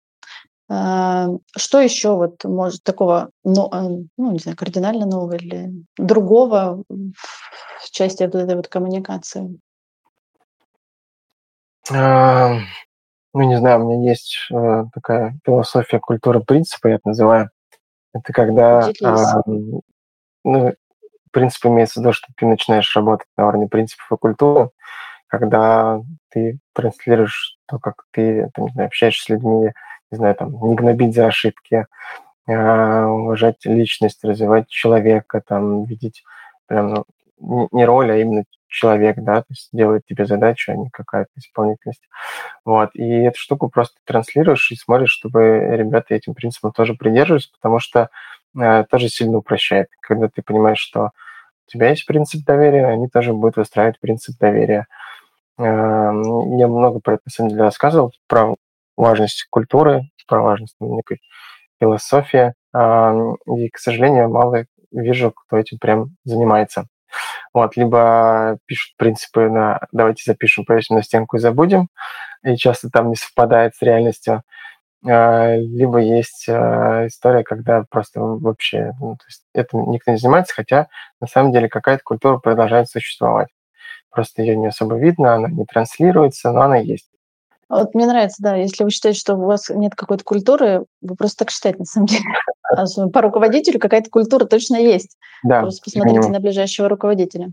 А, 0.71 1.29
что 1.57 1.79
еще 1.79 2.15
вот 2.15 2.43
может 2.43 2.83
такого, 2.83 3.31
а, 3.43 3.81
ну, 3.81 4.31
не 4.31 4.37
знаю, 4.37 4.55
кардинально 4.55 5.07
нового 5.07 5.35
или 5.35 5.71
другого 5.97 6.83
в 6.87 7.91
части 7.91 8.23
вот 8.23 8.35
этой 8.35 8.55
вот 8.55 8.67
коммуникации? 8.67 9.59
А, 11.91 12.59
ну, 13.33 13.43
не 13.43 13.57
знаю, 13.57 13.83
у 13.83 13.89
меня 13.91 14.11
есть, 14.11 14.37
э, 14.53 14.85
такая 14.93 15.39
философия 15.43 15.99
культуры 15.99 16.41
принципа, 16.41 16.89
я 16.89 16.95
это 16.95 17.07
называю. 17.07 17.49
Это 18.13 18.31
когда, 18.31 18.91
ну, 20.43 20.73
принцип 21.31 21.65
имеется 21.65 21.99
в 21.99 22.03
виду, 22.03 22.13
что 22.13 22.27
ты 22.37 22.45
начинаешь 22.45 22.95
работать 22.95 23.27
на 23.37 23.47
уровне 23.47 23.67
принципов 23.67 24.11
и 24.11 24.17
культуры, 24.17 24.69
когда 25.27 25.99
ты 26.29 26.59
транслируешь 26.73 27.57
то, 27.67 27.79
как 27.79 28.05
ты, 28.11 28.49
там, 28.53 28.65
не 28.65 28.71
знаю, 28.71 28.87
общаешься 28.87 29.23
с 29.23 29.29
людьми, 29.29 29.71
не 30.11 30.17
знаю, 30.17 30.35
там, 30.35 30.51
не 30.51 30.75
гнобить 30.75 31.15
за 31.15 31.27
ошибки, 31.27 31.85
а, 32.47 33.07
уважать 33.07 33.65
личность, 33.65 34.23
развивать 34.23 34.67
человека, 34.69 35.41
там, 35.45 35.85
видеть 35.85 36.23
прям, 36.67 37.05
ну, 37.39 37.67
не 37.71 37.85
роль, 37.85 38.11
а 38.11 38.17
именно 38.17 38.43
человек, 38.67 39.17
да, 39.17 39.41
то 39.41 39.47
есть 39.49 39.69
делает 39.73 40.05
тебе 40.05 40.25
задачу, 40.25 40.71
а 40.71 40.75
не 40.75 40.89
какая-то 40.89 41.31
исполнительность. 41.37 42.07
Вот, 42.65 42.91
и 42.93 43.03
эту 43.23 43.39
штуку 43.39 43.69
просто 43.69 43.97
транслируешь 44.05 44.71
и 44.71 44.75
смотришь, 44.75 45.11
чтобы 45.11 45.41
ребята 45.75 46.15
этим 46.15 46.35
принципам 46.35 46.71
тоже 46.71 46.93
придерживались, 46.93 47.47
потому 47.47 47.79
что, 47.79 48.09
э, 48.59 48.85
тоже 48.89 49.09
сильно 49.09 49.37
упрощает. 49.39 49.87
Когда 50.01 50.29
ты 50.29 50.41
понимаешь, 50.43 50.79
что 50.79 51.11
у 51.67 51.71
тебя 51.71 51.89
есть 51.89 52.05
принцип 52.05 52.45
доверия, 52.45 52.87
они 52.87 53.07
тоже 53.09 53.33
будут 53.33 53.57
выстраивать 53.57 53.99
принцип 53.99 54.37
доверия. 54.39 54.87
Ам, 55.57 56.57
я 56.57 56.67
много 56.67 56.99
про 56.99 57.15
это 57.15 57.23
на 57.25 57.31
самом 57.31 57.49
деле 57.51 57.63
рассказывал, 57.63 58.13
про 58.27 58.55
важность 58.99 59.47
культуры, 59.51 60.03
про 60.27 60.41
важность 60.43 60.75
некой 60.81 61.21
философии. 61.81 62.53
Ам, 62.73 63.35
и, 63.57 63.69
к 63.69 63.77
сожалению, 63.79 64.29
мало 64.29 64.65
вижу, 64.91 65.31
кто 65.33 65.57
этим 65.57 65.79
прям 65.79 66.15
занимается. 66.25 66.85
Вот, 67.53 67.77
либо 67.77 68.59
пишут 68.67 68.95
принципы 68.97 69.49
на 69.49 69.79
"давайте 69.93 70.23
запишем, 70.25 70.65
повесим 70.65 70.95
на 70.97 71.03
стенку 71.03 71.37
и 71.37 71.41
забудем", 71.41 71.89
и 72.43 72.55
часто 72.57 72.89
там 72.91 73.09
не 73.09 73.15
совпадает 73.17 73.75
с 73.75 73.81
реальностью. 73.83 74.43
А, 75.07 75.55
либо 75.57 75.99
есть, 75.99 76.47
а, 76.49 77.07
история, 77.07 77.43
когда 77.43 77.85
просто 77.89 78.21
вообще, 78.21 78.93
ну, 79.01 79.15
то 79.17 79.25
есть 79.29 79.43
этим 79.55 79.91
никто 79.91 80.11
не 80.11 80.17
занимается, 80.17 80.55
хотя 80.55 80.87
на 81.21 81.27
самом 81.27 81.53
деле 81.53 81.69
какая-то 81.69 82.03
культура 82.03 82.37
продолжает 82.39 82.89
существовать. 82.89 83.49
Просто 84.11 84.43
её 84.43 84.55
не 84.57 84.67
особо 84.69 84.97
видно, 84.97 85.35
она 85.35 85.49
не 85.49 85.65
транслируется, 85.65 86.51
но 86.53 86.61
она 86.63 86.77
есть. 86.77 87.09
Вот 87.69 87.93
мне 87.93 88.07
нравится, 88.07 88.41
да, 88.41 88.55
если 88.55 88.83
вы 88.83 88.89
считаете, 88.89 89.19
что 89.19 89.35
у 89.35 89.45
вас 89.45 89.69
нет 89.69 89.93
какой-то 89.95 90.23
культуры, 90.23 90.85
вы 91.01 91.15
просто 91.15 91.45
так 91.45 91.51
считаете 91.51 91.79
на 91.79 91.85
самом 91.85 92.05
деле. 92.07 92.23
А 92.75 92.85
по 93.09 93.21
руководителю 93.21 93.79
какая-то 93.79 94.09
культура 94.09 94.45
точно 94.45 94.75
есть. 94.77 95.17
Да, 95.43 95.61
Просто 95.61 95.83
посмотрите 95.83 96.29
на 96.29 96.39
ближайшего 96.39 96.89
руководителя. 96.89 97.51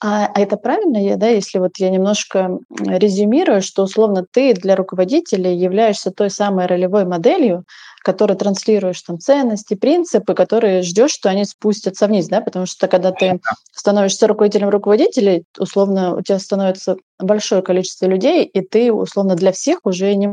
А, 0.00 0.26
а 0.32 0.40
это 0.40 0.56
правильно 0.56 0.96
я, 1.04 1.16
да, 1.16 1.26
если 1.28 1.58
вот 1.58 1.72
я 1.78 1.90
немножко, 1.90 2.58
резюмирую, 2.86 3.62
что 3.62 3.82
условно 3.82 4.24
ты 4.30 4.54
для 4.54 4.76
руководителя 4.76 5.52
являешься 5.52 6.12
той 6.12 6.30
самой 6.30 6.66
ролевой 6.66 7.04
моделью, 7.04 7.64
которой 8.04 8.36
транслируешь 8.36 9.02
там 9.02 9.18
ценности, 9.18 9.74
принципы, 9.74 10.34
которые 10.34 10.82
ждёшь, 10.82 11.10
что 11.12 11.30
они 11.30 11.44
спустятся 11.44 12.06
вниз, 12.06 12.28
да? 12.28 12.40
Потому 12.40 12.66
что 12.66 12.86
когда 12.86 13.10
ты 13.10 13.40
становишься 13.72 14.28
руководителем 14.28 14.68
руководителей, 14.68 15.44
условно 15.58 16.14
у 16.14 16.22
тебя 16.22 16.38
становится 16.38 16.96
большое 17.18 17.62
количество 17.62 18.06
людей, 18.06 18.44
и 18.44 18.60
ты 18.60 18.92
условно 18.92 19.34
для 19.34 19.50
всех 19.50 19.80
уже 19.84 20.14
не 20.14 20.28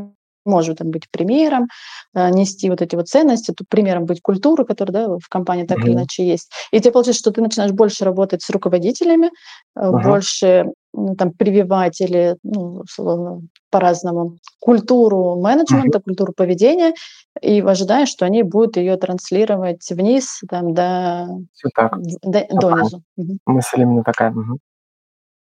может 0.46 0.78
там, 0.78 0.92
быть 0.92 1.10
примером, 1.12 1.68
э, 2.14 2.30
нести 2.30 2.70
вот 2.70 2.82
эти 2.82 2.96
вот 2.96 3.08
ценности, 3.08 3.52
тут 3.52 3.68
примером 3.68 4.06
быть 4.06 4.22
культуры, 4.22 4.66
которая 4.66 5.08
да, 5.08 5.18
в 5.18 5.28
компании 5.30 5.66
так 5.66 5.80
mm-hmm. 5.80 5.84
или 5.84 5.94
иначе 5.94 6.28
есть. 6.28 6.52
И 6.72 6.80
тебе 6.80 6.92
получается, 6.92 7.20
что 7.20 7.32
ты 7.32 7.42
начинаешь 7.42 7.72
больше 7.72 8.06
работать 8.06 8.42
с 8.42 8.50
руководителями, 8.50 9.32
uh-huh. 9.78 10.04
больше 10.04 10.66
ну, 10.94 11.16
там, 11.16 11.32
прививать 11.32 12.00
или, 12.00 12.38
ну, 12.44 12.84
условно, 12.84 13.42
по-разному 13.70 14.38
культуру 14.60 15.40
менеджмента, 15.42 15.98
uh-huh. 15.98 16.04
культуру 16.04 16.34
поведения, 16.34 16.94
и 17.42 17.62
ожидаешь, 17.62 18.10
что 18.10 18.26
они 18.26 18.44
будут 18.44 18.78
ее 18.78 18.96
транслировать 18.98 19.90
вниз, 19.92 20.42
там, 20.50 20.74
до, 20.74 21.28
Все 21.54 21.70
так. 21.76 21.98
до, 22.22 22.46
донизу. 22.50 23.04
Угу. 23.18 23.38
Мысль 23.46 23.82
именно 23.82 24.04
такая. 24.04 24.32
Угу. 24.32 24.60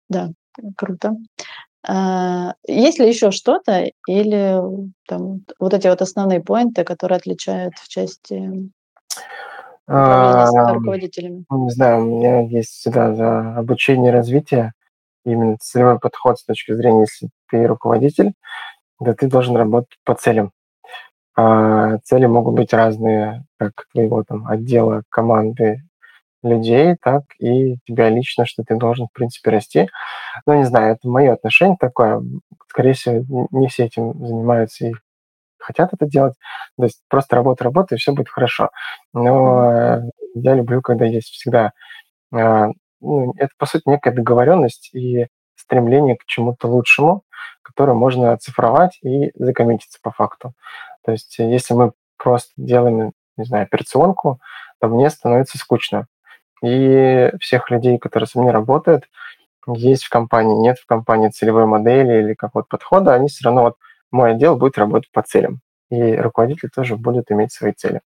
Да, 0.09 0.29
круто. 0.75 1.15
А, 1.89 2.53
есть 2.67 2.99
ли 2.99 3.07
еще 3.07 3.31
что-то 3.31 3.89
или 4.07 4.61
там 5.07 5.45
вот 5.57 5.73
эти 5.73 5.87
вот 5.87 6.01
основные 6.01 6.41
поинты, 6.41 6.83
которые 6.83 7.17
отличают 7.17 7.75
в 7.75 7.87
части 7.87 8.69
управления 9.87 10.47
с 10.47 10.73
руководителями? 10.73 11.45
Не 11.49 11.69
знаю, 11.69 12.01
у 12.01 12.17
меня 12.17 12.41
есть 12.41 12.71
всегда 12.71 13.15
за 13.15 13.55
обучение 13.55 14.11
и 14.11 14.13
развитие, 14.13 14.73
именно 15.23 15.57
целевой 15.61 15.97
подход 15.97 16.37
с 16.37 16.43
точки 16.43 16.73
зрения, 16.73 17.01
если 17.01 17.29
ты 17.49 17.65
руководитель, 17.65 18.33
да 18.99 19.13
ты 19.13 19.27
должен 19.27 19.55
работать 19.55 19.97
по 20.03 20.13
целям. 20.13 20.51
А 21.37 21.99
цели 21.99 22.25
могут 22.25 22.55
быть 22.55 22.73
разные, 22.73 23.45
как 23.57 23.85
твоего 23.93 24.23
там 24.23 24.47
отдела, 24.47 25.03
команды, 25.09 25.83
людей, 26.43 26.95
так 27.01 27.23
и 27.39 27.77
тебя 27.85 28.09
лично, 28.09 28.45
что 28.45 28.63
ты 28.63 28.75
должен, 28.75 29.07
в 29.07 29.11
принципе, 29.13 29.51
расти. 29.51 29.89
Но 30.45 30.55
не 30.55 30.65
знаю, 30.65 30.93
это 30.93 31.07
мое 31.07 31.33
отношение 31.33 31.77
такое. 31.79 32.21
Скорее 32.69 32.93
всего, 32.93 33.47
не 33.51 33.67
все 33.67 33.85
этим 33.85 34.13
занимаются 34.25 34.87
и 34.87 34.93
хотят 35.57 35.93
это 35.93 36.05
делать. 36.05 36.35
То 36.77 36.83
есть 36.83 37.01
просто 37.09 37.35
работа, 37.35 37.63
работа, 37.63 37.95
и 37.95 37.97
все 37.97 38.13
будет 38.13 38.29
хорошо. 38.29 38.69
Но 39.13 39.71
э, 39.71 40.01
я 40.35 40.55
люблю, 40.55 40.81
когда 40.81 41.05
есть 41.05 41.29
всегда... 41.29 41.71
Э, 42.33 42.67
ну, 43.01 43.33
это, 43.37 43.51
по 43.57 43.65
сути, 43.65 43.83
некая 43.85 44.11
договоренность 44.11 44.89
и 44.93 45.27
стремление 45.55 46.15
к 46.15 46.25
чему-то 46.25 46.67
лучшему, 46.67 47.23
которое 47.61 47.93
можно 47.93 48.31
оцифровать 48.31 48.97
и 49.03 49.31
закоммититься 49.35 49.99
по 50.01 50.11
факту. 50.11 50.53
То 51.03 51.11
есть 51.11 51.37
если 51.39 51.73
мы 51.73 51.91
просто 52.17 52.51
делаем, 52.57 53.11
не 53.37 53.45
знаю, 53.45 53.63
операционку, 53.63 54.39
то 54.79 54.87
мне 54.87 55.09
становится 55.09 55.57
скучно. 55.57 56.07
И 56.63 57.31
всех 57.39 57.69
людей, 57.69 57.97
которые 57.97 58.27
со 58.27 58.39
мной 58.39 58.51
работают, 58.51 59.05
есть 59.67 60.03
в 60.03 60.09
компании, 60.09 60.55
нет 60.55 60.77
в 60.79 60.85
компании 60.85 61.29
целевой 61.29 61.65
модели 61.65 62.21
или 62.21 62.33
какого-то 62.33 62.69
подхода, 62.69 63.13
они 63.13 63.27
все 63.27 63.45
равно, 63.45 63.63
вот 63.63 63.75
мой 64.11 64.31
отдел 64.31 64.55
будет 64.55 64.77
работать 64.77 65.11
по 65.11 65.21
целям. 65.21 65.59
И 65.89 66.15
руководитель 66.15 66.69
тоже 66.69 66.95
будет 66.95 67.31
иметь 67.31 67.51
свои 67.51 67.73
цели. 67.73 68.01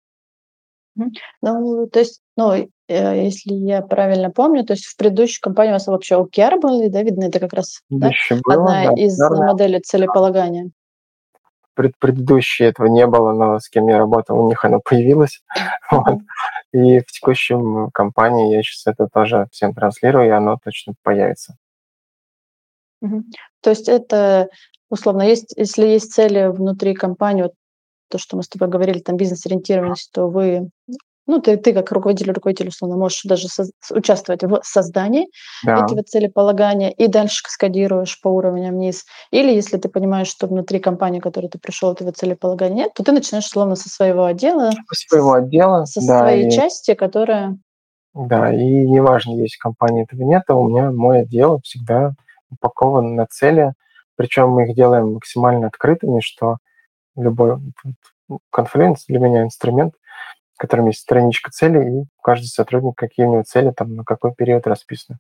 Ну, 1.41 1.87
то 1.87 1.99
есть, 1.99 2.21
ну, 2.35 2.51
э, 2.53 2.67
если 2.87 3.53
я 3.53 3.81
правильно 3.81 4.31
помню, 4.31 4.65
то 4.65 4.73
есть 4.73 4.85
в 4.85 4.97
предыдущей 4.97 5.39
компании 5.39 5.71
у 5.71 5.73
вас 5.73 5.87
вообще 5.87 6.15
OKR 6.15 6.59
были, 6.59 6.89
да, 6.89 7.03
видно, 7.03 7.25
это 7.25 7.39
как 7.39 7.53
раз 7.53 7.81
да? 7.89 8.11
было, 8.43 8.55
одна 8.55 8.85
да, 8.87 9.01
из 9.01 9.17
да, 9.17 9.29
моделей 9.29 9.79
целеполагания 9.79 10.71
пред, 11.79 11.97
предыдущие 11.97 12.67
этого 12.67 12.87
не 12.87 13.07
было, 13.07 13.31
но 13.31 13.57
с 13.57 13.69
кем 13.69 13.87
я 13.87 13.97
работал, 13.97 14.37
у 14.37 14.49
них 14.49 14.65
оно 14.65 14.81
появилось. 14.81 15.41
Вот. 15.91 16.19
И 16.71 16.99
в 16.99 17.05
текущем 17.07 17.89
компании 17.91 18.53
я 18.53 18.61
сейчас 18.61 18.85
это 18.85 19.07
тоже 19.11 19.47
всем 19.51 19.73
транслирую, 19.73 20.27
и 20.27 20.29
оно 20.29 20.57
точно 20.63 20.93
появится. 21.01 21.55
То 23.01 23.69
есть 23.69 23.89
это, 23.89 24.49
условно, 24.89 25.23
есть, 25.23 25.53
если 25.57 25.87
есть 25.87 26.13
цели 26.13 26.47
внутри 26.47 26.93
компании, 26.93 27.49
то, 28.09 28.17
что 28.17 28.37
мы 28.37 28.43
с 28.43 28.49
тобой 28.49 28.67
говорили, 28.67 28.99
там 28.99 29.17
бизнес-ориентированность, 29.17 30.11
то 30.11 30.27
вы 30.27 30.69
ну, 31.29 31.39
ты, 31.39 31.57
ты 31.57 31.73
как 31.73 31.91
руководитель, 31.91 32.31
руководитель, 32.31 32.69
условно, 32.69 32.97
можешь 32.97 33.21
даже 33.23 33.47
со- 33.47 33.69
участвовать 33.91 34.43
в 34.43 34.61
создании 34.63 35.27
да. 35.63 35.85
этого 35.85 36.01
целеполагания 36.01 36.89
и 36.89 37.07
дальше 37.07 37.43
скодируешь 37.47 38.19
по 38.19 38.29
уровням 38.29 38.73
вниз. 38.73 39.05
Или 39.29 39.53
если 39.53 39.77
ты 39.77 39.89
понимаешь, 39.89 40.27
что 40.27 40.47
внутри 40.47 40.79
компании, 40.79 41.19
в 41.19 41.23
которой 41.23 41.47
ты 41.47 41.59
пришел, 41.59 41.91
этого 41.91 42.11
целеполагания 42.13 42.85
нет, 42.85 42.93
то 42.95 43.03
ты 43.03 43.11
начинаешь, 43.11 43.45
условно, 43.45 43.75
со 43.75 43.89
своего 43.89 44.25
отдела. 44.25 44.71
Со 44.71 45.07
своего 45.07 45.33
отдела, 45.33 45.85
Со 45.85 46.01
да, 46.01 46.19
своей 46.21 46.47
и... 46.47 46.51
части, 46.51 46.95
которая... 46.95 47.57
Да, 48.15 48.51
и 48.51 48.87
неважно, 48.87 49.33
есть 49.33 49.57
компания 49.57 50.03
этого 50.03 50.23
нет, 50.23 50.41
а 50.47 50.55
у 50.55 50.67
меня 50.67 50.91
мой 50.91 51.21
отдел 51.21 51.61
всегда 51.63 52.13
упакован 52.49 53.13
на 53.13 53.27
цели, 53.27 53.73
причем 54.15 54.49
мы 54.49 54.67
их 54.67 54.75
делаем 54.75 55.13
максимально 55.13 55.67
открытыми, 55.67 56.21
что 56.21 56.57
любой 57.15 57.59
конфликт 58.49 59.01
для 59.07 59.19
меня 59.19 59.43
инструмент– 59.43 59.93
в 60.59 60.61
котором 60.61 60.87
есть 60.87 60.99
страничка 60.99 61.51
целей, 61.51 62.01
и 62.01 62.03
каждый 62.21 62.47
сотрудник, 62.47 62.95
какие 62.97 63.25
у 63.25 63.31
него 63.31 63.43
цели, 63.43 63.71
там, 63.71 63.95
на 63.95 64.03
какой 64.03 64.33
период 64.33 64.67
расписаны. 64.67 65.17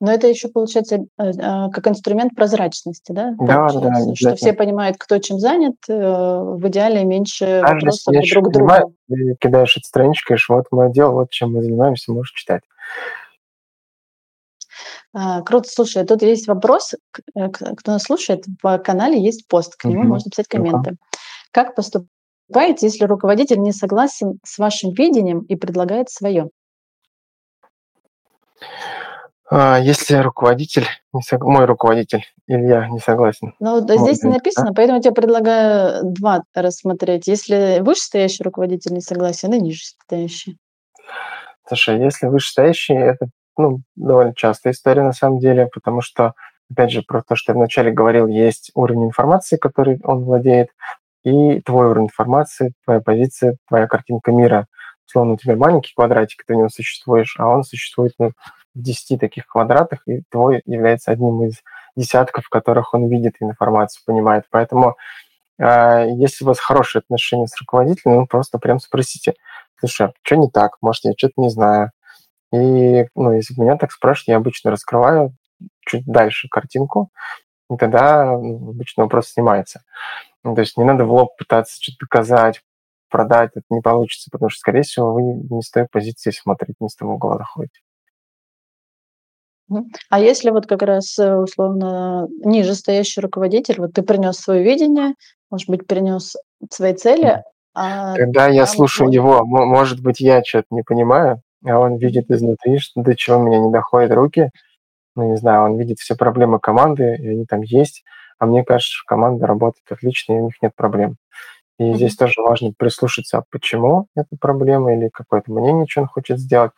Но 0.00 0.10
это 0.10 0.26
еще 0.26 0.48
получается 0.48 0.96
э, 0.96 1.30
а, 1.40 1.70
как 1.70 1.86
инструмент 1.86 2.34
прозрачности, 2.34 3.12
да? 3.12 3.36
Да, 3.38 3.68
да. 3.68 4.14
Что 4.16 4.34
все 4.34 4.52
понимают, 4.52 4.96
кто 4.98 5.18
чем 5.18 5.38
занят, 5.38 5.76
э, 5.88 5.94
в 5.94 6.66
идеале 6.66 7.04
меньше 7.04 7.60
Даже 7.62 7.74
вопросов 7.74 8.12
если 8.12 8.34
друг 8.34 8.48
к 8.48 8.52
другу. 8.52 8.94
Ты 9.08 9.36
кидаешь 9.40 9.76
эту 9.76 9.86
страничку, 9.86 10.30
говоришь, 10.30 10.48
вот 10.48 10.66
мое 10.72 10.90
дело, 10.90 11.12
вот 11.12 11.30
чем 11.30 11.52
мы 11.52 11.62
занимаемся, 11.62 12.10
можешь 12.10 12.32
читать. 12.32 12.62
А, 15.12 15.42
круто, 15.42 15.68
слушай, 15.70 16.04
тут 16.04 16.22
есть 16.22 16.48
вопрос, 16.48 16.94
э, 17.36 17.48
кто 17.50 17.92
нас 17.92 18.02
слушает, 18.02 18.44
в 18.64 18.78
канале 18.78 19.22
есть 19.22 19.46
пост, 19.46 19.76
к 19.76 19.84
нему 19.84 20.00
угу. 20.00 20.08
можно 20.08 20.28
писать 20.28 20.48
комменты. 20.48 20.96
Как 21.52 21.76
поступать 21.76 22.08
поступаете, 22.46 22.86
если 22.86 23.04
руководитель 23.04 23.58
не 23.58 23.72
согласен 23.72 24.38
с 24.44 24.58
вашим 24.58 24.92
видением 24.92 25.40
и 25.40 25.56
предлагает 25.56 26.10
свое? 26.10 26.50
А, 29.50 29.78
если 29.78 30.16
руководитель, 30.16 30.86
не 31.12 31.22
сог... 31.22 31.44
мой 31.44 31.66
руководитель, 31.66 32.24
Илья, 32.46 32.88
не 32.88 32.98
согласен. 32.98 33.54
Ну, 33.60 33.80
да, 33.82 33.96
здесь 33.98 34.22
не 34.22 34.30
написано, 34.30 34.68
да? 34.68 34.72
поэтому 34.74 34.98
я 34.98 35.02
тебе 35.02 35.14
предлагаю 35.14 36.02
два 36.02 36.42
рассмотреть. 36.54 37.26
Если 37.26 37.80
вышестоящий 37.80 38.42
руководитель 38.42 38.94
не 38.94 39.00
согласен, 39.00 39.52
и 39.52 39.60
нижестоящий. 39.60 40.56
Слушай, 41.68 42.02
если 42.02 42.26
вышестоящий, 42.26 42.96
это 42.96 43.26
ну, 43.56 43.80
довольно 43.96 44.34
частая 44.34 44.72
история 44.72 45.02
на 45.02 45.12
самом 45.12 45.38
деле, 45.38 45.68
потому 45.72 46.00
что, 46.00 46.32
опять 46.70 46.90
же, 46.90 47.02
про 47.02 47.22
то, 47.22 47.36
что 47.36 47.52
я 47.52 47.56
вначале 47.56 47.92
говорил, 47.92 48.26
есть 48.26 48.70
уровень 48.74 49.06
информации, 49.06 49.56
который 49.56 50.00
он 50.04 50.24
владеет, 50.24 50.70
и 51.24 51.60
твой 51.62 51.86
уровень 51.86 52.06
информации, 52.06 52.74
твоя 52.84 53.00
позиция, 53.00 53.56
твоя 53.68 53.86
картинка 53.86 54.30
мира. 54.30 54.66
Словно 55.06 55.34
у 55.34 55.36
тебя 55.36 55.56
маленький 55.56 55.92
квадратик, 55.94 56.44
ты 56.46 56.54
в 56.54 56.56
нем 56.56 56.70
существуешь, 56.70 57.36
а 57.38 57.48
он 57.48 57.64
существует 57.64 58.12
ну, 58.18 58.32
в 58.74 58.82
10 58.82 59.20
таких 59.20 59.46
квадратах, 59.46 60.00
и 60.06 60.22
твой 60.30 60.62
является 60.66 61.12
одним 61.12 61.44
из 61.44 61.62
десятков, 61.96 62.44
в 62.44 62.48
которых 62.48 62.94
он 62.94 63.08
видит 63.08 63.34
информацию, 63.40 64.02
понимает. 64.06 64.44
Поэтому 64.50 64.96
э, 65.58 66.06
если 66.16 66.44
у 66.44 66.48
вас 66.48 66.58
хорошие 66.58 67.00
отношения 67.00 67.46
с 67.46 67.58
руководителем, 67.60 68.16
ну, 68.16 68.26
просто 68.26 68.58
прям 68.58 68.80
спросите, 68.80 69.34
слушай, 69.78 70.08
а 70.08 70.12
что 70.22 70.36
не 70.36 70.50
так? 70.50 70.76
Может, 70.80 71.04
я 71.04 71.12
что-то 71.16 71.34
не 71.36 71.50
знаю. 71.50 71.90
И, 72.52 73.06
ну, 73.14 73.32
если 73.32 73.60
меня 73.60 73.76
так 73.76 73.92
спрашивают, 73.92 74.28
я 74.28 74.36
обычно 74.36 74.70
раскрываю 74.70 75.34
чуть 75.86 76.04
дальше 76.06 76.48
картинку, 76.48 77.10
и 77.70 77.76
тогда 77.76 78.24
ну, 78.38 78.70
обычно 78.70 79.04
вопрос 79.04 79.28
снимается. 79.28 79.82
Ну, 80.44 80.54
то 80.54 80.60
есть 80.60 80.76
не 80.76 80.84
надо 80.84 81.04
в 81.04 81.12
лоб 81.12 81.36
пытаться 81.36 81.76
что-то 81.80 81.98
доказать, 82.00 82.60
продать, 83.10 83.50
это 83.54 83.64
не 83.70 83.80
получится, 83.80 84.28
потому 84.30 84.50
что, 84.50 84.60
скорее 84.60 84.82
всего, 84.82 85.12
вы 85.12 85.22
не 85.22 85.62
с 85.62 85.70
той 85.70 85.86
позиции 85.90 86.30
смотрите, 86.30 86.74
не 86.80 86.88
с 86.88 86.96
того 86.96 87.14
угла 87.14 87.38
заходите. 87.38 87.80
А 90.10 90.20
если 90.20 90.50
вот 90.50 90.66
как 90.66 90.82
раз 90.82 91.18
э, 91.18 91.34
условно 91.34 92.28
ниже 92.44 92.74
стоящий 92.74 93.22
руководитель, 93.22 93.76
вот 93.78 93.94
ты 93.94 94.02
принес 94.02 94.36
свое 94.36 94.62
видение, 94.62 95.14
может 95.50 95.70
быть, 95.70 95.86
принес 95.86 96.36
свои 96.70 96.92
цели, 96.92 97.42
а 97.74 98.14
Когда 98.14 98.46
я 98.46 98.66
слушаю 98.66 99.06
может... 99.06 99.14
его, 99.14 99.44
может 99.44 100.00
быть, 100.00 100.20
я 100.20 100.44
что-то 100.44 100.66
не 100.70 100.82
понимаю, 100.82 101.42
а 101.64 101.78
он 101.78 101.96
видит 101.96 102.30
изнутри, 102.30 102.78
что 102.78 103.02
до 103.02 103.16
чего 103.16 103.38
меня 103.38 103.58
не 103.58 103.72
доходят 103.72 104.12
руки, 104.12 104.50
ну, 105.16 105.30
не 105.30 105.36
знаю, 105.36 105.64
он 105.64 105.78
видит 105.78 105.98
все 105.98 106.14
проблемы 106.14 106.60
команды, 106.60 107.16
и 107.16 107.28
они 107.28 107.46
там 107.46 107.62
есть, 107.62 108.04
а 108.44 108.46
мне 108.46 108.62
кажется, 108.62 109.02
команда 109.06 109.46
работает 109.46 109.90
отлично, 109.90 110.34
и 110.34 110.40
у 110.40 110.44
них 110.44 110.54
нет 110.60 110.74
проблем. 110.76 111.16
И 111.78 111.82
mm-hmm. 111.82 111.94
здесь 111.94 112.14
тоже 112.14 112.42
важно 112.42 112.72
прислушаться, 112.76 113.38
а 113.38 113.44
почему 113.50 114.06
это 114.14 114.36
проблема, 114.38 114.94
или 114.94 115.08
какое-то 115.08 115.50
мнение, 115.50 115.86
что 115.88 116.02
он 116.02 116.08
хочет 116.08 116.38
сделать, 116.38 116.72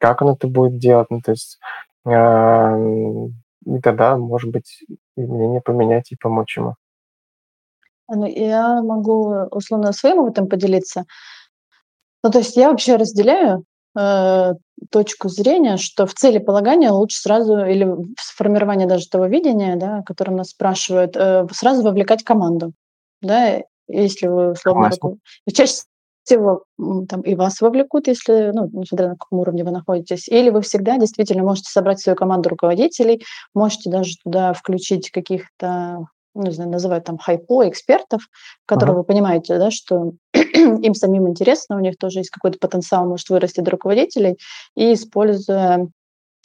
как 0.00 0.20
он 0.20 0.30
это 0.30 0.48
будет 0.48 0.78
делать. 0.78 1.08
Ну, 1.10 1.20
то 1.20 1.30
есть 1.30 1.58
э, 2.04 2.10
и 3.66 3.80
тогда, 3.80 4.16
может 4.16 4.50
быть, 4.50 4.82
мнение 5.16 5.60
поменять 5.60 6.10
и 6.10 6.16
помочь 6.16 6.56
ему. 6.56 6.74
Ну, 8.08 8.26
я 8.26 8.82
могу 8.82 9.46
условно 9.52 9.92
своим 9.92 10.18
опытом 10.18 10.48
поделиться. 10.48 11.04
Ну, 12.24 12.30
то 12.30 12.38
есть 12.38 12.56
я 12.56 12.70
вообще 12.70 12.96
разделяю 12.96 13.64
э, 13.96 14.54
точку 14.90 15.28
зрения, 15.28 15.76
что 15.76 16.06
в 16.06 16.14
цели 16.14 16.38
полагания 16.38 16.90
лучше 16.90 17.18
сразу, 17.18 17.64
или 17.64 17.84
в 17.84 18.36
формировании 18.36 18.86
даже 18.86 19.08
того 19.08 19.26
видения, 19.26 19.76
да, 19.76 19.98
о 19.98 20.02
котором 20.02 20.36
нас 20.36 20.50
спрашивают, 20.50 21.16
э, 21.16 21.46
сразу 21.52 21.82
вовлекать 21.82 22.24
команду. 22.24 22.72
да, 23.22 23.62
если 23.88 24.26
вы 24.26 24.52
условно... 24.52 24.90
Руку... 24.90 25.18
Чаще 25.52 25.82
всего 26.24 26.64
там 27.08 27.20
и 27.20 27.34
вас 27.36 27.60
вовлекут, 27.60 28.08
если, 28.08 28.50
ну, 28.52 28.68
несмотря 28.72 29.10
на 29.10 29.16
каком 29.16 29.38
уровне 29.38 29.62
вы 29.62 29.70
находитесь, 29.70 30.28
или 30.28 30.50
вы 30.50 30.60
всегда 30.60 30.98
действительно 30.98 31.44
можете 31.44 31.70
собрать 31.70 32.00
свою 32.00 32.16
команду 32.16 32.48
руководителей, 32.48 33.24
можете 33.54 33.90
даже 33.90 34.14
туда 34.24 34.52
включить 34.52 35.10
каких-то 35.10 36.06
ну, 36.34 36.42
не 36.42 36.50
знаю, 36.50 36.70
называют 36.70 37.04
там 37.04 37.16
хайпо, 37.16 37.66
экспертов, 37.66 38.28
которые 38.66 38.94
uh-huh. 38.94 38.98
вы 38.98 39.04
понимаете, 39.04 39.58
да, 39.58 39.70
что 39.70 40.12
им 40.82 40.94
самим 40.94 41.28
интересно, 41.28 41.76
у 41.76 41.80
них 41.80 41.96
тоже 41.98 42.20
есть 42.20 42.30
какой-то 42.30 42.58
потенциал, 42.58 43.06
может 43.06 43.28
вырасти 43.28 43.60
до 43.60 43.70
руководителей, 43.70 44.36
и 44.74 44.94
используя 44.94 45.88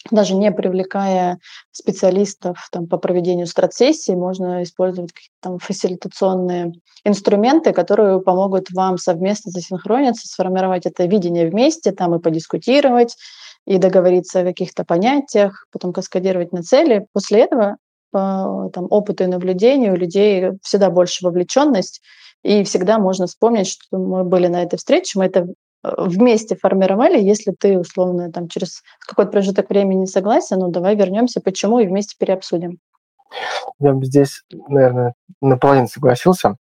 даже 0.09 0.33
не 0.35 0.51
привлекая 0.51 1.37
специалистов 1.71 2.67
там, 2.71 2.87
по 2.87 2.97
проведению 2.97 3.45
стратсессии, 3.45 4.13
можно 4.13 4.63
использовать 4.63 5.11
какие-то 5.11 5.35
там 5.41 5.59
фасилитационные 5.59 6.73
инструменты, 7.03 7.71
которые 7.71 8.19
помогут 8.19 8.71
вам 8.71 8.97
совместно 8.97 9.51
засинхрониться, 9.51 10.27
сформировать 10.27 10.87
это 10.87 11.05
видение 11.05 11.49
вместе, 11.49 11.91
там 11.91 12.15
и 12.15 12.19
подискутировать, 12.19 13.15
и 13.67 13.77
договориться 13.77 14.39
о 14.39 14.43
каких-то 14.43 14.83
понятиях, 14.83 15.67
потом 15.71 15.93
каскадировать 15.93 16.51
на 16.51 16.63
цели. 16.63 17.05
После 17.13 17.41
этого 17.41 17.77
по 18.11 18.69
там, 18.73 18.87
опыту 18.89 19.23
и 19.23 19.27
наблюдению 19.27 19.93
у 19.93 19.97
людей 19.97 20.49
всегда 20.63 20.89
больше 20.89 21.23
вовлеченность, 21.23 22.01
и 22.43 22.63
всегда 22.63 22.99
можно 22.99 23.27
вспомнить, 23.27 23.67
что 23.67 23.97
мы 23.97 24.23
были 24.23 24.47
на 24.47 24.63
этой 24.63 24.77
встрече, 24.77 25.19
мы 25.19 25.25
это 25.25 25.47
э, 25.83 25.89
вместе 25.97 26.55
формировали, 26.55 27.21
если 27.21 27.51
ты 27.51 27.77
условно 27.77 28.31
там 28.31 28.47
через 28.47 28.81
какой-то 28.99 29.31
промежуток 29.31 29.69
времени 29.69 30.01
не 30.01 30.07
согласен, 30.07 30.57
ну 30.59 30.69
давай 30.69 30.95
вернемся, 30.95 31.41
почему 31.41 31.79
и 31.79 31.87
вместе 31.87 32.15
переобсудим. 32.17 32.79
Я 33.79 33.93
бы 33.93 34.05
здесь, 34.05 34.43
наверное, 34.51 35.13
наполовину 35.41 35.87
согласился, 35.87 36.57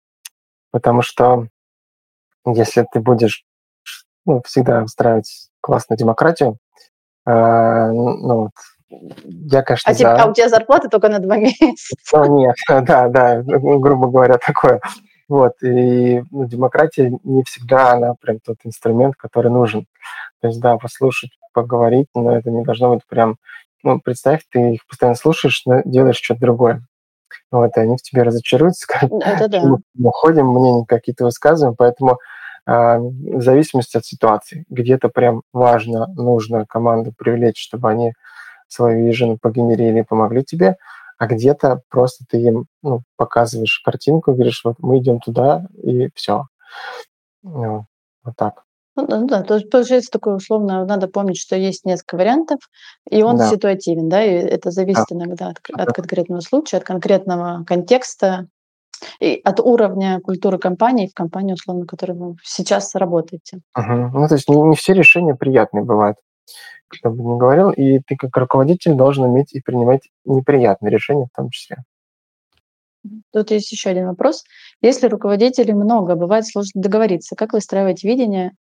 потому 0.70 1.02
что 1.02 1.48
если 2.46 2.86
ты 2.92 3.00
будешь 3.00 3.44
ну, 4.26 4.42
всегда 4.44 4.82
устраивать 4.82 5.48
классную 5.60 5.98
демократию, 5.98 6.58
э, 7.26 7.32
ну, 7.32 8.44
вот, 8.44 8.50
я, 8.90 9.62
конечно, 9.62 9.90
а, 9.90 9.94
за... 9.94 10.14
а 10.14 10.26
у 10.26 10.34
тебя 10.34 10.48
зарплата 10.48 10.88
только 10.88 11.08
на 11.08 11.20
два 11.20 11.36
месяца? 11.38 11.94
Ну, 12.12 12.38
нет, 12.38 12.56
да, 12.68 13.08
да, 13.08 13.42
грубо 13.42 14.08
говоря, 14.08 14.38
такое. 14.38 14.80
Вот, 15.30 15.62
и 15.62 16.24
ну, 16.32 16.44
демократия 16.48 17.16
не 17.22 17.44
всегда 17.44 17.92
она 17.92 18.14
прям 18.20 18.40
тот 18.40 18.56
инструмент, 18.64 19.14
который 19.14 19.52
нужен. 19.52 19.86
То 20.40 20.48
есть, 20.48 20.60
да, 20.60 20.76
послушать, 20.76 21.30
поговорить, 21.52 22.08
но 22.16 22.36
это 22.36 22.50
не 22.50 22.64
должно 22.64 22.94
быть 22.94 23.06
прям... 23.08 23.36
Ну, 23.84 24.00
представь, 24.00 24.40
ты 24.50 24.74
их 24.74 24.86
постоянно 24.88 25.14
слушаешь, 25.14 25.62
но 25.66 25.82
делаешь 25.84 26.18
что-то 26.20 26.40
другое. 26.40 26.82
Вот, 27.52 27.76
и 27.76 27.80
они 27.80 27.96
в 27.96 28.02
тебе 28.02 28.24
разочаруются, 28.24 28.82
скажут, 28.82 29.12
да. 29.20 29.62
мы 29.62 29.78
уходим, 30.02 30.48
мнения 30.48 30.84
какие-то 30.84 31.26
высказываем, 31.26 31.76
поэтому 31.78 32.18
э, 32.66 32.98
в 32.98 33.40
зависимости 33.40 33.96
от 33.96 34.04
ситуации. 34.04 34.64
Где-то 34.68 35.10
прям 35.10 35.42
важно, 35.52 36.08
нужно 36.08 36.66
команду 36.66 37.14
привлечь, 37.16 37.62
чтобы 37.62 37.88
они 37.88 38.14
свою 38.66 39.06
вижен 39.06 39.38
погенерили, 39.38 40.02
помогли 40.02 40.42
тебе, 40.42 40.76
а 41.20 41.26
где-то 41.26 41.82
просто 41.90 42.24
ты 42.26 42.38
им 42.38 42.64
ну, 42.82 43.02
показываешь 43.16 43.82
картинку, 43.84 44.32
говоришь, 44.32 44.62
вот 44.64 44.76
мы 44.78 44.98
идем 45.00 45.20
туда, 45.20 45.66
и 45.74 46.08
все. 46.14 46.46
Ну, 47.42 47.84
вот 48.24 48.36
так. 48.36 48.64
Ну, 48.96 49.06
да, 49.06 49.20
да, 49.24 49.42
то 49.42 49.56
есть 49.56 49.68
получается 49.68 50.10
такое 50.10 50.36
условно, 50.36 50.86
надо 50.86 51.08
помнить, 51.08 51.36
что 51.36 51.56
есть 51.56 51.84
несколько 51.84 52.16
вариантов, 52.16 52.60
и 53.10 53.22
он 53.22 53.36
да. 53.36 53.50
ситуативен, 53.50 54.08
да, 54.08 54.24
и 54.24 54.30
это 54.30 54.70
зависит 54.70 55.04
да. 55.10 55.16
иногда 55.16 55.48
от, 55.48 55.58
от 55.70 55.92
конкретного 55.92 56.40
случая, 56.40 56.78
от 56.78 56.84
конкретного 56.84 57.64
контекста 57.66 58.46
и 59.20 59.42
от 59.44 59.60
уровня 59.60 60.20
культуры 60.20 60.58
компании 60.58 61.06
в 61.06 61.12
компании, 61.12 61.52
условно, 61.52 61.84
в 61.84 61.86
которой 61.86 62.16
вы 62.16 62.36
сейчас 62.42 62.94
работаете. 62.94 63.60
Угу. 63.76 64.18
Ну, 64.20 64.26
то 64.26 64.34
есть 64.36 64.48
не, 64.48 64.56
не 64.56 64.74
все 64.74 64.94
решения 64.94 65.34
приятные 65.34 65.84
бывают 65.84 66.16
кто 66.88 67.10
бы 67.10 67.22
ни 67.22 67.38
говорил, 67.38 67.70
и 67.70 68.00
ты 68.00 68.16
как 68.16 68.36
руководитель 68.36 68.94
должен 68.94 69.24
уметь 69.24 69.52
и 69.52 69.60
принимать 69.60 70.08
неприятные 70.24 70.90
решения 70.90 71.26
в 71.26 71.36
том 71.36 71.50
числе. 71.50 71.78
Тут 73.32 73.50
есть 73.50 73.72
еще 73.72 73.90
один 73.90 74.08
вопрос. 74.08 74.44
Если 74.82 75.06
руководителей 75.06 75.72
много, 75.72 76.16
бывает 76.16 76.46
сложно 76.46 76.82
договориться. 76.82 77.36
Как 77.36 77.52
выстраивать 77.52 78.04
видение, 78.04 78.52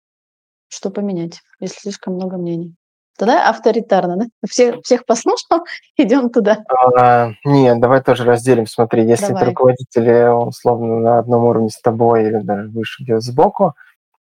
что 0.70 0.92
поменять, 0.92 1.42
если 1.60 1.80
слишком 1.80 2.14
много 2.14 2.38
мнений? 2.38 2.76
Тогда 3.18 3.50
авторитарно, 3.50 4.16
да? 4.16 4.26
Всех, 4.48 4.78
всех 4.84 5.06
послушал, 5.06 5.66
идем 5.98 6.30
туда. 6.30 6.60
А, 6.98 7.32
нет, 7.44 7.82
давай 7.82 8.02
тоже 8.02 8.24
разделим. 8.24 8.66
Смотри, 8.66 9.06
если 9.06 9.28
давай. 9.28 9.46
руководитель, 9.46 10.30
условно, 10.30 11.00
на 11.00 11.20
одном 11.20 11.44
уровне 11.44 11.70
с 11.70 11.82
тобой 11.82 12.28
или 12.28 12.40
даже 12.40 12.70
выше 12.70 13.04
где-то 13.04 13.20
сбоку, 13.20 13.74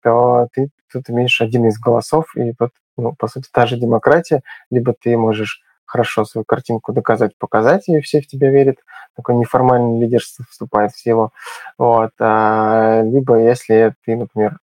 то 0.06 0.48
ты 0.54 0.70
тут 0.92 1.10
имеешь 1.10 1.42
один 1.42 1.66
из 1.68 1.80
голосов, 1.80 2.36
и 2.36 2.54
тут 2.54 2.70
ну, 2.96 3.14
по 3.14 3.28
сути, 3.28 3.50
та 3.52 3.66
же 3.66 3.76
демократия, 3.76 4.42
либо 4.70 4.94
ты 4.94 5.18
можешь 5.18 5.62
хорошо 5.84 6.26
свою 6.26 6.46
картинку 6.46 6.94
доказать, 6.94 7.38
показать, 7.38 7.90
и 7.90 8.00
все 8.02 8.22
в 8.22 8.28
тебя 8.28 8.52
верят, 8.52 8.78
такое 9.16 9.36
неформальное 9.36 10.00
лидерство 10.00 10.46
вступает 10.50 10.92
в 10.92 11.00
силу, 11.00 11.32
вот, 11.78 12.12
а, 12.20 13.02
либо 13.02 13.40
если 13.40 13.96
ты, 14.06 14.16
например, 14.16 14.60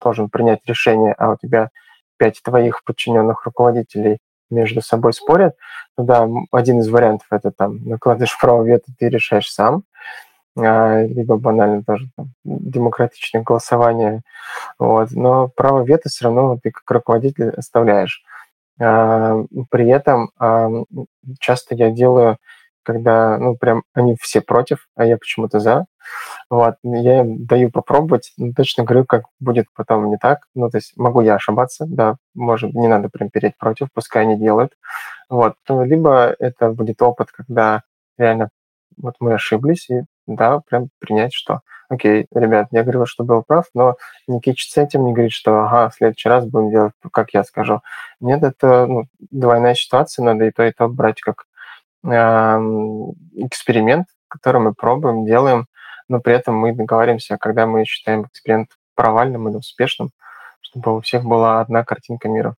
должен 0.00 0.30
принять 0.30 0.60
решение, 0.66 1.12
а 1.18 1.32
у 1.32 1.36
тебя 1.36 1.70
пять 2.16 2.40
твоих 2.42 2.84
подчиненных 2.84 3.44
руководителей 3.44 4.18
между 4.48 4.80
собой 4.80 5.12
спорят, 5.12 5.56
то 5.96 6.04
да, 6.04 6.28
один 6.52 6.78
из 6.80 6.88
вариантов 6.88 7.26
это 7.30 7.50
там 7.50 7.84
накладываешь 7.84 8.38
право 8.38 8.62
вето, 8.64 8.92
ты 8.98 9.08
решаешь 9.08 9.50
сам, 9.50 9.82
либо 10.56 11.38
банально 11.38 11.82
тоже 11.82 12.08
там, 12.16 12.28
демократичное 12.44 13.42
голосование. 13.42 14.22
Вот. 14.78 15.10
Но 15.12 15.48
право 15.48 15.82
вето 15.84 16.08
все 16.08 16.26
равно 16.26 16.58
ты 16.62 16.70
как 16.70 16.90
руководитель 16.90 17.50
оставляешь. 17.50 18.22
А, 18.80 19.36
при 19.70 19.88
этом 19.88 20.30
а, 20.38 20.68
часто 21.40 21.74
я 21.74 21.90
делаю, 21.90 22.38
когда, 22.82 23.38
ну, 23.38 23.56
прям 23.56 23.82
они 23.94 24.16
все 24.20 24.40
против, 24.40 24.88
а 24.96 25.04
я 25.04 25.16
почему-то 25.16 25.60
за. 25.60 25.86
Вот, 26.50 26.74
я 26.82 27.20
им 27.20 27.46
даю 27.46 27.70
попробовать, 27.70 28.32
но 28.36 28.52
точно 28.54 28.84
говорю, 28.84 29.04
как 29.04 29.24
будет 29.40 29.66
потом 29.74 30.10
не 30.10 30.16
так. 30.18 30.46
Ну, 30.54 30.68
то 30.68 30.78
есть 30.78 30.96
могу 30.96 31.20
я 31.20 31.36
ошибаться, 31.36 31.86
да, 31.88 32.16
может, 32.34 32.74
не 32.74 32.88
надо 32.88 33.08
прям 33.08 33.30
переть 33.30 33.56
против, 33.56 33.88
пускай 33.94 34.22
они 34.22 34.38
делают. 34.38 34.72
Вот, 35.28 35.54
либо 35.68 36.34
это 36.38 36.70
будет 36.70 37.00
опыт, 37.02 37.30
когда 37.30 37.82
реально 38.18 38.50
вот 38.96 39.14
мы 39.20 39.34
ошиблись, 39.34 39.88
и 39.90 40.02
да, 40.26 40.60
прям 40.60 40.88
принять, 40.98 41.32
что 41.34 41.60
окей, 41.92 42.26
ребят, 42.34 42.68
я 42.70 42.82
говорил, 42.82 43.06
что 43.06 43.24
был 43.24 43.42
прав, 43.42 43.66
но 43.74 43.96
не 44.26 44.40
кичиться 44.40 44.82
этим, 44.82 45.04
не 45.04 45.12
говорить, 45.12 45.32
что 45.32 45.64
ага, 45.64 45.90
в 45.90 45.94
следующий 45.94 46.28
раз 46.28 46.46
будем 46.46 46.70
делать, 46.70 46.92
как 47.12 47.34
я 47.34 47.44
скажу. 47.44 47.80
Нет, 48.20 48.42
это 48.42 48.86
ну, 48.86 49.04
двойная 49.30 49.74
ситуация, 49.74 50.24
надо 50.24 50.46
и 50.46 50.50
то, 50.50 50.64
и 50.64 50.72
то 50.72 50.88
брать 50.88 51.20
как 51.20 51.44
э, 52.04 52.08
эксперимент, 53.44 54.06
который 54.28 54.60
мы 54.60 54.74
пробуем, 54.74 55.26
делаем, 55.26 55.66
но 56.08 56.20
при 56.20 56.34
этом 56.34 56.56
мы 56.56 56.74
договариваемся, 56.74 57.36
когда 57.38 57.66
мы 57.66 57.84
считаем 57.84 58.24
эксперимент 58.24 58.70
провальным 58.94 59.48
или 59.48 59.56
успешным, 59.56 60.10
чтобы 60.60 60.96
у 60.96 61.00
всех 61.00 61.24
была 61.24 61.60
одна 61.60 61.84
картинка 61.84 62.28
мира. 62.28 62.54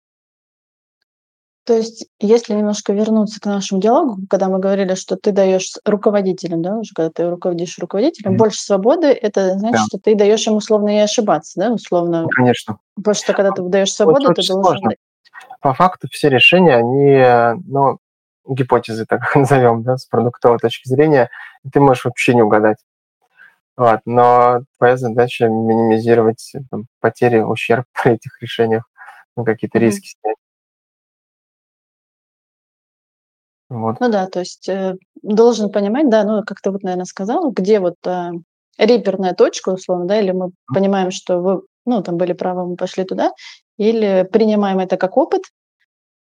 То 1.65 1.75
есть, 1.75 2.07
если 2.19 2.55
немножко 2.55 2.93
вернуться 2.93 3.41
к 3.41 3.47
нашему 3.47 3.81
диалогу, 3.81 4.19
когда 4.29 4.49
мы 4.49 4.59
говорили, 4.59 4.95
что 4.95 5.17
ты 5.17 5.31
даешь 5.31 5.75
руководителям, 5.85 6.61
да, 6.61 6.77
уже 6.77 6.93
когда 6.93 7.11
ты 7.11 7.31
руководишь 7.31 7.79
руководителем, 7.79 8.33
mm-hmm. 8.33 8.39
больше 8.39 8.61
свободы, 8.61 9.07
это 9.09 9.59
значит, 9.59 9.77
да. 9.77 9.85
что 9.87 9.99
ты 9.99 10.17
даешь 10.17 10.45
им 10.47 10.55
условно 10.55 10.97
и 10.97 10.99
ошибаться, 11.01 11.61
да, 11.61 11.73
условно. 11.73 12.27
Конечно. 12.35 12.79
Потому 12.97 13.15
что 13.15 13.33
когда 13.33 13.53
ты 13.53 13.63
даешь 13.63 13.93
свободу, 13.93 14.29
вот 14.29 14.37
ты 14.37 14.43
должен. 14.49 14.63
Сложно. 14.63 14.91
По 15.61 15.73
факту 15.73 16.09
все 16.11 16.29
решения, 16.29 16.77
они, 16.77 17.63
ну, 17.69 17.99
гипотезы, 18.49 19.07
так 19.07 19.21
назовем, 19.37 19.85
да, 19.85 19.97
с 19.97 20.07
продуктовой 20.07 20.59
точки 20.59 20.89
зрения, 20.89 21.31
ты 21.73 21.79
можешь 21.79 22.05
вообще 22.05 22.35
не 22.35 22.43
угадать. 22.43 22.79
Вот, 23.77 24.01
но 24.05 24.63
твоя 24.79 24.97
задача 24.97 25.47
минимизировать 25.47 26.53
там, 26.71 26.87
потери, 27.01 27.41
ущерб 27.41 27.85
при 28.03 28.15
этих 28.15 28.41
решениях, 28.43 28.85
ну, 29.37 29.45
какие-то 29.45 29.79
mm-hmm. 29.79 29.83
риски 29.83 30.09
снять. 30.09 30.37
Вот. 33.73 34.01
Ну 34.01 34.11
да, 34.11 34.27
то 34.27 34.41
есть 34.41 34.69
э, 34.69 34.97
должен 35.23 35.71
понимать, 35.71 36.11
да, 36.11 36.25
ну 36.25 36.43
как 36.45 36.61
ты 36.61 36.71
вот, 36.71 36.83
наверное, 36.83 37.07
сказал, 37.07 37.51
где 37.51 37.81
вот 37.81 37.95
э, 38.07 38.31
реперная 38.77 39.33
точка, 39.33 39.71
условно, 39.71 40.05
да, 40.05 40.21
или 40.21 40.31
мы 40.33 40.51
понимаем, 40.73 41.11
что 41.11 41.39
вы, 41.39 41.63
ну, 41.87 42.03
там 42.03 42.19
были 42.19 42.35
правы, 42.35 42.67
мы 42.67 42.77
пошли 42.77 43.05
туда, 43.05 43.33
или 43.79 44.29
принимаем 44.31 44.79
это 44.79 44.99
как 44.99 45.17
опыт 45.17 45.45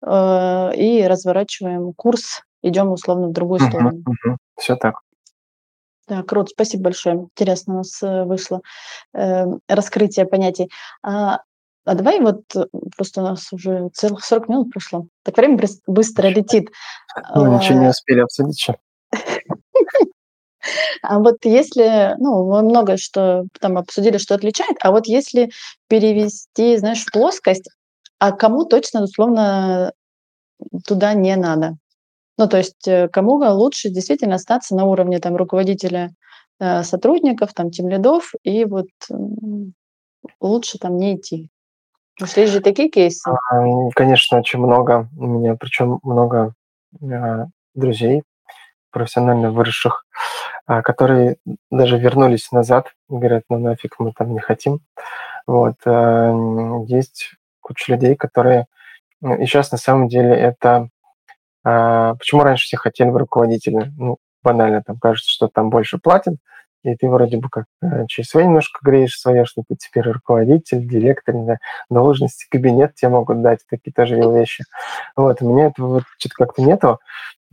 э, 0.06 0.76
и 0.76 1.06
разворачиваем 1.06 1.92
курс, 1.92 2.40
идем 2.62 2.90
условно 2.90 3.28
в 3.28 3.32
другую 3.32 3.60
сторону. 3.60 3.98
Угу, 3.98 4.36
Все 4.58 4.76
так. 4.76 5.00
Да, 6.08 6.22
круто, 6.22 6.48
спасибо 6.52 6.84
большое. 6.84 7.16
Интересно 7.16 7.74
у 7.74 7.76
нас 7.78 8.02
э, 8.02 8.24
вышло 8.24 8.62
э, 9.12 9.44
раскрытие 9.68 10.24
понятий. 10.24 10.70
А 11.02 11.40
а 11.84 11.94
давай 11.94 12.20
вот 12.20 12.42
э, 12.54 12.66
просто 12.96 13.22
у 13.22 13.24
нас 13.24 13.52
уже 13.52 13.88
целых 13.92 14.24
40 14.24 14.48
минут 14.48 14.72
прошло. 14.72 15.06
Так 15.24 15.36
время 15.36 15.58
быстро 15.86 16.28
летит. 16.28 16.70
Мы 17.34 17.50
ничего 17.50 17.80
не 17.80 17.86
а. 17.86 17.90
успели 17.90 18.20
обсудить 18.20 18.58
еще. 18.58 18.76
А 21.02 21.18
вот 21.18 21.38
если, 21.42 22.14
ну, 22.18 22.48
мы 22.48 22.62
много 22.62 22.96
что 22.96 23.46
там 23.60 23.78
обсудили, 23.78 24.18
что 24.18 24.36
отличает, 24.36 24.76
а 24.80 24.92
вот 24.92 25.08
если 25.08 25.50
перевести, 25.88 26.76
знаешь, 26.76 27.04
в 27.04 27.10
плоскость, 27.10 27.68
а 28.20 28.30
кому 28.30 28.64
точно, 28.64 29.02
условно, 29.02 29.92
туда 30.86 31.14
не 31.14 31.34
надо? 31.34 31.78
Ну, 32.38 32.48
то 32.48 32.58
есть 32.58 32.86
э, 32.86 33.08
кому 33.08 33.38
лучше 33.38 33.90
действительно 33.90 34.36
остаться 34.36 34.76
на 34.76 34.84
уровне 34.84 35.18
там 35.18 35.34
руководителя 35.34 36.14
э, 36.60 36.84
сотрудников, 36.84 37.52
там, 37.54 37.72
тем 37.72 37.88
лидов, 37.88 38.32
и 38.44 38.64
вот 38.64 38.86
лучше 40.40 40.78
там 40.78 40.96
не 40.96 41.16
идти. 41.16 41.50
Есть 42.36 42.52
же 42.52 42.60
такие 42.60 42.88
кейсы. 42.88 43.28
А, 43.30 43.90
конечно, 43.94 44.38
очень 44.38 44.58
много 44.58 45.08
у 45.16 45.26
меня, 45.26 45.56
причем 45.56 45.98
много 46.02 46.54
а, 47.02 47.46
друзей, 47.74 48.22
профессионально 48.90 49.50
выросших, 49.50 50.04
а, 50.66 50.82
которые 50.82 51.36
даже 51.70 51.98
вернулись 51.98 52.52
назад 52.52 52.92
и 53.08 53.14
говорят, 53.14 53.44
ну 53.48 53.58
нафиг 53.58 53.96
мы 53.98 54.12
там 54.12 54.32
не 54.32 54.40
хотим. 54.40 54.80
Вот. 55.46 55.74
Есть 56.88 57.32
куча 57.60 57.92
людей, 57.92 58.14
которые... 58.14 58.66
Ну, 59.20 59.34
и 59.34 59.46
сейчас 59.46 59.72
на 59.72 59.78
самом 59.78 60.08
деле 60.08 60.34
это 60.34 60.88
почему 61.64 62.42
раньше 62.42 62.64
все 62.64 62.76
хотели 62.76 63.10
в 63.10 63.16
руководителя? 63.16 63.92
Ну, 63.96 64.18
банально, 64.42 64.82
там 64.82 64.98
кажется, 64.98 65.30
что 65.30 65.48
там 65.48 65.70
больше 65.70 65.98
платят, 65.98 66.36
и 66.82 66.96
ты 66.96 67.08
вроде 67.08 67.38
бы 67.38 67.48
как 67.48 67.66
э, 67.82 68.06
через 68.08 68.30
свои 68.30 68.44
немножко 68.44 68.80
греешь 68.82 69.18
свое, 69.18 69.44
что 69.44 69.62
ты 69.68 69.76
теперь 69.76 70.10
руководитель, 70.10 70.86
директор, 70.86 71.34
не 71.34 71.44
знаю, 71.44 71.58
должности, 71.90 72.46
кабинет 72.50 72.94
тебе 72.94 73.10
могут 73.10 73.42
дать, 73.42 73.60
такие 73.68 73.92
тоже 73.92 74.16
вещи. 74.16 74.64
Вот, 75.16 75.40
у 75.40 75.52
меня 75.52 75.66
этого 75.66 75.86
вот 75.88 76.04
что-то 76.18 76.34
как-то 76.36 76.62
нету. 76.62 76.98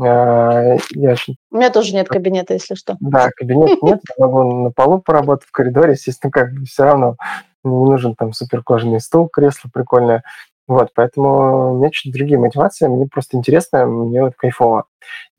А, 0.02 0.78
я 0.92 1.12
очень... 1.12 1.36
У 1.52 1.58
меня 1.58 1.70
тоже 1.70 1.94
нет 1.94 2.08
кабинета, 2.08 2.54
если 2.54 2.76
что. 2.76 2.98
Да, 3.00 3.30
кабинет 3.36 3.80
нет, 3.82 4.00
я 4.18 4.26
могу 4.26 4.64
на 4.64 4.72
полу 4.72 5.00
поработать 5.00 5.48
в 5.48 5.52
коридоре, 5.52 5.92
естественно, 5.92 6.32
как 6.32 6.54
бы 6.54 6.66
все 6.66 6.84
равно 6.84 7.16
не 7.64 7.72
нужен 7.72 8.16
там 8.16 8.34
суперкожаный 8.34 9.02
стул, 9.02 9.28
кресло 9.28 9.70
прикольное. 9.74 10.24
Вот, 10.70 10.92
поэтому 10.94 11.72
у 11.72 11.78
меня 11.80 11.90
чуть 11.90 12.14
другие 12.14 12.38
мотивации, 12.38 12.88
мне 12.88 13.08
просто 13.08 13.38
интересно, 13.38 13.88
мне 13.88 14.22
вот 14.22 14.36
кайфово. 14.38 14.86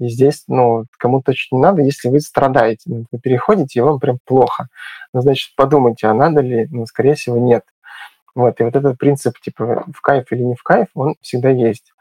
И 0.01 0.09
здесь, 0.09 0.43
ну, 0.49 0.87
кому 0.99 1.23
точно 1.23 1.55
не 1.55 1.63
надо, 1.63 1.83
если 1.83 2.09
вы 2.09 2.19
страдаете, 2.19 2.83
ну, 2.87 3.05
вы 3.13 3.19
переходите, 3.21 3.79
и 3.79 3.83
вам 3.83 4.01
прям 4.01 4.19
плохо. 4.25 4.67
Ну, 5.15 5.21
значит, 5.21 5.55
подумайте, 5.55 6.09
а 6.09 6.15
надо 6.15 6.41
ли? 6.41 6.67
Ну, 6.73 6.85
скорее 6.85 7.15
всего, 7.15 7.39
нет. 7.39 7.63
Вот, 8.35 8.61
и 8.61 8.65
вот 8.65 8.75
этот 8.75 8.99
принцип, 8.99 9.39
типа, 9.41 9.85
в 9.95 10.01
кайф 10.01 10.33
или 10.33 10.43
не 10.43 10.57
в 10.57 10.65
кайф, 10.65 10.89
он 10.95 11.15
всегда 11.21 11.51
есть. 11.51 11.93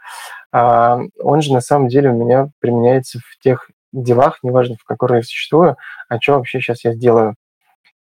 А, 0.52 1.00
он 1.22 1.44
же, 1.44 1.54
на 1.54 1.62
самом 1.62 1.88
деле, 1.88 2.10
у 2.10 2.18
меня 2.18 2.50
применяется 2.60 3.20
в 3.20 3.44
тех 3.44 3.70
делах, 3.94 4.40
неважно, 4.42 4.76
в 4.80 4.84
которых 4.84 5.18
я 5.18 5.22
существую, 5.22 5.78
а 6.08 6.20
что 6.20 6.34
вообще 6.34 6.62
сейчас 6.62 6.84
я 6.84 6.94
сделаю. 6.94 7.36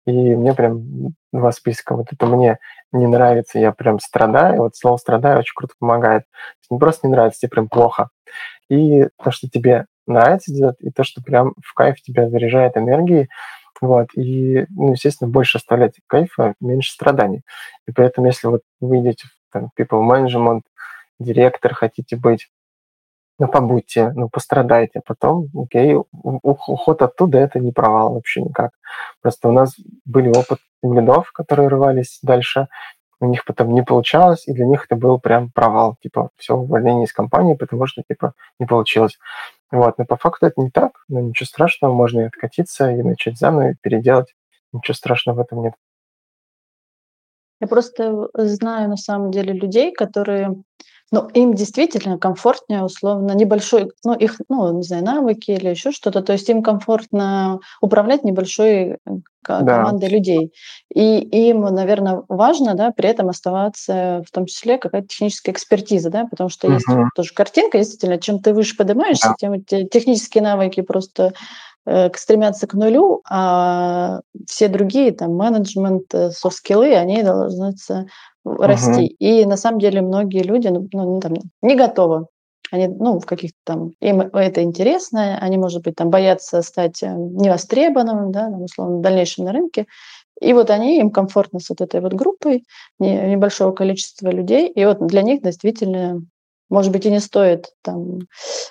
И 0.09 0.35
мне 0.35 0.53
прям 0.55 1.13
два 1.31 1.51
списка. 1.51 1.95
Вот 1.95 2.07
это 2.11 2.25
мне 2.25 2.57
не 2.91 3.05
нравится, 3.05 3.59
я 3.59 3.71
прям 3.71 3.99
страдаю. 3.99 4.63
Вот 4.63 4.75
слово 4.75 4.97
«страдаю» 4.97 5.39
очень 5.39 5.53
круто 5.55 5.75
помогает. 5.79 6.23
Не 6.71 6.79
просто 6.79 7.07
не 7.07 7.13
нравится, 7.13 7.41
тебе 7.41 7.49
прям 7.49 7.69
плохо. 7.69 8.09
И 8.69 9.07
то, 9.23 9.29
что 9.29 9.47
тебе 9.47 9.85
нравится 10.07 10.51
делать, 10.51 10.77
и 10.79 10.89
то, 10.89 11.03
что 11.03 11.21
прям 11.21 11.53
в 11.63 11.73
кайф 11.75 12.01
тебя 12.01 12.27
заряжает 12.29 12.75
энергией, 12.75 13.29
вот, 13.81 14.07
и, 14.15 14.65
ну, 14.71 14.93
естественно, 14.93 15.29
больше 15.29 15.59
оставлять 15.59 15.99
кайфа, 16.07 16.55
меньше 16.59 16.91
страданий. 16.91 17.43
И 17.87 17.91
поэтому, 17.91 18.27
если 18.27 18.47
вот 18.47 18.61
вы 18.81 18.99
идете 18.99 19.27
в 19.27 19.53
там, 19.53 19.69
people 19.79 20.01
management, 20.01 20.61
директор 21.19 21.73
хотите 21.75 22.17
быть, 22.17 22.49
ну, 23.39 23.47
побудьте, 23.47 24.11
ну, 24.15 24.29
пострадайте, 24.29 25.01
потом, 25.05 25.47
окей, 25.55 25.95
уход 26.11 27.01
оттуда– 27.01 27.37
это 27.39 27.59
не 27.59 27.71
провал 27.71 28.13
вообще 28.13 28.41
никак. 28.41 28.71
Просто 29.21 29.47
у 29.47 29.51
нас 29.51 29.75
были 30.05 30.29
опыт 30.29 30.59
лидов, 30.83 31.31
которые 31.31 31.69
рвались 31.69 32.19
дальше, 32.21 32.67
у 33.21 33.25
них 33.25 33.45
потом 33.45 33.73
не 33.73 33.81
получалось, 33.81 34.47
и 34.47 34.53
для 34.53 34.65
них 34.65 34.85
это 34.85 34.95
был 34.95 35.19
прям 35.19 35.51
провал, 35.51 35.97
типа, 36.01 36.29
все, 36.37 36.55
увольнение 36.55 37.05
из 37.05 37.13
компании, 37.13 37.55
потому 37.55 37.85
что, 37.87 38.03
типа, 38.07 38.33
не 38.59 38.65
получилось. 38.65 39.17
Вот, 39.71 39.97
но 39.97 40.05
по 40.05 40.17
факту 40.17 40.45
это 40.47 40.61
не 40.61 40.69
так, 40.69 41.03
но 41.07 41.19
ничего 41.21 41.45
страшного, 41.45 41.93
можно 41.93 42.21
и 42.21 42.25
откатиться, 42.25 42.91
и 42.91 43.03
начать 43.03 43.37
заново, 43.37 43.71
и 43.71 43.75
переделать. 43.81 44.35
Ничего 44.73 44.95
страшного 44.95 45.37
в 45.37 45.39
этом 45.39 45.63
нет. 45.63 45.73
Я 47.61 47.67
просто 47.67 48.29
знаю 48.33 48.89
на 48.89 48.97
самом 48.97 49.31
деле 49.31 49.53
людей, 49.53 49.91
которые 49.93 50.55
ну, 51.11 51.27
им 51.33 51.53
действительно 51.53 52.17
комфортнее, 52.17 52.83
условно, 52.83 53.31
небольшой, 53.31 53.91
ну, 54.03 54.13
их, 54.13 54.39
ну, 54.47 54.71
не 54.73 54.83
знаю, 54.83 55.03
навыки 55.03 55.51
или 55.51 55.69
еще 55.69 55.91
что-то. 55.91 56.21
То 56.21 56.33
есть 56.33 56.47
им 56.49 56.61
комфортно 56.61 57.59
управлять 57.81 58.23
небольшой 58.23 58.73
э, 58.73 58.97
да. 59.47 59.59
командой 59.59 60.09
людей. 60.09 60.53
И 60.93 61.19
им, 61.19 61.61
наверное, 61.61 62.23
важно, 62.27 62.75
да, 62.75 62.91
при 62.91 63.09
этом 63.09 63.29
оставаться, 63.29 64.23
в 64.27 64.31
том 64.31 64.45
числе, 64.45 64.77
какая-то 64.77 65.07
техническая 65.07 65.53
экспертиза, 65.53 66.09
да, 66.09 66.25
потому 66.25 66.49
что 66.49 66.67
угу. 66.67 66.75
есть 66.75 66.87
тоже 67.15 67.33
картинка, 67.33 67.79
действительно, 67.79 68.19
чем 68.19 68.39
ты 68.39 68.53
выше 68.53 68.77
поднимаешься, 68.77 69.29
да. 69.29 69.35
тем 69.39 69.63
технические 69.63 70.43
навыки 70.43 70.81
просто 70.81 71.33
э, 71.87 72.11
стремятся 72.15 72.67
к 72.67 72.75
нулю, 72.75 73.21
а 73.27 74.19
все 74.47 74.67
другие, 74.67 75.11
там, 75.11 75.35
менеджмент, 75.35 76.13
э, 76.13 76.29
софт-скиллы, 76.29 76.93
они 76.93 77.23
должны 77.23 77.73
расти. 78.45 79.05
Угу. 79.05 79.15
И 79.19 79.45
на 79.45 79.57
самом 79.57 79.79
деле 79.79 80.01
многие 80.01 80.43
люди 80.43 80.67
ну, 80.67 80.87
ну, 80.91 81.19
там, 81.19 81.33
не 81.61 81.75
готовы. 81.75 82.27
Они, 82.71 82.87
ну, 82.87 83.19
в 83.19 83.25
каких-то 83.25 83.57
там, 83.63 83.91
им 83.99 84.21
это 84.21 84.61
интересно, 84.61 85.39
они, 85.39 85.57
может 85.57 85.83
быть, 85.83 85.95
там 85.95 86.11
боятся 86.11 86.61
стать 86.61 87.01
э, 87.01 87.07
невостребованным, 87.07 88.31
да, 88.31 88.49
там, 88.51 88.61
условно, 88.61 88.97
в 88.97 89.01
дальнейшем 89.01 89.45
на 89.45 89.53
рынке. 89.53 89.87
И 90.39 90.53
вот 90.53 90.69
они, 90.69 90.99
им 90.99 91.09
комфортно 91.09 91.59
с 91.59 91.69
вот 91.69 91.81
этой 91.81 91.99
вот 91.99 92.13
группой 92.13 92.63
небольшого 92.99 93.71
количества 93.71 94.29
людей. 94.29 94.69
И 94.69 94.85
вот 94.85 95.05
для 95.05 95.21
них 95.21 95.41
действительно, 95.41 96.21
может 96.69 96.91
быть, 96.91 97.05
и 97.05 97.11
не 97.11 97.19
стоит 97.19 97.71
там 97.83 98.19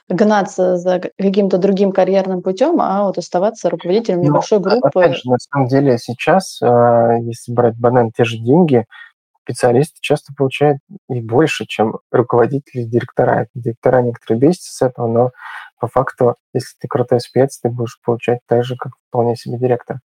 гнаться 0.08 0.76
за 0.78 1.00
каким-то 1.18 1.58
другим 1.58 1.92
карьерным 1.92 2.40
путем, 2.40 2.80
а 2.80 3.04
вот 3.04 3.18
оставаться 3.18 3.68
руководителем 3.68 4.20
ну, 4.20 4.26
небольшой 4.26 4.60
группы. 4.60 4.88
Опять 4.88 5.16
же, 5.16 5.28
на 5.28 5.36
самом 5.38 5.68
деле 5.68 5.98
сейчас, 5.98 6.60
э, 6.62 7.18
если 7.22 7.52
брать 7.52 7.76
банально 7.76 8.12
те 8.16 8.24
же 8.24 8.38
деньги, 8.38 8.86
специалисты 9.48 9.96
часто 10.00 10.34
получают 10.36 10.78
и 11.08 11.20
больше, 11.20 11.64
чем 11.66 11.98
руководители 12.12 12.82
директора. 12.82 13.48
Директора 13.54 14.02
некоторые 14.02 14.40
бесятся 14.40 14.72
с 14.74 14.82
этого, 14.82 15.06
но 15.06 15.30
по 15.80 15.88
факту, 15.88 16.36
если 16.52 16.76
ты 16.78 16.86
крутой 16.86 17.20
спец, 17.20 17.58
ты 17.58 17.70
будешь 17.70 17.98
получать 18.04 18.40
так 18.46 18.62
же, 18.64 18.76
как 18.76 18.92
вполне 19.08 19.36
себе 19.36 19.58
директор. 19.58 20.00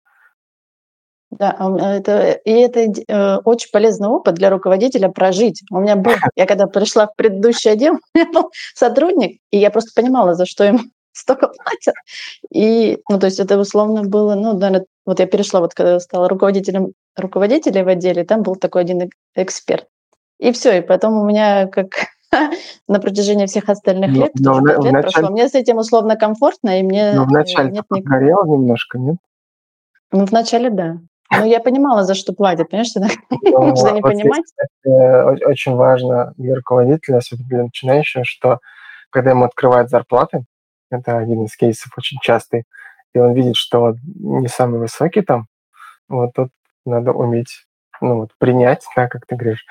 Да, 1.30 1.56
это, 1.80 2.32
и 2.32 2.50
это 2.50 2.80
э, 2.80 3.36
очень 3.44 3.70
полезный 3.70 4.08
опыт 4.08 4.34
для 4.34 4.50
руководителя 4.50 5.08
прожить. 5.08 5.62
У 5.70 5.78
меня 5.80 5.96
был, 5.96 6.12
я 6.34 6.44
когда 6.44 6.66
пришла 6.66 7.06
в 7.06 7.14
предыдущий 7.16 7.70
отдел, 7.70 7.94
у 8.14 8.18
меня 8.18 8.30
был 8.32 8.50
сотрудник, 8.74 9.40
и 9.50 9.58
я 9.58 9.70
просто 9.70 9.92
понимала, 9.94 10.34
за 10.34 10.44
что 10.44 10.64
ему 10.64 10.80
столько 11.12 11.48
платят. 11.48 11.94
И, 12.52 12.98
ну, 13.08 13.18
то 13.18 13.26
есть 13.26 13.38
это 13.38 13.58
условно 13.58 14.02
было, 14.02 14.34
ну, 14.34 14.52
наверное, 14.54 14.86
вот 15.06 15.20
я 15.20 15.26
перешла, 15.26 15.60
вот 15.60 15.72
когда 15.72 15.98
стала 16.00 16.28
руководителем 16.28 16.92
руководителей 17.16 17.82
в 17.82 17.88
отделе, 17.88 18.24
там 18.24 18.42
был 18.42 18.56
такой 18.56 18.82
один 18.82 19.10
эксперт. 19.34 19.86
И 20.38 20.52
все, 20.52 20.78
и 20.78 20.80
потом 20.80 21.20
у 21.20 21.26
меня 21.26 21.66
как 21.66 21.90
на 22.88 23.00
протяжении 23.00 23.46
всех 23.46 23.68
остальных 23.68 24.10
лет, 24.10 24.32
но, 24.36 24.54
тоже 24.54 24.60
но, 24.62 24.84
лет 24.84 24.92
начале... 24.92 25.02
прошло, 25.02 25.30
мне 25.30 25.48
с 25.48 25.54
этим 25.54 25.76
условно 25.76 26.16
комфортно, 26.16 26.80
и 26.80 26.82
мне 26.82 27.12
Но 27.12 27.24
вначале 27.24 27.70
нет 27.70 27.84
ник... 27.90 28.04
горело 28.04 28.44
немножко, 28.46 28.98
нет? 28.98 29.16
Ну, 30.12 30.24
вначале 30.24 30.70
да. 30.70 30.98
Но 31.30 31.44
я 31.44 31.60
понимала, 31.60 32.02
за 32.02 32.14
что 32.14 32.32
платят, 32.32 32.70
понимаешь, 32.70 32.88
что 32.88 33.00
ну, 33.30 33.94
не 33.94 34.02
понимать. 34.02 34.44
Очень 35.46 35.74
важно 35.74 36.32
для 36.36 36.56
руководителя, 36.56 37.18
особенно 37.18 37.48
для 37.48 37.62
начинающего, 37.64 38.24
что 38.24 38.58
когда 39.10 39.30
ему 39.30 39.44
открывают 39.44 39.90
зарплаты, 39.90 40.44
это 40.90 41.18
один 41.18 41.44
из 41.44 41.54
кейсов 41.56 41.92
очень 41.96 42.18
частый, 42.20 42.64
и 43.14 43.18
он 43.18 43.32
видит, 43.32 43.56
что 43.56 43.94
не 44.16 44.48
самый 44.48 44.80
высокий 44.80 45.22
там, 45.22 45.46
вот 46.08 46.30
тут 46.34 46.50
надо 46.84 47.12
уметь 47.12 47.66
ну, 48.00 48.20
вот, 48.20 48.30
принять, 48.38 48.84
да, 48.96 49.08
как 49.08 49.26
ты 49.26 49.36
говоришь, 49.36 49.66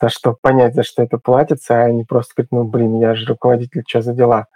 за 0.00 0.08
что 0.08 0.36
понять, 0.40 0.74
за 0.74 0.82
что 0.82 1.02
это 1.02 1.18
платится, 1.18 1.82
а 1.82 1.90
не 1.90 2.04
просто 2.04 2.34
говорить, 2.36 2.52
ну, 2.52 2.64
блин, 2.64 3.00
я 3.00 3.14
же 3.14 3.26
руководитель, 3.26 3.84
что 3.86 4.02
за 4.02 4.12
дела. 4.12 4.46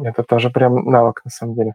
Это 0.00 0.22
тоже 0.22 0.50
прям 0.50 0.84
навык, 0.84 1.22
на 1.24 1.30
самом 1.30 1.54
деле. 1.54 1.74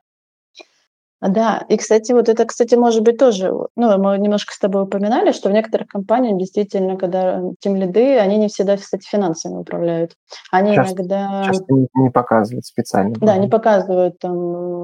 Да, 1.30 1.64
и, 1.70 1.78
кстати, 1.78 2.12
вот 2.12 2.28
это, 2.28 2.44
кстати, 2.46 2.76
может 2.76 3.02
быть 3.02 3.18
тоже, 3.18 3.54
ну, 3.76 3.98
мы 3.98 4.18
немножко 4.18 4.54
с 4.54 4.60
тобой 4.60 4.84
упоминали, 4.84 5.32
что 5.32 5.50
в 5.50 5.54
некоторых 5.54 5.88
компаниях 5.88 6.38
действительно, 6.38 6.98
когда 6.98 7.42
тем 7.60 7.78
лиды, 7.78 8.18
они 8.18 8.38
не 8.38 8.50
всегда, 8.50 8.76
кстати, 8.76 9.08
финансами 9.08 9.56
управляют. 9.56 10.16
Они 10.52 10.76
часто, 10.76 10.96
иногда... 10.96 11.44
Часто 11.46 11.66
не 11.94 12.10
показывают 12.10 12.66
специально. 12.66 13.16
Да, 13.22 13.38
не 13.38 13.48
показывают 13.48 14.20
там, 14.20 14.34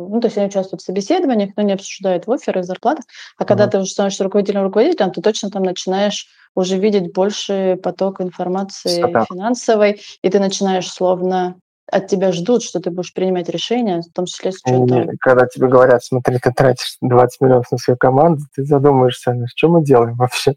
ну, 0.10 0.20
то 0.22 0.28
есть 0.28 0.38
они 0.38 0.48
участвуют 0.48 0.82
в 0.82 0.86
собеседованиях, 0.86 1.52
но 1.58 1.64
не 1.64 1.74
обсуждают 1.74 2.26
в 2.26 2.32
оферах, 2.32 2.64
зарплатах. 2.64 3.04
А 3.38 3.44
когда 3.44 3.68
ты 3.68 3.78
уже 3.78 3.92
становишься 3.92 4.24
руководителем 4.24 4.64
руководителем, 4.64 5.12
ты 5.12 5.22
точно 5.22 5.50
там 5.50 5.64
начинаешь 5.64 6.28
уже 6.56 6.78
видеть 6.78 7.14
больше 7.14 7.78
поток 7.84 8.22
информации 8.22 9.00
Статап. 9.00 9.28
финансовой, 9.30 10.00
и 10.22 10.30
ты 10.30 10.40
начинаешь 10.40 10.90
словно 10.90 11.56
от 11.92 12.08
тебя 12.08 12.32
ждут, 12.32 12.64
что 12.64 12.80
ты 12.80 12.92
будешь 12.92 13.14
принимать 13.14 13.50
решения, 13.50 14.02
в 14.02 14.14
том 14.14 14.26
числе 14.26 14.52
с 14.52 14.62
учетом... 14.64 15.10
Когда 15.20 15.48
тебе 15.48 15.68
говорят, 15.68 16.04
смотри, 16.04 16.38
ты 16.40 16.52
тратишь 16.52 16.98
20 17.02 17.42
миллионов 17.42 17.72
на 17.72 17.78
свою 17.78 17.98
команду, 17.98 18.44
ты 18.56 18.64
задумаешься, 18.64 19.34
ну, 19.34 19.46
что 19.48 19.70
мы 19.70 19.84
делаем 19.84 20.16
вообще? 20.16 20.56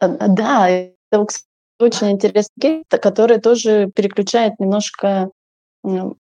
А, 0.00 0.08
да, 0.08 0.68
это 0.68 1.26
очень 1.78 2.10
интересный 2.10 2.60
кейс, 2.60 2.84
который 3.00 3.38
тоже 3.38 3.90
переключает 3.94 4.58
немножко 4.58 5.30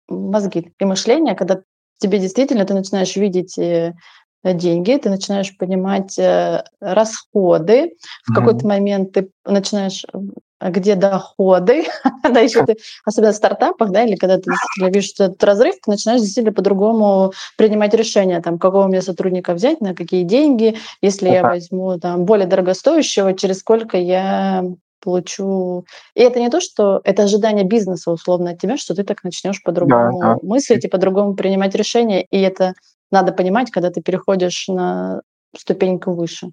мозги 0.08 0.72
и 0.78 0.84
мышление, 0.84 1.34
когда 1.34 1.60
тебе 1.98 2.18
действительно 2.18 2.64
ты 2.64 2.74
начинаешь 2.74 3.14
видеть 3.16 3.56
э, 3.58 3.94
деньги, 4.42 4.96
ты 4.96 5.10
начинаешь 5.10 5.56
понимать 5.56 6.18
э, 6.18 6.64
расходы. 6.80 7.92
В 8.26 8.30
mm-hmm. 8.30 8.34
какой-то 8.34 8.66
момент 8.66 9.12
ты 9.12 9.30
начинаешь 9.44 10.04
а 10.12 10.18
где 10.60 10.94
доходы, 10.94 11.84
да, 12.22 12.40
еще 12.40 12.64
ты, 12.64 12.76
особенно 13.04 13.32
в 13.32 13.36
стартапах, 13.36 13.90
да, 13.90 14.04
или 14.04 14.16
когда 14.16 14.38
ты 14.38 14.50
видишь 14.78 15.12
этот 15.18 15.42
разрыв, 15.42 15.74
ты 15.82 15.90
начинаешь 15.90 16.20
действительно 16.20 16.54
по-другому 16.54 17.32
принимать 17.56 17.94
решения, 17.94 18.40
там, 18.40 18.58
какого 18.58 18.86
мне 18.86 19.02
сотрудника 19.02 19.54
взять, 19.54 19.80
на 19.80 19.94
какие 19.94 20.22
деньги, 20.22 20.76
если 21.02 21.28
я 21.28 21.42
возьму 21.42 21.98
там 21.98 22.24
более 22.24 22.46
дорогостоящего, 22.46 23.34
через 23.34 23.58
сколько 23.58 23.96
я 23.96 24.64
получу. 25.04 25.84
И 26.14 26.22
это 26.22 26.40
не 26.40 26.48
то, 26.48 26.60
что 26.60 27.00
это 27.04 27.24
ожидание 27.24 27.64
бизнеса 27.64 28.10
условно 28.10 28.52
от 28.52 28.60
тебя, 28.60 28.76
что 28.76 28.94
ты 28.94 29.04
так 29.04 29.22
начнешь 29.22 29.62
по-другому 29.62 30.18
да, 30.18 30.34
да. 30.34 30.38
мыслить 30.42 30.84
и 30.84 30.88
по-другому 30.88 31.34
принимать 31.34 31.74
решения. 31.74 32.22
И 32.22 32.40
это 32.40 32.72
надо 33.10 33.32
понимать, 33.32 33.70
когда 33.70 33.90
ты 33.90 34.00
переходишь 34.00 34.66
на 34.68 35.20
ступеньку 35.56 36.12
выше. 36.12 36.48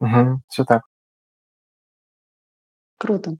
Угу, 0.00 0.40
все 0.48 0.64
так. 0.64 0.82
Круто. 3.02 3.32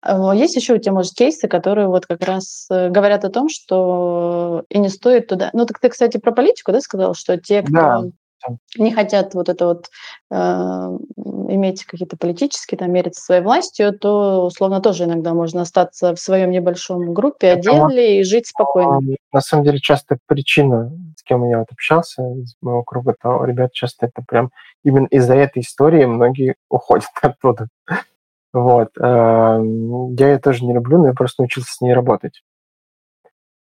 А, 0.00 0.32
есть 0.32 0.54
еще 0.54 0.74
у 0.74 0.78
тебя, 0.78 0.92
может, 0.92 1.14
кейсы, 1.14 1.48
которые 1.48 1.88
вот 1.88 2.06
как 2.06 2.22
раз 2.22 2.68
э, 2.70 2.88
говорят 2.88 3.24
о 3.24 3.30
том, 3.30 3.48
что 3.48 4.62
и 4.68 4.78
не 4.78 4.88
стоит 4.88 5.26
туда... 5.26 5.50
Ну, 5.54 5.66
так 5.66 5.80
ты, 5.80 5.88
кстати, 5.88 6.18
про 6.18 6.30
политику, 6.30 6.70
да, 6.70 6.80
сказал, 6.80 7.14
что 7.14 7.36
те, 7.36 7.62
кто 7.62 7.72
да. 7.72 8.02
не 8.78 8.92
хотят 8.92 9.34
вот 9.34 9.48
это 9.48 9.66
вот 9.66 9.86
э, 10.30 10.36
иметь 10.36 11.84
какие-то 11.84 12.16
политические, 12.16 12.78
там, 12.78 12.92
мериться 12.92 13.24
своей 13.24 13.42
властью, 13.42 13.92
то, 13.98 14.46
условно, 14.46 14.80
тоже 14.80 15.02
иногда 15.02 15.34
можно 15.34 15.62
остаться 15.62 16.14
в 16.14 16.20
своем 16.20 16.52
небольшом 16.52 17.12
группе, 17.12 17.50
отделе 17.50 18.20
и 18.20 18.22
жить 18.22 18.46
спокойно. 18.46 19.00
На 19.32 19.40
самом 19.40 19.64
деле, 19.64 19.80
часто 19.80 20.18
причина, 20.28 20.92
с 21.16 21.24
кем 21.24 21.44
я 21.48 21.58
вот 21.58 21.72
общался 21.72 22.22
из 22.34 22.54
моего 22.60 22.84
круга, 22.84 23.16
то 23.20 23.44
ребят 23.44 23.72
часто 23.72 24.06
это 24.06 24.22
прям 24.24 24.50
именно 24.84 25.06
из-за 25.06 25.34
этой 25.34 25.62
истории 25.62 26.04
многие 26.04 26.54
уходят 26.68 27.10
оттуда. 27.20 27.66
Вот. 28.52 28.90
Эм, 28.98 30.14
я 30.14 30.32
ее 30.32 30.38
тоже 30.38 30.64
не 30.64 30.74
люблю, 30.74 30.98
но 30.98 31.08
я 31.08 31.12
просто 31.14 31.42
научился 31.42 31.72
с 31.72 31.80
ней 31.80 31.94
работать. 31.94 32.42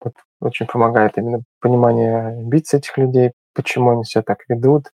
Вот 0.03 0.14
очень 0.41 0.66
помогает 0.66 1.18
именно 1.18 1.43
понимание 1.61 2.28
амбиций 2.28 2.78
этих 2.78 2.97
людей, 2.97 3.33
почему 3.55 3.91
они 3.91 4.05
себя 4.05 4.22
так 4.22 4.39
ведут. 4.49 4.87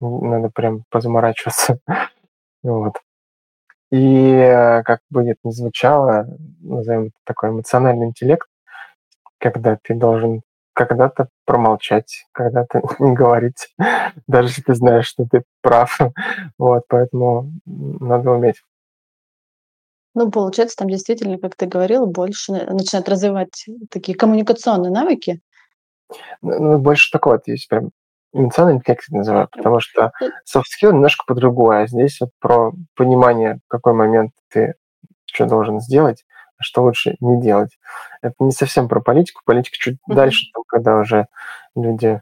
Надо 0.00 0.48
прям 0.48 0.84
позаморачиваться. 0.90 1.78
вот. 2.62 2.94
И 3.90 4.32
э, 4.32 4.82
как 4.84 5.00
бы 5.10 5.28
это 5.28 5.40
ни 5.44 5.50
звучало, 5.50 6.26
назовем 6.60 7.06
это 7.06 7.16
такой 7.24 7.50
эмоциональный 7.50 8.06
интеллект, 8.06 8.46
когда 9.38 9.76
ты 9.82 9.94
должен 9.94 10.42
когда-то 10.72 11.28
промолчать, 11.44 12.24
когда-то 12.32 12.82
не 13.00 13.12
говорить, 13.12 13.74
даже 14.28 14.48
если 14.48 14.62
ты 14.62 14.74
знаешь, 14.74 15.06
что 15.06 15.26
ты 15.30 15.42
прав. 15.60 15.98
вот, 16.56 16.84
поэтому 16.88 17.52
надо 17.66 18.30
уметь 18.30 18.62
ну, 20.14 20.30
получается, 20.30 20.76
там 20.76 20.88
действительно, 20.88 21.38
как 21.38 21.56
ты 21.56 21.66
говорил, 21.66 22.06
больше 22.06 22.52
начинают 22.52 23.08
развивать 23.08 23.66
такие 23.90 24.16
коммуникационные 24.16 24.90
навыки. 24.90 25.40
Ну, 26.42 26.58
ну 26.58 26.78
больше 26.78 27.10
такого 27.10 27.34
вот 27.34 27.46
есть 27.46 27.68
прям 27.68 27.90
эмоциональный 28.32 28.78
интеллект 28.78 29.08
называю, 29.08 29.48
потому 29.50 29.80
что 29.80 30.12
soft 30.46 30.64
skill 30.64 30.92
немножко 30.92 31.24
по-другому, 31.26 31.70
а 31.70 31.86
здесь 31.86 32.20
вот 32.20 32.30
про 32.38 32.72
понимание, 32.94 33.60
в 33.66 33.68
какой 33.68 33.92
момент 33.92 34.32
ты 34.52 34.74
что 35.26 35.46
должен 35.46 35.80
сделать, 35.80 36.24
а 36.58 36.62
что 36.62 36.82
лучше 36.82 37.16
не 37.20 37.40
делать. 37.40 37.78
Это 38.22 38.34
не 38.40 38.52
совсем 38.52 38.88
про 38.88 39.00
политику, 39.00 39.42
политика 39.44 39.76
чуть 39.78 39.94
mm-hmm. 39.94 40.14
дальше, 40.14 40.46
там, 40.52 40.62
когда 40.66 40.98
уже 40.98 41.26
люди 41.74 42.20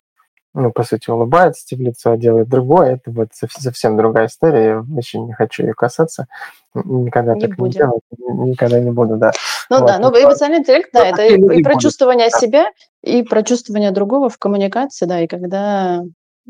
ну, 0.55 0.73
по 0.73 0.83
сути, 0.83 1.11
улыбается 1.11 1.67
тебе 1.67 1.85
в 1.85 1.87
лицо, 1.89 2.13
а 2.13 2.17
делает 2.17 2.49
другое, 2.49 2.95
это 2.95 3.11
вот 3.11 3.29
совсем 3.33 3.97
другая 3.97 4.27
история, 4.27 4.65
я 4.65 4.81
вообще 4.81 5.19
не 5.19 5.33
хочу 5.33 5.63
ее 5.65 5.75
касаться, 5.75 6.27
никогда 6.75 7.35
не 7.35 7.41
так 7.43 7.57
будем. 7.57 7.67
не 7.67 7.79
делаю, 8.19 8.49
никогда 8.49 8.81
не 8.81 8.91
буду, 8.91 9.17
да. 9.17 9.33
Ну 9.71 9.81
вот. 9.81 9.87
да, 9.87 9.99
ну 9.99 10.09
эмоциональный 10.11 10.61
интеллект, 10.61 10.91
да, 10.93 11.07
это 11.07 11.25
и, 11.27 11.59
и 11.59 11.63
про 11.63 11.79
чувствование 11.79 12.31
себя, 12.31 12.71
и 13.03 13.23
про 13.23 13.43
чувствование 13.43 13.91
другого 13.91 14.29
в 14.29 14.39
коммуникации, 14.39 15.07
да, 15.07 15.21
и 15.21 15.27
когда 15.27 16.03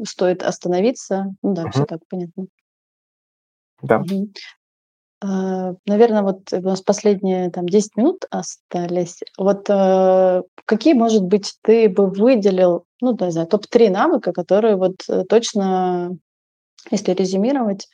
стоит 0.06 0.42
остановиться, 0.42 1.34
ну 1.42 1.54
да, 1.54 1.62
угу. 1.62 1.70
все 1.72 1.84
так 1.84 2.00
понятно. 2.08 2.46
Да. 3.82 3.98
Угу. 3.98 4.32
А, 5.20 5.74
наверное, 5.86 6.22
вот 6.22 6.52
у 6.52 6.60
нас 6.60 6.80
последние 6.80 7.50
там 7.50 7.66
10 7.66 7.96
минут 7.96 8.24
остались. 8.30 9.20
Вот 9.36 9.68
э, 9.68 10.42
какие, 10.64 10.94
может 10.94 11.24
быть, 11.24 11.56
ты 11.62 11.88
бы 11.88 12.08
выделил, 12.08 12.84
ну, 13.00 13.16
не 13.20 13.30
знаю, 13.32 13.48
топ-3 13.48 13.90
навыка, 13.90 14.32
которые 14.32 14.76
вот 14.76 14.96
э, 15.08 15.24
точно, 15.28 16.16
если 16.90 17.12
резюмировать, 17.12 17.88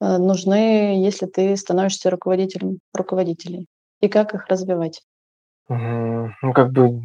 э, 0.00 0.18
нужны, 0.18 1.02
если 1.02 1.24
ты 1.24 1.56
становишься 1.56 2.10
руководителем 2.10 2.80
руководителей? 2.92 3.66
И 4.00 4.08
как 4.08 4.34
их 4.34 4.46
развивать? 4.48 5.02
Ну, 5.70 6.52
как 6.54 6.72
бы, 6.72 7.00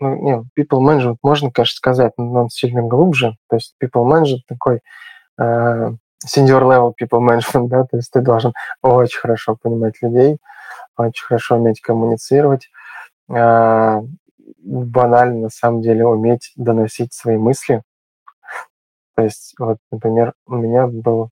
ну, 0.00 0.14
не, 0.16 0.44
people 0.58 0.80
management 0.80 1.16
можно, 1.22 1.50
конечно, 1.50 1.76
сказать, 1.76 2.12
но 2.16 2.42
он 2.42 2.48
сильно 2.50 2.82
глубже. 2.82 3.36
То 3.48 3.56
есть 3.56 3.74
people 3.82 4.04
management 4.04 4.42
такой 4.46 4.80
senior 6.26 6.62
level 6.62 6.92
people 7.00 7.20
management, 7.20 7.68
да, 7.68 7.84
то 7.84 7.96
есть 7.96 8.10
ты 8.10 8.20
должен 8.20 8.52
очень 8.82 9.20
хорошо 9.20 9.56
понимать 9.60 10.00
людей, 10.02 10.38
очень 10.96 11.26
хорошо 11.26 11.56
уметь 11.56 11.80
коммуницировать, 11.80 12.70
э, 13.30 14.00
банально 14.58 15.40
на 15.42 15.48
самом 15.50 15.82
деле 15.82 16.06
уметь 16.06 16.52
доносить 16.56 17.12
свои 17.12 17.36
мысли. 17.36 17.82
То 19.14 19.22
есть, 19.22 19.54
вот, 19.58 19.78
например, 19.90 20.32
у 20.46 20.54
меня 20.54 20.86
был, 20.86 21.30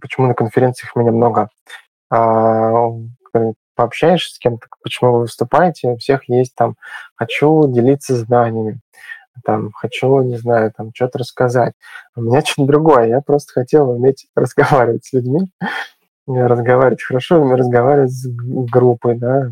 почему 0.00 0.28
на 0.28 0.34
конференциях 0.34 0.94
меня 0.94 1.12
много, 1.12 1.48
э, 2.12 2.90
пообщаешься 3.74 4.34
с 4.34 4.38
кем-то, 4.38 4.66
почему 4.82 5.12
вы 5.12 5.20
выступаете, 5.20 5.88
у 5.88 5.96
всех 5.96 6.28
есть 6.28 6.54
там 6.54 6.76
«хочу 7.16 7.66
делиться 7.72 8.14
знаниями», 8.14 8.80
там, 9.44 9.70
хочу, 9.72 10.22
не 10.22 10.36
знаю, 10.36 10.72
там, 10.76 10.90
что-то 10.94 11.18
рассказать. 11.18 11.74
У 12.16 12.22
меня 12.22 12.40
что-то 12.44 12.66
другое. 12.66 13.08
Я 13.08 13.20
просто 13.20 13.52
хотел 13.52 13.90
уметь 13.90 14.26
разговаривать 14.34 15.04
с 15.04 15.12
людьми, 15.12 15.50
разговаривать 16.26 17.02
хорошо, 17.02 17.42
разговаривать 17.56 18.12
с 18.12 18.26
группой, 18.28 19.16
да. 19.16 19.50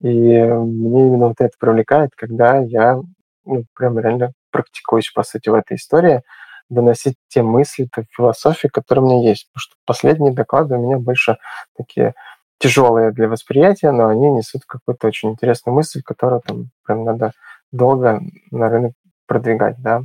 И 0.00 0.08
мне 0.08 1.06
именно 1.06 1.28
вот 1.28 1.40
это 1.40 1.52
привлекает, 1.58 2.10
когда 2.16 2.58
я 2.58 3.00
ну, 3.44 3.64
прям 3.74 3.98
реально 3.98 4.32
практикуюсь, 4.50 5.10
по 5.10 5.22
сути, 5.22 5.48
в 5.48 5.54
этой 5.54 5.76
истории, 5.76 6.22
доносить 6.68 7.16
те 7.28 7.42
мысли, 7.42 7.88
ту 7.92 8.04
философию, 8.10 8.70
которые 8.72 9.04
у 9.04 9.08
меня 9.08 9.28
есть. 9.28 9.48
Потому 9.48 9.60
что 9.60 9.74
последние 9.84 10.32
доклады 10.32 10.76
у 10.76 10.82
меня 10.82 10.98
больше 10.98 11.38
такие 11.76 12.14
тяжелые 12.58 13.10
для 13.10 13.28
восприятия, 13.28 13.90
но 13.90 14.08
они 14.08 14.30
несут 14.30 14.62
какую-то 14.66 15.08
очень 15.08 15.30
интересную 15.30 15.74
мысль, 15.74 16.02
которую 16.02 16.42
там 16.46 16.70
прям 16.84 17.04
надо 17.04 17.32
долго 17.72 18.20
на 18.50 18.68
рынок 18.68 18.92
продвигать, 19.26 19.76
да. 19.78 20.02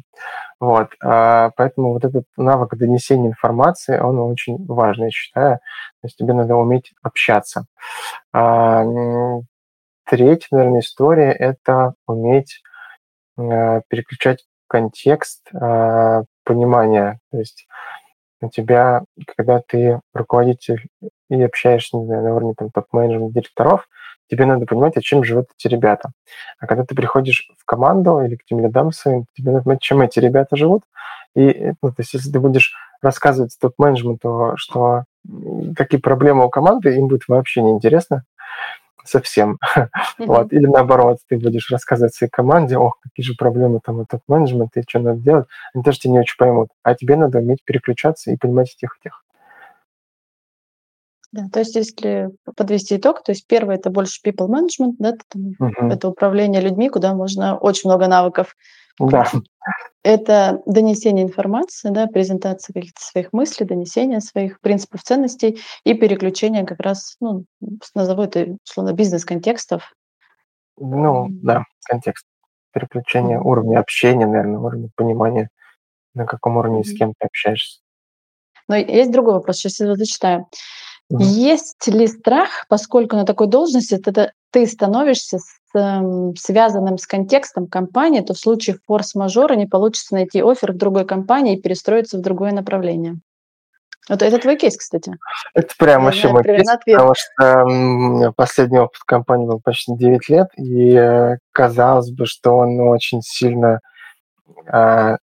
Вот, 0.60 0.90
а, 1.04 1.52
поэтому 1.56 1.94
вот 1.94 2.06
этот 2.06 2.26
навык 2.36 2.76
донесения 2.76 3.30
информации, 3.30 4.00
он 4.00 4.20
очень 4.20 4.66
важный, 4.66 5.06
я 5.06 5.12
считаю. 5.12 5.58
То 6.02 6.06
есть 6.06 6.18
тебе 6.18 6.34
надо 6.34 6.56
уметь 6.56 6.94
общаться. 7.04 7.66
А, 8.34 8.84
третья, 10.06 10.48
наверное, 10.52 10.80
история– 10.80 11.32
это 11.40 11.94
уметь 12.08 12.62
а, 13.38 13.82
переключать 13.90 14.46
контекст 14.68 15.50
понимания. 16.44 17.20
То 17.32 17.38
есть 17.38 17.68
у 18.42 18.50
тебя, 18.50 19.04
когда 19.36 19.62
ты 19.62 20.02
руководитель 20.14 20.88
и 21.30 21.42
общаешься, 21.42 21.98
не 21.98 22.06
знаю, 22.06 22.24
на 22.24 22.36
уровне 22.36 22.54
там, 22.58 22.70
топ-менеджмента 22.72 23.34
директоров, 23.34 23.88
тебе 24.30 24.46
надо 24.46 24.66
понимать, 24.66 24.98
о 24.98 25.02
чем 25.02 25.24
живут 25.24 25.48
эти 25.58 25.68
ребята. 25.68 26.12
А 26.60 26.68
когда 26.68 26.84
ты 26.84 26.96
приходишь 26.96 27.50
в 27.58 27.66
команду 27.66 28.22
или 28.22 28.36
к 28.36 28.46
тем 28.46 28.60
рядам 28.60 28.92
своим, 28.92 29.26
тебе 29.34 29.52
надо 29.52 29.64
понимать, 29.64 29.82
чем 29.82 30.02
эти 30.02 30.20
ребята 30.20 30.56
живут. 30.56 30.84
И 31.36 31.74
ну, 31.82 31.90
то 31.90 31.96
есть, 32.00 32.14
если 32.14 32.32
ты 32.32 32.40
будешь 32.40 32.74
рассказывать 33.02 33.56
топ-менеджменту, 33.60 34.54
что 34.56 35.04
какие 35.76 36.00
проблемы 36.00 36.46
у 36.46 36.50
команды, 36.50 36.96
им 36.96 37.08
будет 37.08 37.28
вообще 37.28 37.62
неинтересно 37.62 38.24
совсем. 39.08 39.58
Вот. 40.18 40.52
Или 40.52 40.66
наоборот, 40.66 41.20
ты 41.30 41.38
будешь 41.38 41.70
рассказывать 41.72 42.14
своей 42.14 42.32
команде, 42.32 42.78
ох, 42.78 42.98
какие 43.02 43.24
же 43.24 43.36
проблемы 43.38 43.80
там 43.84 44.00
у 44.00 44.06
топ-менеджмента, 44.06 44.80
и 44.80 44.84
что 44.88 45.00
надо 45.00 45.20
делать. 45.20 45.46
Они 45.74 45.84
тоже 45.84 46.00
тебя 46.00 46.14
не 46.14 46.20
очень 46.20 46.38
поймут. 46.38 46.70
А 46.84 46.96
тебе 46.96 47.16
надо 47.16 47.38
уметь 47.38 47.64
переключаться 47.64 48.32
и 48.32 48.38
понимать 48.38 48.74
этих 48.76 48.98
и 49.00 49.04
тех. 49.04 49.24
Да, 51.38 51.44
то 51.54 51.60
есть 51.60 51.76
если 51.76 52.32
подвести 52.56 52.98
итог, 52.98 53.22
то 53.22 53.32
есть 53.32 53.46
первое 53.46 53.76
это 53.76 53.92
больше 53.92 54.20
people 54.26 54.48
management, 54.48 54.96
да, 54.98 55.14
там, 55.30 55.54
угу. 55.60 55.88
это 55.88 56.10
управление 56.10 56.62
людьми, 56.62 56.90
куда 56.90 57.14
можно 57.14 57.60
очень 57.60 57.88
много 57.88 58.08
навыков. 58.08 58.56
Да. 59.00 59.24
Это 60.02 60.64
донесение 60.66 61.24
информации, 61.24 61.92
да, 61.92 62.08
презентация 62.08 62.74
каких-то 62.74 63.00
своих 63.02 63.34
мыслей, 63.34 63.68
донесение 63.68 64.20
своих 64.20 64.60
принципов, 64.62 65.04
ценностей 65.04 65.60
и 65.84 65.94
переключение 65.94 66.66
как 66.66 66.80
раз, 66.80 67.18
ну, 67.20 67.46
назову 67.94 68.24
это, 68.24 68.58
условно, 68.68 68.94
бизнес-контекстов. 68.94 69.94
Ну, 70.78 71.28
да, 71.30 71.66
контекст. 71.86 72.26
Переключение 72.74 73.40
уровня 73.40 73.78
общения, 73.78 74.26
наверное, 74.26 74.60
уровня 74.60 74.90
понимания, 74.96 75.50
на 76.16 76.26
каком 76.26 76.58
уровне 76.58 76.84
с 76.84 76.98
кем 76.98 77.14
ты 77.20 77.28
общаешься. 77.28 77.82
Но 78.68 78.76
есть 78.76 79.12
другой 79.12 79.36
вопрос, 79.36 79.58
сейчас 79.58 79.80
я 79.80 79.86
его 79.86 79.96
зачитаю. 79.96 80.48
Угу. 81.10 81.24
Есть 81.24 81.88
ли 81.88 82.08
страх, 82.08 82.66
поскольку 82.68 83.16
на 83.16 83.26
такой 83.26 83.48
должности 83.48 83.98
ты, 83.98 84.32
ты 84.52 84.68
становишься 84.68 85.40
с, 85.40 85.78
э, 85.78 86.34
связанным 86.38 86.98
с 86.98 87.08
контекстом 87.08 87.68
компании, 87.68 88.22
то 88.22 88.34
в 88.34 88.38
случае 88.38 88.78
форс-мажора 88.86 89.54
не 89.54 89.68
получится 89.68 90.16
найти 90.16 90.42
офер 90.42 90.74
в 90.74 90.78
другой 90.78 91.06
компании 91.06 91.58
и 91.58 91.62
перестроиться 91.62 92.18
в 92.18 92.22
другое 92.22 92.52
направление? 92.52 93.16
Вот 94.10 94.22
это 94.22 94.38
твой 94.38 94.56
кейс, 94.58 94.78
кстати. 94.78 95.14
Это 95.54 95.74
прям 95.78 96.06
вообще 96.06 96.30
мой 96.30 96.44
кейс, 96.44 96.68
ответ. 96.68 96.98
потому 96.98 97.14
что 97.16 98.34
последний 98.36 98.80
опыт 98.80 99.02
компании 99.06 99.48
был 99.48 99.60
почти 99.62 99.96
9 99.96 100.30
лет, 100.30 100.48
и 100.58 100.94
э, 100.94 101.38
казалось 101.52 102.12
бы, 102.12 102.26
что 102.26 102.52
он 102.56 102.80
очень 102.82 103.22
сильно 103.22 103.80
а, 104.72 105.18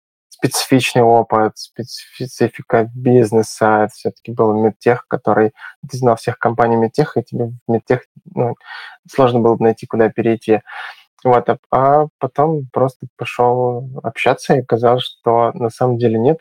специфичный 0.40 1.02
опыт, 1.02 1.52
специфика 1.56 2.90
бизнеса. 2.94 3.84
Это 3.84 3.92
все-таки 3.92 4.32
был 4.32 4.54
медтех, 4.54 5.06
который... 5.06 5.52
Ты 5.88 5.98
знал 5.98 6.16
всех 6.16 6.38
компаний 6.38 6.76
медтех, 6.76 7.16
и 7.16 7.22
тебе 7.22 7.46
в 7.46 7.70
медтех 7.70 8.06
ну, 8.34 8.54
сложно 9.10 9.40
было 9.40 9.56
бы 9.56 9.64
найти, 9.64 9.86
куда 9.86 10.08
перейти. 10.08 10.62
Вот, 11.22 11.48
а, 11.50 11.58
а 11.70 12.06
потом 12.18 12.68
просто 12.72 13.06
пошел 13.16 13.90
общаться, 14.02 14.54
и 14.54 14.64
казалось, 14.64 15.04
что 15.04 15.52
на 15.52 15.68
самом 15.68 15.98
деле 15.98 16.18
нет. 16.18 16.38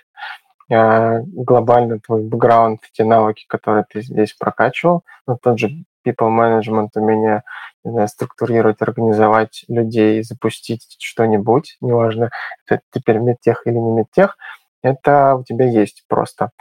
А, 0.72 1.20
глобально 1.26 2.00
твой 2.00 2.24
бэкграунд, 2.24 2.82
те 2.93 3.04
навыки, 3.04 3.45
которые 3.50 3.86
ты 3.89 4.02
здесь 4.02 4.34
прокачивал, 4.34 5.04
ну, 5.28 5.38
тот 5.41 5.60
же 5.60 5.70
people 6.06 6.30
management, 6.30 6.89
умение 6.95 7.43
не 7.84 7.91
знаю, 7.91 8.08
структурировать, 8.08 8.82
организовать 8.82 9.64
людей, 9.68 10.24
запустить 10.24 10.97
что-нибудь, 11.00 11.78
неважно, 11.82 12.30
это 12.68 12.82
теперь 12.91 13.20
медтех 13.20 13.66
или 13.66 13.76
не 13.76 13.91
медтех, 13.91 14.38
это 14.82 15.36
у 15.36 15.43
тебя 15.43 15.66
есть 15.66 16.04
просто. 16.08 16.52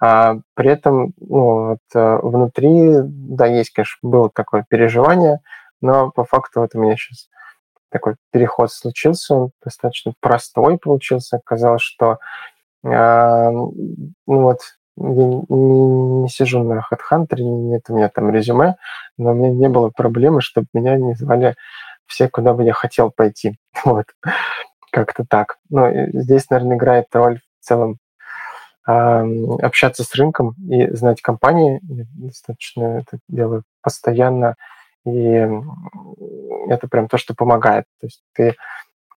А, 0.00 0.36
при 0.54 0.70
этом 0.70 1.12
ну, 1.18 1.70
вот, 1.70 1.78
э, 1.94 2.18
внутри, 2.22 2.98
да, 3.02 3.46
есть, 3.46 3.70
конечно, 3.70 3.98
было 4.02 4.30
такое 4.30 4.64
переживание, 4.68 5.40
но 5.80 6.10
по 6.10 6.24
факту 6.24 6.60
вот 6.60 6.70
у 6.74 6.80
меня 6.80 6.96
сейчас 6.96 7.28
такой 7.90 8.16
переход 8.32 8.72
случился, 8.72 9.34
он 9.34 9.50
достаточно 9.62 10.14
простой 10.20 10.78
получился. 10.78 11.36
Оказалось, 11.36 11.82
что 11.82 12.18
э, 12.84 13.50
ну 13.50 14.12
вот 14.26 14.60
я 14.96 15.42
не 15.48 16.28
сижу 16.28 16.62
на 16.62 16.80
HeadHunter, 16.90 17.40
нет 17.40 17.82
у 17.88 17.96
меня 17.96 18.08
там 18.08 18.30
резюме, 18.30 18.76
но 19.18 19.32
у 19.32 19.34
меня 19.34 19.50
не 19.50 19.68
было 19.68 19.90
проблемы, 19.90 20.40
чтобы 20.40 20.66
меня 20.72 20.96
не 20.96 21.14
звали 21.14 21.56
все, 22.06 22.28
куда 22.28 22.52
бы 22.52 22.64
я 22.64 22.72
хотел 22.72 23.10
пойти. 23.10 23.58
Вот. 23.84 24.06
Как-то 24.92 25.24
так. 25.28 25.56
Но 25.70 25.90
здесь, 26.12 26.48
наверное, 26.50 26.76
играет 26.76 27.06
роль 27.12 27.40
в 27.60 27.64
целом 27.64 27.98
э, 28.86 28.92
общаться 29.60 30.04
с 30.04 30.14
рынком 30.14 30.54
и 30.70 30.88
знать 30.94 31.20
компании. 31.20 31.80
Я 31.82 32.04
достаточно 32.14 32.98
это 33.00 33.18
делаю 33.28 33.64
постоянно, 33.82 34.54
и 35.04 35.48
это 36.68 36.88
прям 36.88 37.08
то, 37.08 37.18
что 37.18 37.34
помогает. 37.34 37.86
То 38.00 38.06
есть 38.06 38.22
ты 38.34 38.54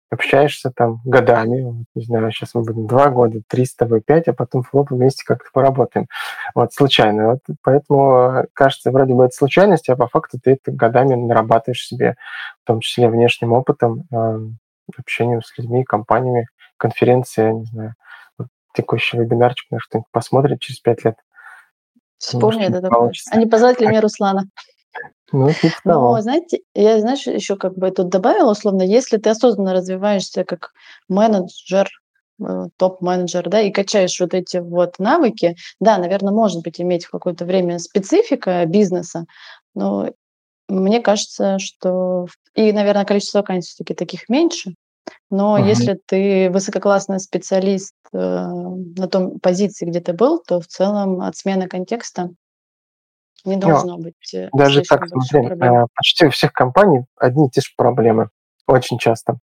общаешься 0.10 0.72
там 0.72 1.02
годами, 1.04 1.86
не 1.96 2.04
знаю, 2.04 2.32
сейчас 2.32 2.54
мы 2.54 2.64
будем 2.64 2.88
два 2.88 3.10
года, 3.10 3.42
три 3.48 3.66
с 3.66 3.76
тобой, 3.76 4.02
пять, 4.02 4.28
а 4.28 4.34
потом 4.34 4.64
флоп 4.64 4.92
вместе 4.92 5.26
как-то 5.26 5.50
поработаем. 5.52 6.08
Вот, 6.56 6.74
случайно. 6.74 7.32
Вот, 7.32 7.40
поэтому 7.62 8.46
кажется, 8.54 8.92
вроде 8.92 9.14
бы 9.14 9.26
это 9.26 9.36
случайность, 9.36 9.90
а 9.90 9.96
по 9.96 10.08
факту 10.08 10.40
ты 10.42 10.52
это 10.52 10.72
годами 10.72 11.16
нарабатываешь 11.16 11.86
себе, 11.86 12.16
в 12.64 12.68
том 12.68 12.80
числе 12.80 13.10
внешним 13.10 13.54
опытом, 13.54 14.06
э, 14.12 14.40
общением 14.98 15.42
с 15.42 15.58
людьми, 15.58 15.84
компаниями, 15.84 16.48
конференция, 16.78 17.52
не 17.52 17.66
знаю, 17.66 17.94
вот, 18.38 18.48
текущий 18.74 19.18
вебинарчик 19.18 19.70
на 19.72 19.80
что-нибудь 19.80 20.10
посмотрит 20.12 20.62
через 20.62 20.80
пять 20.80 21.04
лет. 21.04 21.18
Вспомни 22.18 22.66
это 22.66 22.82
такое. 22.82 23.12
А 23.32 23.38
не 23.38 23.46
позвать 23.46 23.80
ли 23.82 23.88
мне 23.88 24.00
Руслана? 24.00 24.46
Ну, 25.32 25.50
Но, 25.84 26.22
знаете, 26.22 26.62
я, 26.74 27.00
знаешь, 27.00 27.28
еще 27.28 27.58
как 27.58 27.78
бы 27.78 27.92
тут 27.92 28.10
добавила, 28.10 28.52
условно, 28.52 28.82
если 28.84 29.18
ты 29.18 29.30
осознанно 29.30 29.74
развиваешься 29.74 30.46
как 30.46 30.72
менеджер, 31.10 31.90
э, 32.42 32.68
топ-менеджер, 32.78 33.50
да, 33.50 33.60
и 33.62 33.72
качаешь 33.72 34.20
вот 34.22 34.34
эти 34.34 34.58
вот 34.58 35.00
навыки, 35.00 35.56
да, 35.82 35.98
наверное, 35.98 36.34
может 36.34 36.64
быть, 36.64 36.80
иметь 36.80 37.06
в 37.06 37.12
какое-то 37.12 37.46
время 37.46 37.80
специфика 37.80 38.66
бизнеса, 38.66 39.26
но 39.76 40.12
мне 40.70 41.02
кажется, 41.02 41.60
что... 41.60 42.28
И, 42.54 42.72
наверное, 42.72 43.06
количество 43.06 43.40
вакансий 43.40 43.70
все-таки 43.70 43.94
таких 43.94 44.30
меньше, 44.30 44.76
но 45.30 45.54
угу. 45.54 45.66
если 45.66 46.00
ты 46.06 46.50
высококлассный 46.50 47.20
специалист 47.20 47.94
э, 48.14 48.18
на 48.18 49.08
том 49.08 49.40
позиции, 49.40 49.86
где 49.86 50.00
ты 50.00 50.14
был, 50.14 50.42
то 50.46 50.60
в 50.62 50.68
целом 50.68 51.22
от 51.22 51.36
смены 51.36 51.68
контекста 51.68 52.32
не 53.48 53.56
ну, 53.56 53.62
должно 53.62 53.98
ну, 53.98 54.04
быть 54.04 54.34
э, 54.34 54.50
Даже 54.54 54.82
так, 54.84 55.08
смотри, 55.08 55.48
проблем. 55.48 55.74
Э, 55.74 55.86
почти 55.96 56.26
у 56.26 56.30
всех 56.30 56.52
компаний 56.52 57.06
одни 57.18 57.48
и 57.48 57.50
те 57.50 57.62
же 57.62 57.68
проблемы. 57.78 58.30
Очень 58.68 58.98
часто. 59.00 59.38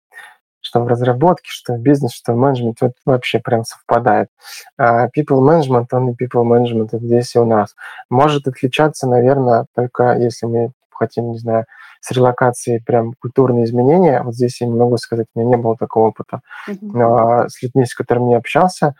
Что 0.59 0.81
в 0.81 0.87
разработке, 0.87 1.49
что 1.49 1.73
в 1.73 1.79
бизнесе, 1.79 2.17
что 2.17 2.33
в 2.33 2.37
менеджменте, 2.37 2.87
вот 2.87 2.93
вообще 3.05 3.39
прям 3.39 3.63
совпадает. 3.63 4.29
А 4.77 5.07
people 5.07 5.39
management, 5.39 5.87
он 5.91 6.09
и 6.09 6.13
people 6.13 6.43
management 6.43 6.89
здесь 6.99 7.35
и 7.35 7.39
у 7.39 7.45
нас. 7.45 7.75
Может 8.09 8.47
отличаться, 8.47 9.07
наверное, 9.07 9.65
только 9.75 10.17
если 10.17 10.45
мы 10.45 10.71
хотим, 10.91 11.31
не 11.31 11.37
знаю, 11.37 11.65
с 11.99 12.11
релокацией 12.11 12.81
прям 12.83 13.13
культурные 13.13 13.65
изменения. 13.65 14.21
Вот 14.23 14.33
здесь 14.33 14.61
я 14.61 14.67
не 14.67 14.73
могу 14.73 14.97
сказать, 14.97 15.27
у 15.35 15.39
меня 15.39 15.55
не 15.55 15.61
было 15.61 15.77
такого 15.77 16.09
опыта. 16.09 16.41
Но 16.81 17.47
с 17.47 17.61
людьми, 17.61 17.85
с 17.85 17.93
которыми 17.93 18.31
я 18.31 18.37
общался, 18.37 18.95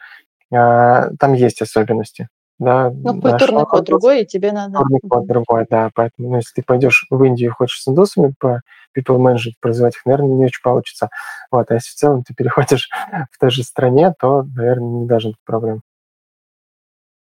а, 0.54 1.10
там 1.20 1.34
есть 1.34 1.62
особенности 1.62 2.28
да. 2.62 2.92
Ну, 2.92 3.20
культурный 3.20 3.66
код 3.66 3.86
другой, 3.86 4.22
и 4.22 4.26
тебе 4.28 4.52
надо... 4.52 4.78
Культурный 4.78 5.00
код 5.10 5.26
другой, 5.26 5.66
да. 5.68 5.90
Поэтому, 5.96 6.30
ну, 6.30 6.36
если 6.36 6.54
ты 6.54 6.64
пойдешь 6.64 7.08
в 7.10 7.24
Индию 7.24 7.50
и 7.50 7.54
хочешь 7.54 7.82
с 7.82 7.88
индусами 7.88 8.36
по 8.40 8.62
people 8.96 9.18
management 9.18 9.54
производить 9.60 9.96
их, 9.96 10.06
наверное, 10.06 10.36
не 10.36 10.46
очень 10.46 10.62
получится. 10.62 11.10
Вот. 11.50 11.72
А 11.72 11.74
если 11.74 11.90
в 11.90 11.96
целом 11.96 12.24
ты 12.24 12.36
переходишь 12.36 12.88
в 13.32 13.40
той 13.40 13.50
же 13.50 13.64
стране, 13.64 14.14
то, 14.20 14.44
наверное, 14.44 15.02
не 15.02 15.08
должен 15.08 15.32
быть 15.32 15.42
проблем. 15.44 15.82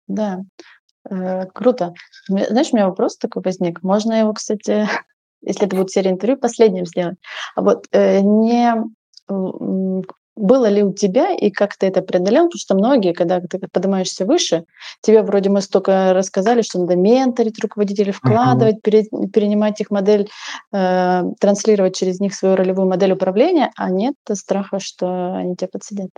Да, 0.08 0.40
э, 1.10 1.44
круто. 1.52 1.92
Знаешь, 2.28 2.68
у 2.72 2.76
меня 2.76 2.88
вопрос 2.88 3.18
такой 3.18 3.42
возник. 3.42 3.82
Можно 3.82 4.14
его, 4.14 4.32
кстати, 4.32 4.88
если 5.42 5.66
это 5.66 5.76
будет 5.76 5.90
серия 5.90 6.12
интервью, 6.12 6.38
последним 6.38 6.86
сделать. 6.86 7.18
А 7.54 7.60
вот 7.60 7.84
э, 7.92 8.20
не 8.20 8.72
было 10.36 10.66
ли 10.66 10.82
у 10.82 10.92
тебя 10.92 11.32
и 11.32 11.50
как 11.50 11.76
ты 11.76 11.86
это 11.86 12.02
преодолел? 12.02 12.44
Потому 12.44 12.58
что 12.58 12.74
многие, 12.74 13.12
когда 13.12 13.40
ты 13.40 13.58
поднимаешься 13.72 14.26
выше, 14.26 14.64
тебе 15.00 15.22
вроде 15.22 15.50
мы 15.50 15.62
столько 15.62 16.12
рассказали, 16.12 16.62
что 16.62 16.78
надо 16.78 16.94
менторить 16.96 17.58
руководителей, 17.60 18.12
вкладывать, 18.12 18.76
uh-huh. 18.86 19.28
перенимать 19.28 19.80
их 19.80 19.90
модель, 19.90 20.28
э, 20.72 21.22
транслировать 21.40 21.96
через 21.96 22.20
них 22.20 22.34
свою 22.34 22.56
ролевую 22.56 22.88
модель 22.88 23.12
управления, 23.12 23.70
а 23.76 23.90
нет 23.90 24.14
страха, 24.34 24.78
что 24.78 25.34
они 25.34 25.56
тебя 25.56 25.68
подсидят. 25.72 26.10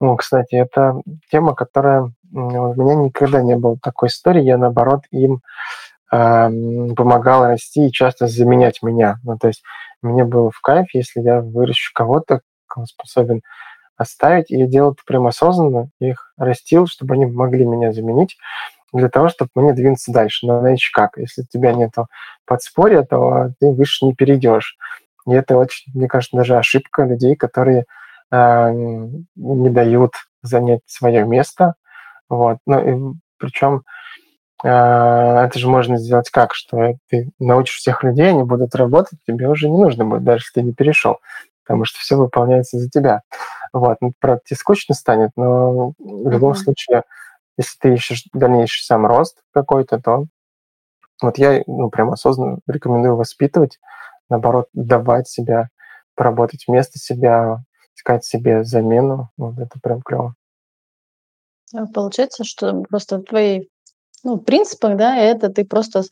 Ну, 0.00 0.16
кстати, 0.16 0.54
это 0.54 1.00
тема, 1.30 1.54
которая 1.54 2.12
у 2.32 2.74
меня 2.74 2.94
никогда 2.94 3.42
не 3.42 3.56
было 3.56 3.76
такой 3.82 4.08
истории. 4.08 4.42
Я, 4.42 4.58
наоборот, 4.58 5.02
им 5.10 5.40
помогал 6.10 7.46
расти 7.46 7.88
и 7.88 7.92
часто 7.92 8.26
заменять 8.26 8.82
меня. 8.82 9.16
Ну, 9.24 9.36
то 9.38 9.48
есть 9.48 9.62
мне 10.02 10.24
было 10.24 10.50
в 10.50 10.60
кайф, 10.60 10.86
если 10.92 11.20
я 11.20 11.40
выращу 11.40 11.92
кого-то, 11.94 12.40
кого 12.66 12.86
способен 12.86 13.42
оставить, 13.96 14.50
и 14.50 14.56
я 14.56 14.66
делал 14.66 14.92
это 14.92 15.02
прям 15.06 15.26
осознанно, 15.26 15.88
их 16.00 16.32
растил, 16.36 16.86
чтобы 16.86 17.14
они 17.14 17.26
могли 17.26 17.64
меня 17.64 17.92
заменить, 17.92 18.36
для 18.92 19.08
того, 19.08 19.28
чтобы 19.28 19.50
мне 19.54 19.72
двинуться 19.72 20.12
дальше. 20.12 20.46
Но 20.46 20.60
иначе 20.60 20.90
как? 20.92 21.16
Если 21.16 21.42
у 21.42 21.46
тебя 21.46 21.72
нет 21.72 21.92
подспорья, 22.44 23.02
то 23.02 23.50
ты 23.60 23.72
выше 23.72 24.06
не 24.06 24.14
перейдешь. 24.14 24.76
И 25.26 25.32
это 25.32 25.56
очень, 25.56 25.92
мне 25.94 26.06
кажется, 26.06 26.36
даже 26.36 26.56
ошибка 26.56 27.04
людей, 27.04 27.34
которые 27.34 27.86
э, 28.30 28.70
не 28.72 29.70
дают 29.70 30.12
занять 30.42 30.82
свое 30.86 31.24
место. 31.24 31.74
Вот. 32.28 32.58
Ну, 32.66 33.12
и, 33.12 33.14
причем 33.38 33.82
это 34.66 35.58
же 35.58 35.68
можно 35.68 35.98
сделать 35.98 36.30
как, 36.30 36.54
что 36.54 36.94
ты 37.08 37.30
научишь 37.38 37.76
всех 37.76 38.02
людей, 38.02 38.30
они 38.30 38.44
будут 38.44 38.74
работать, 38.74 39.18
тебе 39.26 39.48
уже 39.48 39.68
не 39.68 39.76
нужно 39.76 40.06
будет, 40.06 40.24
даже 40.24 40.44
если 40.44 40.60
ты 40.60 40.62
не 40.62 40.72
перешел, 40.72 41.18
потому 41.64 41.84
что 41.84 41.98
все 41.98 42.16
выполняется 42.16 42.78
за 42.78 42.88
тебя. 42.88 43.20
Вот, 43.74 43.98
ну, 44.00 44.12
правда, 44.20 44.40
тебе 44.46 44.56
скучно 44.56 44.94
станет, 44.94 45.30
но 45.36 45.92
в 45.98 46.30
любом 46.30 46.52
mm-hmm. 46.52 46.56
случае 46.56 47.02
Если 47.58 47.78
ты 47.78 47.94
ищешь 47.94 48.24
дальнейший 48.32 48.84
сам 48.84 49.06
рост 49.06 49.42
какой-то, 49.52 50.00
то 50.00 50.24
вот 51.20 51.38
я 51.38 51.62
ну, 51.66 51.90
прям 51.90 52.10
осознанно 52.10 52.58
рекомендую 52.66 53.16
воспитывать, 53.16 53.78
наоборот, 54.28 54.68
давать 54.72 55.28
себя, 55.28 55.68
поработать 56.14 56.64
вместо 56.66 56.98
себя, 56.98 57.64
искать 57.94 58.24
себе 58.24 58.64
замену. 58.64 59.30
Вот 59.36 59.58
это 59.58 59.78
прям 59.82 60.00
клево. 60.02 60.34
Получается, 61.92 62.44
что 62.44 62.82
просто 62.88 63.18
в 63.18 63.24
твоей 63.24 63.68
ну, 64.24 64.38
принципах, 64.38 64.96
да, 64.96 65.16
это 65.16 65.50
ты 65.50 65.64
просто 65.64 66.02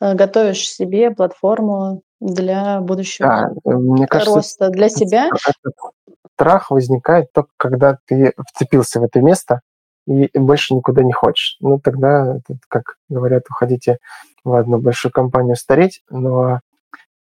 э, 0.00 0.14
готовишь 0.14 0.68
себе 0.68 1.10
платформу 1.10 2.02
для 2.20 2.80
будущего 2.80 3.52
да, 3.64 3.70
мне 3.78 4.06
кажется, 4.06 4.34
роста 4.34 4.68
для 4.68 4.88
себя. 4.88 5.30
Страх 6.34 6.70
возникает 6.70 7.32
только 7.32 7.50
когда 7.56 7.98
ты 8.06 8.32
вцепился 8.46 9.00
в 9.00 9.04
это 9.04 9.20
место 9.20 9.60
и 10.06 10.30
больше 10.38 10.74
никуда 10.74 11.02
не 11.02 11.12
хочешь. 11.12 11.56
Ну, 11.60 11.80
тогда, 11.80 12.38
как 12.68 12.96
говорят, 13.08 13.44
уходите 13.50 13.98
в 14.44 14.54
одну 14.54 14.78
большую 14.78 15.12
компанию 15.12 15.56
стареть, 15.56 16.02
но 16.08 16.60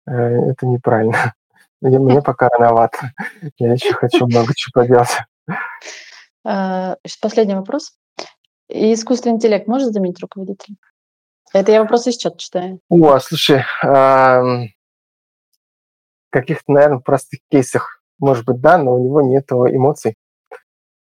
э, 0.05 0.11
это 0.11 0.65
неправильно. 0.65 1.34
Мне 1.81 2.21
пока 2.21 2.49
рановато. 2.49 3.11
Я 3.57 3.73
еще 3.73 3.93
хочу 3.93 4.25
много 4.25 4.53
чего 4.55 4.81
поделать. 4.81 5.19
А, 6.45 6.97
последний 7.21 7.55
вопрос. 7.55 7.93
Искусственный 8.70 9.36
интеллект 9.36 9.68
может 9.68 9.93
заменить 9.93 10.20
руководителя? 10.20 10.76
Это 11.53 11.72
я 11.72 11.82
вопрос 11.82 12.07
из 12.07 12.18
чата 12.18 12.38
читаю. 12.38 12.80
О, 12.89 13.20
слушай, 13.20 13.64
в 13.84 14.70
каких-то, 16.32 16.72
наверное, 16.72 16.99
простых 16.99 17.41
кейсах, 17.51 18.01
может 18.20 18.45
быть, 18.45 18.59
да, 18.59 18.78
но 18.78 18.95
у 18.95 19.03
него 19.03 19.22
нет 19.22 19.51
эмоций. 19.51 20.16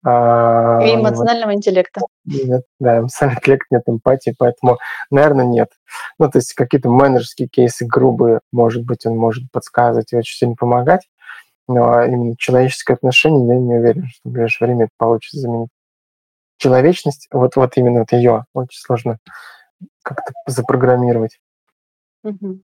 И 0.06 0.08
эмоционального 0.08 1.54
интеллекта. 1.54 2.02
Нет, 2.24 2.64
да, 2.80 3.00
эмоциональный 3.00 3.40
интеллект, 3.40 3.66
нет 3.72 3.84
эмпатии, 3.88 4.36
поэтому, 4.38 4.78
наверное, 5.12 5.46
нет. 5.46 5.70
Ну, 6.18 6.30
то 6.30 6.38
есть 6.38 6.54
какие-то 6.54 6.90
менеджерские 6.90 7.50
кейсы 7.50 7.86
грубые, 7.86 8.40
может 8.54 8.86
быть, 8.86 9.06
он 9.06 9.18
может 9.18 9.52
подсказывать 9.52 10.14
и 10.14 10.16
очень 10.16 10.38
сильно 10.38 10.56
помогать, 10.56 11.10
но 11.68 12.04
именно 12.06 12.38
человеческое 12.38 12.94
отношение, 12.94 13.46
я 13.56 13.60
не 13.60 13.76
уверен, 13.76 14.06
что 14.08 14.30
в 14.30 14.32
ближайшее 14.32 14.68
время 14.68 14.86
это 14.86 14.94
получится 14.98 15.40
заменить. 15.40 15.72
Человечность, 16.58 17.28
вот, 17.32 17.56
вот 17.56 17.78
именно 17.78 18.00
вот 18.00 18.12
ее 18.12 18.46
очень 18.54 18.80
сложно 18.80 19.20
как-то 20.04 20.34
запрограммировать. 20.48 21.40
Угу. 22.24 22.62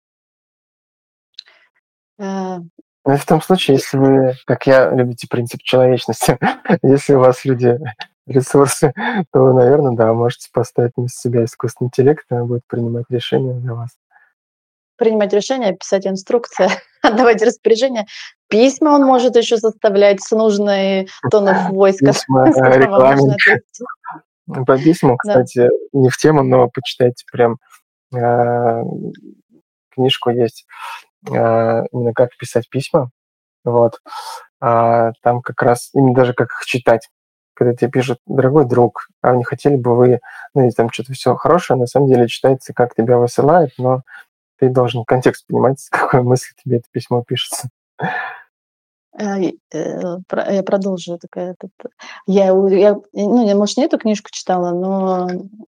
Ну, 2.19 3.17
в 3.17 3.25
том 3.25 3.41
случае, 3.41 3.77
если 3.77 3.97
вы, 3.97 4.35
как 4.45 4.67
я, 4.67 4.91
любите 4.91 5.29
принцип 5.29 5.63
человечности, 5.63 6.39
если 6.83 7.15
у 7.15 7.21
вас 7.21 7.45
люди 7.45 7.79
ресурсы, 8.27 8.93
то 9.33 9.41
вы, 9.41 9.55
наверное, 9.55 9.97
да, 9.97 10.13
можете 10.13 10.49
поставить 10.53 10.93
вместо 10.97 11.21
себя 11.21 11.45
искусственный 11.45 11.87
интеллект, 11.87 12.27
и 12.31 12.35
он 12.35 12.47
будет 12.47 12.67
принимать 12.67 13.07
решения 13.09 13.55
для 13.55 13.75
вас. 13.75 13.91
Принимать 14.97 15.33
решения, 15.33 15.73
писать 15.75 16.07
инструкции, 16.07 16.69
отдавать 17.03 17.43
распоряжения. 17.43 18.07
Письма 18.49 18.91
он 18.91 19.05
может 19.05 19.37
еще 19.37 19.59
составлять 19.59 20.23
с 20.23 20.31
нужной 20.31 21.09
тоном 21.31 21.57
войска. 21.73 22.13
Письма, 22.13 22.47
По 24.67 24.79
письмам, 24.79 25.19
кстати, 25.19 25.69
не 25.93 26.09
в 26.09 26.17
тему, 26.17 26.43
но 26.43 26.69
почитайте 26.69 27.25
прям 27.31 27.59
э, 28.15 28.83
книжку 29.91 30.31
есть 30.31 30.65
а, 31.31 31.85
именно 31.93 32.13
как 32.15 32.37
писать 32.39 32.69
письма. 32.71 33.11
Вот. 33.65 34.01
А 34.61 35.13
там 35.23 35.43
как 35.43 35.61
раз 35.63 35.91
именно 35.93 36.15
даже 36.15 36.33
как 36.33 36.49
их 36.49 36.65
читать. 36.65 37.09
Когда 37.55 37.75
тебе 37.75 37.91
пишут, 37.91 38.21
дорогой 38.25 38.67
друг, 38.67 39.09
а 39.21 39.35
не 39.35 39.43
хотели 39.43 39.77
бы 39.77 39.97
вы, 39.97 40.21
ну, 40.55 40.69
и 40.69 40.71
там 40.71 40.91
что-то 40.93 41.13
все 41.13 41.35
хорошее, 41.35 41.79
на 41.79 41.87
самом 41.87 42.07
деле 42.07 42.29
читается, 42.29 42.73
как 42.73 42.95
тебя 42.95 43.19
высылают, 43.19 43.73
но 43.79 44.03
ты 44.59 44.69
должен 44.69 45.05
контекст 45.05 45.45
понимать, 45.47 45.81
с 45.81 45.89
какой 45.91 46.23
мысли 46.23 46.55
тебе 46.63 46.77
это 46.77 46.87
письмо 46.93 47.25
пишется. 47.27 47.69
А, 49.21 49.39
э, 49.41 50.53
я 50.55 50.63
продолжу. 50.63 51.19
Такая, 51.19 51.57
я, 52.27 52.47
я, 52.47 52.97
ну, 53.13 53.47
я, 53.49 53.57
может, 53.57 53.77
не 53.77 53.85
эту 53.85 53.99
книжку 53.99 54.31
читала, 54.31 54.71
но, 54.71 55.29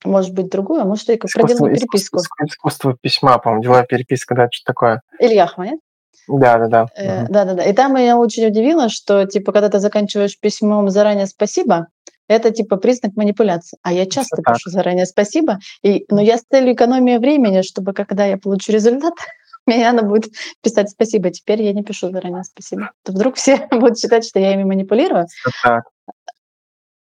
может 0.05 0.35
быть, 0.35 0.51
другую, 0.51 0.83
а 0.83 0.85
может, 0.85 1.09
я 1.09 1.17
как 1.17 1.31
искусство, 1.31 1.47
проделала 1.47 1.71
переписку. 1.71 2.19
Искусство, 2.19 2.45
искусство 2.47 2.97
письма, 3.01 3.39
по-моему, 3.39 3.63
деловая 3.63 3.85
переписка, 3.85 4.35
да, 4.35 4.49
что 4.53 4.65
такое. 4.67 5.03
Ильяхова, 5.19 5.65
нет? 5.65 5.81
Да, 6.29 6.59
да, 6.59 6.69
да. 6.69 6.87
Э, 6.97 7.27
да, 7.29 7.45
да, 7.45 7.55
да. 7.55 7.65
И 7.65 7.73
там 7.73 7.95
меня 7.95 8.19
очень 8.19 8.47
удивило, 8.47 8.91
что, 8.91 9.25
типа, 9.25 9.53
когда 9.53 9.71
ты 9.71 9.79
заканчиваешь 9.79 10.39
письмом 10.39 10.91
заранее 10.91 11.27
спасибо, 11.27 11.87
это 12.31 12.53
типа 12.53 12.77
признак 12.77 13.17
манипуляции. 13.17 13.77
А 13.83 13.93
я 13.93 14.07
часто 14.07 14.37
Все 14.37 14.43
пишу 14.43 14.71
так. 14.71 14.73
заранее 14.73 15.07
спасибо, 15.07 15.59
и, 15.83 16.05
но 16.11 16.21
я 16.21 16.39
с 16.39 16.43
целью 16.49 16.75
экономии 16.75 17.17
времени, 17.17 17.63
чтобы 17.63 17.93
когда 17.93 18.25
я 18.25 18.39
получу 18.39 18.71
результат, 18.71 19.15
мне 19.67 19.91
надо 19.91 20.07
будет 20.07 20.33
писать 20.63 20.91
спасибо. 20.91 21.31
Теперь 21.31 21.63
я 21.63 21.73
не 21.73 21.83
пишу 21.83 22.11
заранее 22.11 22.45
спасибо. 22.45 22.91
То 23.05 23.13
вдруг 23.13 23.37
все 23.37 23.67
будут 23.71 23.99
считать, 23.99 24.27
что 24.27 24.39
я 24.39 24.53
ими 24.53 24.65
манипулирую. 24.65 25.27
Так. 25.63 25.85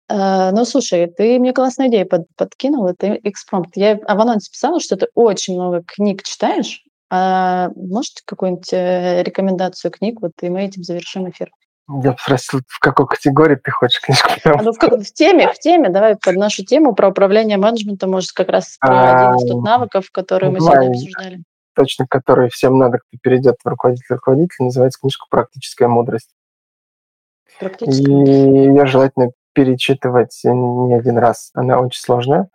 Uh, 0.09 0.51
ну, 0.53 0.63
слушай, 0.63 1.05
ты 1.07 1.37
мне 1.37 1.51
классную 1.51 1.89
идею 1.89 2.07
под, 2.07 2.27
подкинул, 2.37 2.87
это 2.87 3.15
экспромт. 3.23 3.75
Я 3.75 3.97
в 3.97 4.21
анонсе 4.21 4.49
писала, 4.49 4.79
что 4.79 4.95
ты 4.95 5.07
очень 5.15 5.55
много 5.55 5.83
книг 5.85 6.23
читаешь. 6.23 6.81
А 7.09 7.69
можете 7.75 8.21
какую-нибудь 8.25 8.71
э, 8.71 9.23
рекомендацию 9.23 9.91
книг, 9.91 10.21
вот 10.21 10.31
и 10.41 10.49
мы 10.49 10.63
этим 10.63 10.83
завершим 10.83 11.29
эфир? 11.29 11.49
Я 12.03 12.15
спросил, 12.17 12.61
в 12.67 12.79
какой 12.79 13.07
категории 13.07 13.55
ты 13.55 13.71
хочешь 13.71 14.01
книжку? 14.01 14.29
А, 14.43 14.61
ну, 14.61 14.73
в, 14.73 14.77
в 14.77 15.13
теме, 15.13 15.51
в 15.51 15.59
теме, 15.59 15.89
давай 15.89 16.15
под 16.17 16.35
нашу 16.35 16.65
тему 16.65 16.93
про 16.93 17.09
управление 17.09 17.57
менеджментом, 17.57 18.11
может, 18.11 18.31
как 18.31 18.49
раз 18.49 18.77
про 18.79 18.89
а, 18.89 19.29
один 19.29 19.37
из 19.37 19.51
тут 19.51 19.63
навыков, 19.63 20.09
которые 20.11 20.51
мы 20.51 20.59
сегодня 20.59 20.89
обсуждали 20.89 21.43
точно 21.77 22.07
который 22.09 22.49
всем 22.49 22.77
надо, 22.79 22.97
кто 22.97 23.17
перейдет 23.21 23.57
в 23.63 23.67
руководитель 23.67 24.15
руководитель, 24.15 24.65
называется 24.65 24.99
книжка 24.99 25.27
«Практическая 25.29 25.87
мудрость». 25.87 26.31
И 27.81 28.01
ее 28.01 28.85
желательно 28.87 29.29
перечитывать 29.53 30.39
не 30.43 30.95
один 30.95 31.17
раз. 31.19 31.51
Она 31.53 31.79
очень 31.79 32.01
сложная, 32.01 32.49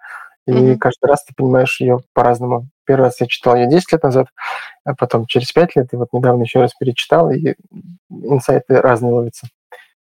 и 0.47 0.53
mm-hmm. 0.53 0.77
каждый 0.79 1.07
раз 1.07 1.25
ты 1.25 1.35
понимаешь 1.37 1.81
ее 1.81 2.01
по-разному. 2.15 2.69
Первый 2.85 3.05
раз 3.05 3.21
я 3.21 3.29
читал 3.29 3.55
ее 3.55 3.69
10 3.69 3.93
лет 3.93 4.03
назад, 4.03 4.27
а 4.85 4.95
потом 4.95 5.27
через 5.27 5.53
5 5.53 5.77
лет, 5.77 5.93
и 5.93 5.97
вот 5.97 6.09
недавно 6.13 6.43
еще 6.43 6.61
раз 6.61 6.75
перечитал, 6.75 7.31
и 7.31 7.55
инсайты 8.11 8.81
разные 8.81 9.13
ловятся. 9.13 9.47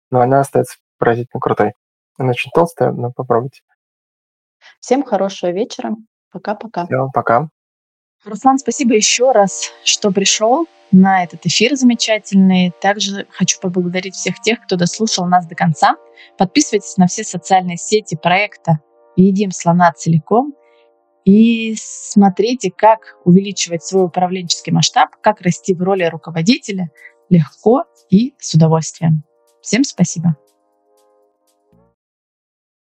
Но 0.10 0.22
она 0.22 0.40
остается 0.40 0.78
поразительно 0.98 1.40
крутой. 1.40 1.74
Она 2.18 2.32
очень 2.32 2.52
толстая, 2.52 2.92
но 2.92 3.12
попробуйте. 3.12 3.62
Всем 4.80 5.04
хорошего 5.04 5.52
вечера. 5.52 5.96
Пока-пока. 6.32 6.86
Все, 6.86 7.10
пока. 7.14 7.50
Руслан, 8.24 8.60
спасибо 8.60 8.94
еще 8.94 9.32
раз, 9.32 9.72
что 9.84 10.12
пришел 10.12 10.68
на 10.92 11.24
этот 11.24 11.46
эфир 11.48 11.76
замечательный. 11.76 12.72
Также 12.80 13.26
хочу 13.32 13.60
поблагодарить 13.60 14.14
всех 14.14 14.40
тех, 14.42 14.62
кто 14.62 14.76
дослушал 14.76 15.26
нас 15.26 15.48
до 15.48 15.56
конца. 15.56 15.96
Подписывайтесь 16.38 16.98
на 16.98 17.08
все 17.08 17.24
социальные 17.24 17.78
сети 17.78 18.16
проекта 18.16 18.80
«Едим 19.16 19.52
слона 19.52 19.92
целиком» 19.94 20.54
и 21.26 21.76
смотрите, 21.78 22.72
как 22.76 23.18
увеличивать 23.26 23.84
свой 23.84 24.06
управленческий 24.06 24.72
масштаб, 24.72 25.10
как 25.22 25.42
расти 25.42 25.74
в 25.74 25.82
роли 25.82 26.04
руководителя 26.04 26.92
легко 27.30 27.86
и 28.10 28.36
с 28.38 28.54
удовольствием. 28.54 29.24
Всем 29.62 29.84
спасибо. 29.84 30.36